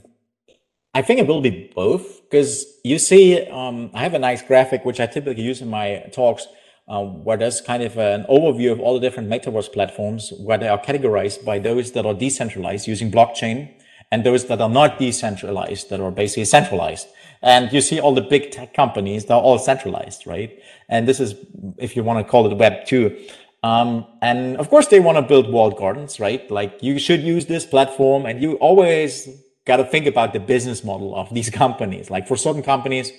I 0.94 1.02
think 1.02 1.20
it 1.20 1.26
will 1.26 1.42
be 1.42 1.70
both 1.74 2.22
because 2.22 2.64
you 2.82 2.98
see, 2.98 3.46
um, 3.48 3.90
I 3.92 4.00
have 4.02 4.14
a 4.14 4.18
nice 4.18 4.40
graphic 4.40 4.86
which 4.86 5.00
I 5.00 5.06
typically 5.06 5.42
use 5.42 5.60
in 5.60 5.68
my 5.68 6.08
talks, 6.12 6.46
uh, 6.88 7.02
where 7.02 7.36
there's 7.36 7.60
kind 7.60 7.82
of 7.82 7.98
an 7.98 8.24
overview 8.30 8.72
of 8.72 8.80
all 8.80 8.94
the 8.94 9.00
different 9.00 9.28
metaverse 9.28 9.70
platforms 9.70 10.32
where 10.38 10.56
they 10.56 10.68
are 10.68 10.80
categorized 10.80 11.44
by 11.44 11.58
those 11.58 11.92
that 11.92 12.06
are 12.06 12.14
decentralized 12.14 12.88
using 12.88 13.10
blockchain 13.12 13.70
and 14.10 14.24
those 14.24 14.46
that 14.46 14.62
are 14.62 14.70
not 14.70 14.98
decentralized 14.98 15.90
that 15.90 16.00
are 16.00 16.10
basically 16.10 16.46
centralized. 16.46 17.06
And 17.42 17.72
you 17.72 17.80
see 17.80 18.00
all 18.00 18.14
the 18.14 18.22
big 18.22 18.50
tech 18.50 18.74
companies, 18.74 19.26
they're 19.26 19.36
all 19.36 19.58
centralized, 19.58 20.26
right? 20.26 20.60
And 20.88 21.06
this 21.06 21.20
is, 21.20 21.34
if 21.76 21.96
you 21.96 22.02
want 22.02 22.24
to 22.24 22.30
call 22.30 22.50
it 22.50 22.56
Web 22.56 22.86
2. 22.86 23.16
Um, 23.62 24.06
and 24.22 24.56
of 24.56 24.68
course, 24.68 24.86
they 24.86 25.00
want 25.00 25.16
to 25.18 25.22
build 25.22 25.52
walled 25.52 25.76
gardens, 25.76 26.20
right? 26.20 26.48
Like 26.50 26.82
you 26.82 26.98
should 26.98 27.22
use 27.22 27.46
this 27.46 27.66
platform 27.66 28.26
and 28.26 28.40
you 28.42 28.54
always 28.54 29.28
got 29.64 29.76
to 29.76 29.84
think 29.84 30.06
about 30.06 30.32
the 30.32 30.40
business 30.40 30.82
model 30.84 31.14
of 31.14 31.32
these 31.32 31.50
companies. 31.62 32.10
Like 32.10 32.26
for 32.26 32.36
certain 32.36 32.62
companies, 32.62 33.12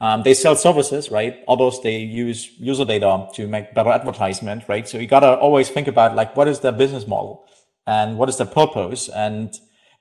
um, 0.00 0.22
they 0.22 0.34
sell 0.34 0.56
services, 0.56 1.10
right? 1.10 1.42
Others 1.48 1.80
they 1.82 1.98
use 1.98 2.50
user 2.58 2.84
data 2.84 3.28
to 3.34 3.46
make 3.46 3.74
better 3.74 3.90
advertisement, 3.90 4.64
right? 4.68 4.88
So 4.88 4.98
you 4.98 5.06
got 5.06 5.20
to 5.20 5.36
always 5.36 5.70
think 5.70 5.86
about 5.88 6.16
like 6.16 6.36
what 6.36 6.48
is 6.48 6.60
their 6.60 6.72
business 6.72 7.06
model 7.06 7.46
and 7.86 8.18
what 8.18 8.28
is 8.28 8.36
the 8.36 8.46
purpose. 8.46 9.08
And 9.08 9.54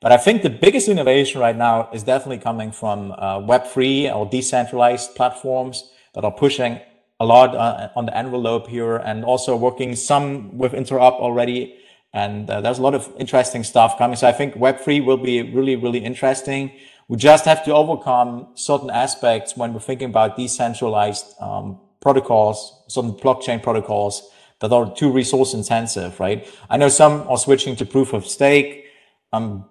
but 0.03 0.11
I 0.11 0.17
think 0.17 0.41
the 0.41 0.49
biggest 0.49 0.89
innovation 0.89 1.39
right 1.39 1.55
now 1.55 1.89
is 1.93 2.03
definitely 2.03 2.39
coming 2.39 2.73
from 2.73 3.13
uh, 3.13 3.39
Web3 3.39 4.13
or 4.13 4.25
decentralized 4.25 5.15
platforms 5.15 5.89
that 6.13 6.25
are 6.25 6.31
pushing 6.31 6.81
a 7.21 7.25
lot 7.25 7.55
uh, 7.55 7.87
on 7.95 8.05
the 8.05 8.17
envelope 8.17 8.67
here 8.67 8.97
and 8.97 9.23
also 9.23 9.55
working 9.55 9.95
some 9.95 10.57
with 10.57 10.73
Interop 10.73 11.13
already 11.13 11.77
and 12.13 12.49
uh, 12.49 12.59
there's 12.59 12.79
a 12.79 12.81
lot 12.81 12.93
of 12.93 13.11
interesting 13.17 13.63
stuff 13.63 13.97
coming. 13.97 14.17
So 14.17 14.27
I 14.27 14.33
think 14.33 14.55
Web3 14.55 15.05
will 15.05 15.17
be 15.17 15.41
really, 15.41 15.77
really 15.77 15.99
interesting. 15.99 16.73
We 17.07 17.15
just 17.15 17.45
have 17.45 17.63
to 17.63 17.73
overcome 17.73 18.49
certain 18.55 18.89
aspects 18.89 19.55
when 19.55 19.73
we're 19.73 19.79
thinking 19.79 20.09
about 20.09 20.35
decentralized 20.35 21.33
um, 21.39 21.79
protocols, 22.01 22.83
some 22.89 23.13
blockchain 23.13 23.63
protocols 23.63 24.29
that 24.59 24.73
are 24.73 24.93
too 24.93 25.11
resource 25.13 25.53
intensive, 25.53 26.19
right? 26.19 26.45
I 26.69 26.75
know 26.75 26.89
some 26.89 27.25
are 27.29 27.37
switching 27.37 27.77
to 27.77 27.85
proof 27.85 28.11
of 28.11 28.27
stake. 28.27 28.85
Um, 29.31 29.65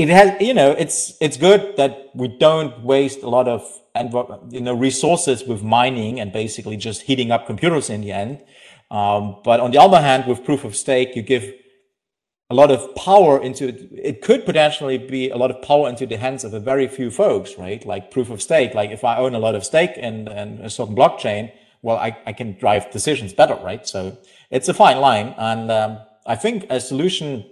it 0.00 0.08
has, 0.08 0.40
you 0.40 0.54
know, 0.54 0.70
it's 0.70 1.14
it's 1.20 1.36
good 1.36 1.76
that 1.76 2.10
we 2.14 2.28
don't 2.28 2.82
waste 2.82 3.22
a 3.22 3.28
lot 3.28 3.48
of 3.48 3.62
you 4.50 4.60
know 4.60 4.74
resources 4.74 5.44
with 5.44 5.62
mining 5.62 6.20
and 6.20 6.32
basically 6.32 6.76
just 6.76 7.02
heating 7.02 7.30
up 7.30 7.46
computers 7.46 7.90
in 7.90 8.00
the 8.00 8.12
end. 8.12 8.42
Um, 8.90 9.40
but 9.44 9.60
on 9.60 9.70
the 9.70 9.78
other 9.78 10.00
hand, 10.00 10.26
with 10.26 10.44
proof 10.44 10.64
of 10.64 10.74
stake, 10.74 11.14
you 11.14 11.22
give 11.22 11.52
a 12.48 12.54
lot 12.54 12.70
of 12.70 12.94
power 12.96 13.40
into 13.40 13.68
it 13.68 13.88
it 13.92 14.22
could 14.22 14.44
potentially 14.44 14.98
be 14.98 15.30
a 15.30 15.36
lot 15.36 15.50
of 15.50 15.62
power 15.62 15.88
into 15.88 16.06
the 16.06 16.16
hands 16.16 16.44
of 16.44 16.54
a 16.54 16.60
very 16.60 16.88
few 16.88 17.10
folks, 17.10 17.58
right? 17.58 17.84
Like 17.84 18.10
proof 18.10 18.30
of 18.30 18.40
stake. 18.40 18.74
Like 18.74 18.90
if 18.90 19.04
I 19.04 19.18
own 19.18 19.34
a 19.34 19.38
lot 19.38 19.54
of 19.54 19.64
stake 19.64 19.96
in, 19.96 20.26
in 20.28 20.60
a 20.62 20.70
certain 20.70 20.96
blockchain, 20.96 21.52
well, 21.82 21.96
I, 21.96 22.16
I 22.26 22.32
can 22.32 22.58
drive 22.58 22.90
decisions 22.90 23.32
better, 23.32 23.54
right? 23.62 23.86
So 23.86 24.18
it's 24.50 24.68
a 24.68 24.74
fine 24.74 24.98
line. 24.98 25.34
And 25.38 25.70
um, 25.70 25.98
I 26.26 26.36
think 26.36 26.66
a 26.70 26.80
solution 26.80 27.44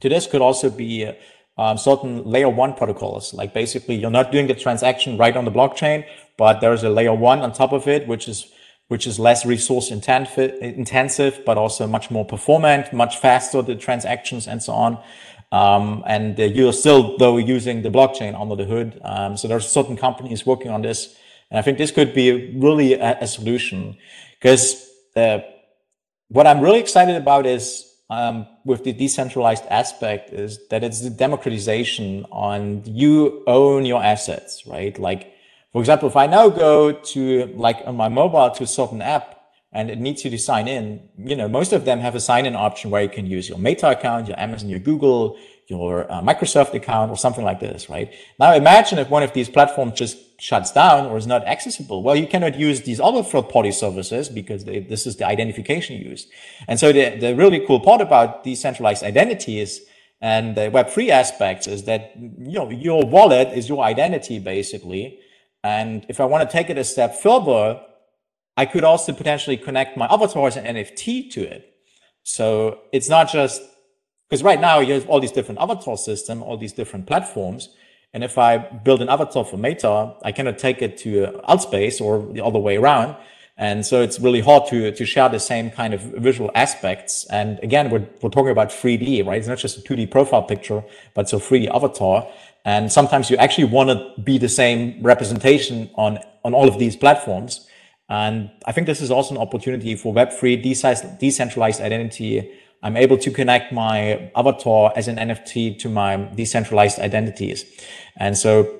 to 0.00 0.08
this 0.08 0.26
could 0.26 0.40
also 0.40 0.70
be 0.70 1.10
um, 1.58 1.76
certain 1.76 2.24
layer 2.24 2.48
one 2.48 2.74
protocols. 2.74 3.34
Like 3.34 3.52
basically, 3.52 3.96
you're 3.96 4.10
not 4.10 4.32
doing 4.32 4.46
the 4.46 4.54
transaction 4.54 5.18
right 5.18 5.36
on 5.36 5.44
the 5.44 5.50
blockchain, 5.50 6.06
but 6.36 6.60
there's 6.60 6.84
a 6.84 6.90
layer 6.90 7.14
one 7.14 7.40
on 7.40 7.52
top 7.52 7.72
of 7.72 7.88
it, 7.88 8.06
which 8.06 8.28
is 8.28 8.50
which 8.86 9.06
is 9.06 9.18
less 9.18 9.44
resource 9.44 9.90
intensive, 9.90 11.42
but 11.44 11.58
also 11.58 11.86
much 11.86 12.10
more 12.10 12.24
performant, 12.24 12.90
much 12.90 13.18
faster 13.18 13.60
the 13.60 13.76
transactions 13.76 14.48
and 14.48 14.62
so 14.62 14.72
on. 14.72 14.98
Um, 15.52 16.02
and 16.06 16.38
you're 16.38 16.72
still 16.72 17.18
though 17.18 17.36
using 17.36 17.82
the 17.82 17.90
blockchain 17.90 18.38
under 18.38 18.56
the 18.56 18.64
hood. 18.64 18.98
Um, 19.04 19.36
so 19.36 19.46
there's 19.46 19.68
certain 19.68 19.96
companies 19.96 20.46
working 20.46 20.70
on 20.70 20.80
this, 20.82 21.16
and 21.50 21.58
I 21.58 21.62
think 21.62 21.76
this 21.76 21.90
could 21.90 22.14
be 22.14 22.54
really 22.56 22.94
a, 22.94 23.18
a 23.20 23.26
solution 23.26 23.98
because 24.40 24.88
uh, 25.16 25.40
what 26.28 26.46
I'm 26.46 26.60
really 26.60 26.80
excited 26.80 27.16
about 27.16 27.46
is 27.46 27.87
um, 28.10 28.46
with 28.64 28.84
the 28.84 28.92
decentralized 28.92 29.64
aspect 29.70 30.32
is 30.32 30.66
that 30.68 30.82
it's 30.82 31.02
the 31.02 31.10
democratization 31.10 32.24
on 32.30 32.82
you 32.86 33.42
own 33.46 33.84
your 33.84 34.02
assets, 34.02 34.66
right? 34.66 34.98
Like 34.98 35.34
for 35.72 35.80
example, 35.80 36.08
if 36.08 36.16
I 36.16 36.26
now 36.26 36.48
go 36.48 36.92
to 36.92 37.46
like 37.54 37.76
on 37.86 37.96
my 37.96 38.08
mobile 38.08 38.50
to 38.50 38.64
a 38.64 38.66
certain 38.66 39.02
app 39.02 39.40
and 39.72 39.90
it 39.90 39.98
needs 39.98 40.24
you 40.24 40.30
to 40.30 40.38
sign 40.38 40.66
in, 40.66 41.08
you 41.18 41.36
know, 41.36 41.46
most 41.46 41.72
of 41.72 41.84
them 41.84 42.00
have 42.00 42.14
a 42.14 42.20
sign 42.20 42.46
in 42.46 42.56
option 42.56 42.90
where 42.90 43.02
you 43.02 43.08
can 43.08 43.26
use 43.26 43.48
your 43.48 43.58
Meta 43.58 43.90
account, 43.90 44.28
your 44.28 44.40
Amazon, 44.40 44.70
your 44.70 44.78
Google, 44.78 45.36
your 45.68 46.10
uh, 46.10 46.22
Microsoft 46.22 46.72
account 46.72 47.10
or 47.10 47.16
something 47.16 47.44
like 47.44 47.60
this, 47.60 47.90
right? 47.90 48.12
Now 48.40 48.54
imagine 48.54 48.98
if 48.98 49.10
one 49.10 49.22
of 49.22 49.34
these 49.34 49.50
platforms 49.50 49.98
just 49.98 50.16
shuts 50.40 50.72
down 50.72 51.06
or 51.06 51.18
is 51.18 51.26
not 51.26 51.46
accessible. 51.46 52.02
Well, 52.02 52.16
you 52.16 52.26
cannot 52.26 52.58
use 52.58 52.82
these 52.82 53.00
other 53.00 53.22
third 53.22 53.50
party 53.50 53.72
services 53.72 54.30
because 54.30 54.64
they, 54.64 54.80
this 54.80 55.06
is 55.06 55.16
the 55.16 55.26
identification 55.26 55.96
used. 55.96 56.28
And 56.66 56.80
so 56.80 56.90
the, 56.90 57.16
the 57.18 57.36
really 57.36 57.64
cool 57.66 57.80
part 57.80 58.00
about 58.00 58.44
decentralized 58.44 59.02
identity 59.02 59.60
is 59.60 59.84
and 60.20 60.56
the 60.56 60.62
Web3 60.62 61.10
aspects 61.10 61.68
is 61.68 61.84
that, 61.84 62.12
you 62.16 62.58
know, 62.58 62.70
your 62.70 63.04
wallet 63.06 63.56
is 63.56 63.68
your 63.68 63.84
identity 63.84 64.38
basically. 64.38 65.20
And 65.62 66.04
if 66.08 66.18
I 66.18 66.24
want 66.24 66.48
to 66.48 66.52
take 66.52 66.70
it 66.70 66.78
a 66.78 66.84
step 66.84 67.14
further, 67.14 67.80
I 68.56 68.64
could 68.66 68.84
also 68.84 69.12
potentially 69.12 69.56
connect 69.56 69.96
my 69.96 70.06
avatar 70.06 70.46
as 70.46 70.56
an 70.56 70.64
NFT 70.64 71.30
to 71.32 71.42
it. 71.42 71.74
So 72.24 72.80
it's 72.92 73.08
not 73.08 73.30
just 73.30 73.62
because 74.28 74.42
right 74.42 74.60
now 74.60 74.80
you 74.80 74.94
have 74.94 75.08
all 75.08 75.20
these 75.20 75.32
different 75.32 75.60
avatar 75.60 75.96
systems, 75.96 76.42
all 76.42 76.56
these 76.56 76.72
different 76.72 77.06
platforms. 77.06 77.70
And 78.12 78.24
if 78.24 78.38
I 78.38 78.58
build 78.58 79.02
an 79.02 79.08
avatar 79.08 79.44
for 79.44 79.56
Meta, 79.56 80.14
I 80.22 80.32
cannot 80.32 80.58
take 80.58 80.82
it 80.82 80.96
to 80.98 81.26
uh, 81.26 81.56
Altspace 81.56 82.00
or 82.00 82.30
the 82.32 82.44
other 82.44 82.58
way 82.58 82.76
around. 82.76 83.16
And 83.56 83.84
so 83.84 84.02
it's 84.02 84.20
really 84.20 84.40
hard 84.40 84.68
to, 84.68 84.92
to 84.92 85.04
share 85.04 85.28
the 85.28 85.40
same 85.40 85.70
kind 85.70 85.92
of 85.92 86.00
visual 86.00 86.50
aspects. 86.54 87.26
And 87.28 87.58
again, 87.60 87.90
we're, 87.90 88.06
we're 88.22 88.30
talking 88.30 88.50
about 88.50 88.68
3D, 88.68 89.26
right? 89.26 89.38
It's 89.38 89.48
not 89.48 89.58
just 89.58 89.78
a 89.78 89.80
2D 89.80 90.10
profile 90.10 90.44
picture, 90.44 90.84
but 91.14 91.22
it's 91.22 91.32
a 91.32 91.36
3D 91.36 91.68
avatar. 91.74 92.28
And 92.64 92.92
sometimes 92.92 93.30
you 93.30 93.36
actually 93.38 93.64
want 93.64 93.90
to 93.90 94.22
be 94.22 94.38
the 94.38 94.48
same 94.48 95.02
representation 95.02 95.90
on, 95.96 96.18
on 96.44 96.54
all 96.54 96.68
of 96.68 96.78
these 96.78 96.96
platforms. 96.96 97.66
And 98.08 98.50
I 98.64 98.72
think 98.72 98.86
this 98.86 99.00
is 99.00 99.10
also 99.10 99.34
an 99.34 99.40
opportunity 99.40 99.96
for 99.96 100.14
Web3 100.14 101.18
decentralized 101.18 101.80
identity. 101.80 102.50
I'm 102.82 102.96
able 102.96 103.18
to 103.18 103.30
connect 103.30 103.72
my 103.72 104.30
avatar 104.36 104.92
as 104.96 105.08
an 105.08 105.16
NFT 105.16 105.78
to 105.80 105.88
my 105.88 106.16
decentralized 106.34 106.98
identities. 107.00 107.64
And 108.16 108.36
so 108.36 108.78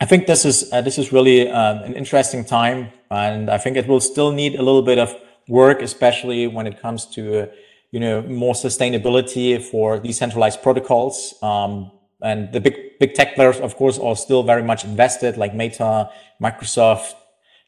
I 0.00 0.04
think 0.04 0.26
this 0.26 0.44
is 0.44 0.72
uh, 0.72 0.80
this 0.80 0.98
is 0.98 1.12
really 1.12 1.48
uh, 1.48 1.82
an 1.84 1.94
interesting 1.94 2.44
time, 2.44 2.90
and 3.08 3.48
I 3.48 3.58
think 3.58 3.76
it 3.76 3.86
will 3.86 4.00
still 4.00 4.32
need 4.32 4.56
a 4.56 4.62
little 4.62 4.82
bit 4.82 4.98
of 4.98 5.14
work, 5.48 5.80
especially 5.80 6.48
when 6.48 6.66
it 6.66 6.82
comes 6.82 7.06
to 7.14 7.42
uh, 7.42 7.46
you 7.92 8.00
know 8.00 8.22
more 8.22 8.54
sustainability 8.54 9.62
for 9.62 10.00
decentralized 10.00 10.60
protocols. 10.60 11.34
Um, 11.40 11.92
and 12.20 12.52
the 12.52 12.60
big 12.60 12.98
big 12.98 13.14
tech 13.14 13.36
players, 13.36 13.60
of 13.60 13.76
course, 13.76 13.96
are 13.96 14.16
still 14.16 14.42
very 14.42 14.64
much 14.64 14.84
invested, 14.84 15.36
like 15.36 15.54
Meta, 15.54 16.10
Microsoft, 16.40 17.14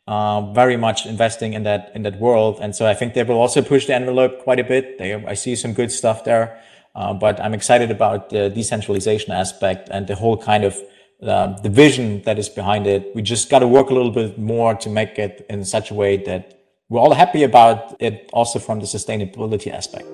uh, 0.07 0.52
very 0.52 0.76
much 0.76 1.07
investing 1.07 1.55
in 1.55 1.62
that 1.62 1.90
in 1.94 2.02
that 2.02 2.20
world. 2.20 2.59
And 2.61 2.74
so 2.76 2.86
I 2.86 2.94
think 2.94 3.14
they 3.14 3.22
will 3.22 3.38
also 3.38 3.62
push 3.62 3.86
the 3.86 3.94
envelope 3.94 4.42
quite 4.44 4.61
a 4.61 4.64
bit. 4.64 4.98
They, 4.98 5.14
I 5.14 5.34
see 5.34 5.57
some 5.57 5.72
good 5.72 5.90
stuff 5.90 6.24
there, 6.24 6.61
uh, 6.94 7.14
but 7.14 7.40
I'm 7.40 7.55
excited 7.55 7.90
about 7.90 8.30
the 8.30 8.50
decentralization 8.50 9.32
aspect 9.32 9.88
and 9.90 10.07
the 10.07 10.14
whole 10.14 10.36
kind 10.36 10.64
of 10.64 10.76
uh, 11.22 11.59
the 11.62 11.70
vision 11.70 12.22
that 12.22 12.38
is 12.38 12.48
behind 12.48 12.86
it. 12.86 13.14
We 13.14 13.22
just 13.22 13.48
got 13.48 13.61
to 13.61 13.68
work 13.68 13.90
a 13.90 13.94
little 13.94 14.11
bit 14.11 14.38
more 14.38 14.74
to 14.74 14.90
make 14.90 15.18
it 15.18 15.46
in 15.48 15.64
such 15.64 15.90
a 15.90 15.94
way 15.94 16.18
that 16.24 16.61
we're 16.90 17.00
all 17.00 17.14
happy 17.14 17.44
about 17.44 17.96
it, 17.98 18.28
also 18.32 18.59
from 18.59 18.80
the 18.80 18.86
sustainability 18.86 19.72
aspect. 19.72 20.07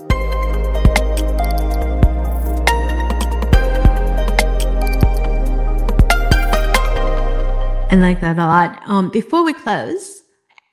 I 7.92 7.96
like 7.96 8.20
that 8.20 8.38
a 8.38 8.46
lot. 8.46 8.80
Um, 8.86 9.08
before 9.10 9.44
we 9.44 9.52
close, 9.52 10.22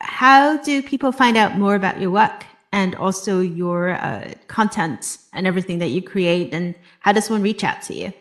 how 0.01 0.57
do 0.57 0.83
people 0.83 1.11
find 1.11 1.35
out 1.35 1.57
more 1.57 1.73
about 1.73 1.99
your 1.99 2.11
work 2.11 2.45
and 2.71 2.93
also 2.93 3.41
your 3.41 3.93
uh, 3.93 4.33
content 4.47 5.17
and 5.33 5.47
everything 5.47 5.79
that 5.79 5.87
you 5.87 6.03
create? 6.03 6.53
And 6.53 6.75
how 6.99 7.13
does 7.13 7.27
one 7.27 7.41
reach 7.41 7.63
out 7.63 7.81
to 7.83 7.95
you? 7.95 8.13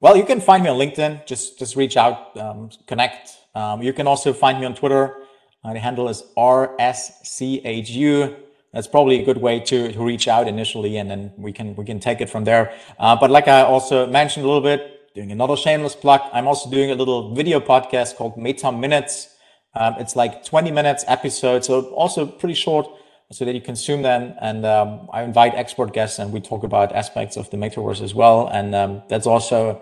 Well, 0.00 0.16
you 0.16 0.24
can 0.24 0.40
find 0.40 0.62
me 0.62 0.70
on 0.70 0.78
LinkedIn. 0.78 1.26
Just 1.26 1.58
just 1.58 1.74
reach 1.74 1.96
out, 1.96 2.36
um, 2.38 2.70
connect. 2.86 3.36
Um, 3.56 3.82
you 3.82 3.92
can 3.92 4.06
also 4.06 4.32
find 4.32 4.60
me 4.60 4.66
on 4.66 4.76
Twitter. 4.76 5.16
Uh, 5.64 5.72
the 5.72 5.80
handle 5.80 6.08
is 6.08 6.22
rschu. 6.38 8.36
That's 8.72 8.86
probably 8.86 9.20
a 9.20 9.24
good 9.24 9.38
way 9.38 9.58
to, 9.58 9.92
to 9.92 10.04
reach 10.04 10.28
out 10.28 10.46
initially, 10.46 10.96
and 10.96 11.10
then 11.10 11.32
we 11.36 11.52
can 11.52 11.74
we 11.74 11.84
can 11.84 11.98
take 11.98 12.20
it 12.20 12.30
from 12.30 12.44
there. 12.44 12.72
Uh, 13.00 13.16
but 13.16 13.30
like 13.32 13.48
I 13.48 13.62
also 13.62 14.06
mentioned 14.06 14.44
a 14.44 14.48
little 14.48 14.62
bit, 14.62 14.99
doing 15.14 15.32
another 15.32 15.56
shameless 15.56 15.94
plug. 15.94 16.20
I'm 16.32 16.46
also 16.46 16.70
doing 16.70 16.90
a 16.90 16.94
little 16.94 17.34
video 17.34 17.60
podcast 17.60 18.16
called 18.16 18.36
Meta 18.36 18.70
Minutes. 18.70 19.28
Um, 19.74 19.94
it's 19.98 20.16
like 20.16 20.44
20 20.44 20.70
minutes 20.70 21.04
episode, 21.06 21.64
so 21.64 21.82
also 21.90 22.26
pretty 22.26 22.54
short, 22.54 22.88
so 23.30 23.44
that 23.44 23.54
you 23.54 23.60
consume 23.60 24.02
them. 24.02 24.34
And 24.40 24.66
um, 24.66 25.08
I 25.12 25.22
invite 25.22 25.54
expert 25.54 25.92
guests, 25.92 26.18
and 26.18 26.32
we 26.32 26.40
talk 26.40 26.64
about 26.64 26.92
aspects 26.92 27.36
of 27.36 27.50
the 27.50 27.56
metaverse 27.56 28.02
as 28.02 28.14
well. 28.14 28.48
And 28.48 28.74
um, 28.74 29.02
that's 29.08 29.26
also 29.26 29.80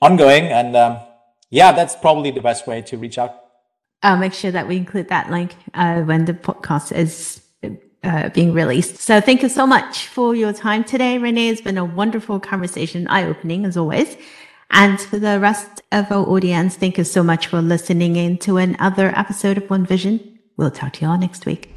ongoing. 0.00 0.44
And 0.44 0.76
um, 0.76 0.98
yeah, 1.50 1.72
that's 1.72 1.96
probably 1.96 2.30
the 2.30 2.40
best 2.40 2.66
way 2.66 2.82
to 2.82 2.98
reach 2.98 3.18
out. 3.18 3.40
I'll 4.02 4.18
make 4.18 4.34
sure 4.34 4.50
that 4.50 4.68
we 4.68 4.76
include 4.76 5.08
that 5.08 5.30
link 5.30 5.54
uh, 5.72 6.02
when 6.02 6.26
the 6.26 6.34
podcast 6.34 6.92
is 6.92 7.40
uh, 8.04 8.28
being 8.30 8.52
released. 8.52 8.98
So 8.98 9.20
thank 9.20 9.42
you 9.42 9.48
so 9.48 9.66
much 9.66 10.08
for 10.08 10.34
your 10.34 10.52
time 10.52 10.84
today, 10.84 11.16
René. 11.18 11.50
It's 11.50 11.62
been 11.62 11.78
a 11.78 11.84
wonderful 11.84 12.38
conversation, 12.38 13.06
eye 13.08 13.24
opening 13.24 13.64
as 13.64 13.76
always. 13.76 14.16
And 14.70 15.00
for 15.00 15.18
the 15.18 15.38
rest 15.40 15.82
of 15.92 16.10
our 16.10 16.26
audience, 16.26 16.76
thank 16.76 16.98
you 16.98 17.04
so 17.04 17.22
much 17.22 17.46
for 17.46 17.62
listening 17.62 18.16
in 18.16 18.38
to 18.38 18.56
another 18.56 19.12
episode 19.16 19.58
of 19.58 19.70
One 19.70 19.86
Vision. 19.86 20.38
We'll 20.56 20.70
talk 20.70 20.94
to 20.94 21.02
you 21.02 21.10
all 21.10 21.18
next 21.18 21.46
week. 21.46 21.73